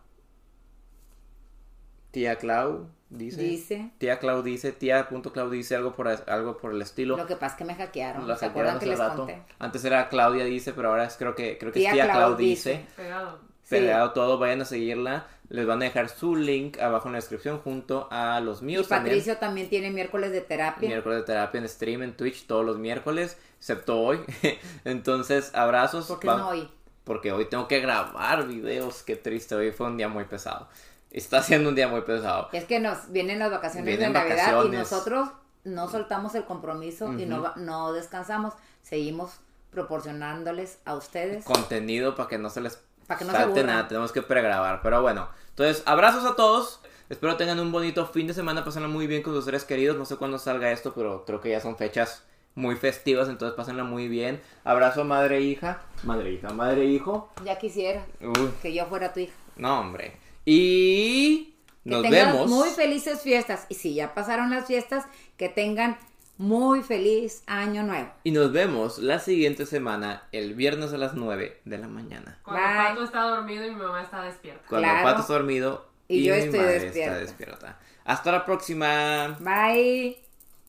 Tía 2.11 2.35
Clau 2.35 2.89
dice. 3.09 3.41
Dice. 3.41 3.91
Tía 3.97 4.19
Clau 4.19 4.43
dice, 4.43 4.71
tía 4.71 5.09
punto 5.09 5.33
Clau 5.33 5.49
dice 5.49 5.75
algo 5.75 5.95
por, 5.95 6.07
algo 6.07 6.57
por 6.57 6.73
el 6.73 6.81
estilo. 6.83 7.17
Lo 7.17 7.25
que 7.25 7.35
pasa 7.35 7.55
es 7.55 7.57
que 7.57 7.65
me 7.65 7.73
hackearon. 7.73 8.37
¿Se 8.37 8.45
acuerdan 8.45 8.77
que 8.77 8.85
les 8.85 8.99
rato. 8.99 9.25
conté? 9.25 9.41
Antes 9.57 9.83
era 9.83 10.09
Claudia 10.09 10.45
dice, 10.45 10.73
pero 10.73 10.89
ahora 10.89 11.05
es, 11.05 11.17
creo 11.17 11.33
que 11.33 11.57
creo 11.57 11.71
que 11.71 11.79
Tía 11.79 11.89
es 11.89 11.95
tía 11.95 12.03
Clau 12.03 12.17
Clau 12.17 12.35
dice. 12.35 12.71
dice. 12.73 12.87
Pegado. 12.95 13.39
Sí. 13.63 13.77
Pegado 13.77 14.11
todo, 14.11 14.37
vayan 14.37 14.61
a 14.61 14.65
seguirla. 14.65 15.25
Les 15.51 15.65
van 15.67 15.81
a 15.81 15.85
dejar 15.85 16.07
su 16.07 16.37
link 16.37 16.79
abajo 16.79 17.09
en 17.09 17.11
la 17.11 17.17
descripción 17.17 17.59
junto 17.59 18.07
a 18.09 18.39
los 18.39 18.61
Y 18.61 18.65
míos 18.65 18.87
también. 18.87 19.15
Patricio 19.17 19.37
también 19.37 19.67
tiene 19.67 19.91
miércoles 19.91 20.31
de 20.31 20.39
terapia. 20.39 20.87
Miércoles 20.87 21.19
de 21.19 21.23
terapia 21.25 21.59
en 21.59 21.67
stream 21.67 22.03
en 22.03 22.15
Twitch 22.15 22.47
todos 22.47 22.65
los 22.65 22.77
miércoles, 22.77 23.37
excepto 23.57 23.99
hoy. 23.99 24.21
Entonces, 24.85 25.51
abrazos. 25.53 26.07
¿Por 26.07 26.19
qué 26.19 26.27
Va- 26.27 26.37
no 26.37 26.49
hoy? 26.49 26.69
porque 27.03 27.33
hoy 27.33 27.49
tengo 27.49 27.67
que 27.67 27.81
grabar 27.81 28.47
videos. 28.47 29.03
Qué 29.03 29.17
triste, 29.17 29.53
hoy 29.55 29.71
fue 29.71 29.87
un 29.87 29.97
día 29.97 30.07
muy 30.07 30.23
pesado. 30.23 30.69
Está 31.09 31.43
siendo 31.43 31.67
un 31.67 31.75
día 31.75 31.89
muy 31.89 32.01
pesado. 32.01 32.47
Es 32.53 32.63
que 32.63 32.79
nos 32.79 33.11
vienen 33.11 33.39
las 33.39 33.51
vacaciones 33.51 33.85
Vienen 33.85 34.13
de 34.13 34.19
Navidad 34.19 34.63
y 34.63 34.69
nosotros 34.69 35.29
no 35.65 35.89
soltamos 35.89 36.33
el 36.35 36.45
compromiso 36.45 37.11
y 37.19 37.25
no, 37.25 37.53
no 37.57 37.91
descansamos. 37.91 38.53
Seguimos 38.81 39.41
proporcionándoles 39.71 40.79
a 40.85 40.95
ustedes. 40.95 41.43
Contenido 41.43 42.15
para 42.15 42.29
que 42.29 42.37
no 42.37 42.49
se 42.49 42.61
les 42.61 42.81
Pa' 43.13 43.17
que 43.17 43.25
no 43.25 43.31
se 43.31 43.37
falte 43.37 43.59
aburran. 43.59 43.75
nada. 43.75 43.87
Tenemos 43.87 44.11
que 44.11 44.21
pregrabar. 44.21 44.81
Pero 44.81 45.01
bueno, 45.01 45.29
entonces, 45.49 45.83
abrazos 45.85 46.25
a 46.25 46.35
todos. 46.35 46.79
Espero 47.09 47.35
tengan 47.35 47.59
un 47.59 47.71
bonito 47.71 48.05
fin 48.07 48.27
de 48.27 48.33
semana. 48.33 48.63
Pásenla 48.63 48.87
muy 48.87 49.05
bien 49.07 49.21
con 49.21 49.33
sus 49.33 49.45
seres 49.45 49.65
queridos. 49.65 49.97
No 49.97 50.05
sé 50.05 50.15
cuándo 50.15 50.37
salga 50.39 50.71
esto, 50.71 50.93
pero 50.93 51.25
creo 51.25 51.41
que 51.41 51.49
ya 51.49 51.59
son 51.59 51.75
fechas 51.77 52.23
muy 52.55 52.75
festivas. 52.75 53.27
Entonces, 53.29 53.55
pásenla 53.55 53.83
muy 53.83 54.07
bien. 54.07 54.41
Abrazo 54.63 55.03
madre 55.03 55.37
e 55.37 55.41
hija. 55.41 55.81
Madre 56.03 56.29
e 56.29 56.33
hija, 56.33 56.49
madre 56.53 56.83
e 56.83 56.85
hijo. 56.85 57.29
Ya 57.43 57.57
quisiera 57.59 58.05
Uy, 58.21 58.51
que 58.61 58.73
yo 58.73 58.85
fuera 58.87 59.11
tu 59.13 59.19
hija. 59.21 59.33
no, 59.57 59.79
hombre. 59.81 60.17
Y 60.45 61.53
Que 61.83 61.89
nos 61.89 62.01
tengan 62.01 62.31
vemos. 62.33 62.49
muy 62.49 62.69
felices 62.69 63.21
fiestas. 63.21 63.65
Y 63.69 63.75
si 63.75 63.93
ya 63.93 64.13
pasaron 64.13 64.49
las 64.49 64.65
fiestas, 64.67 65.05
que 65.37 65.49
tengan 65.49 65.97
muy 66.41 66.81
feliz 66.81 67.43
año 67.47 67.83
nuevo. 67.83 68.11
Y 68.23 68.31
nos 68.31 68.51
vemos 68.51 68.97
la 68.97 69.19
siguiente 69.19 69.65
semana, 69.65 70.23
el 70.31 70.55
viernes 70.55 70.91
a 70.91 70.97
las 70.97 71.13
9 71.13 71.61
de 71.65 71.77
la 71.77 71.87
mañana. 71.87 72.39
Cuando 72.43 72.61
Bye. 72.61 72.77
Pato 72.89 73.03
está 73.03 73.21
dormido 73.21 73.65
y 73.65 73.69
mi 73.69 73.75
mamá 73.81 74.01
está 74.01 74.23
despierta. 74.23 74.63
Cuando 74.67 74.87
Claro. 74.87 75.03
Pato 75.03 75.21
está 75.21 75.33
dormido 75.33 75.85
Y 76.07 76.23
yo 76.23 76.33
mi 76.33 76.41
estoy 76.41 76.59
madre 76.59 76.79
despierta. 76.79 77.11
está 77.11 77.19
despierta. 77.19 77.79
Hasta 78.05 78.31
la 78.31 78.45
próxima. 78.45 79.37
Bye. 79.39 80.30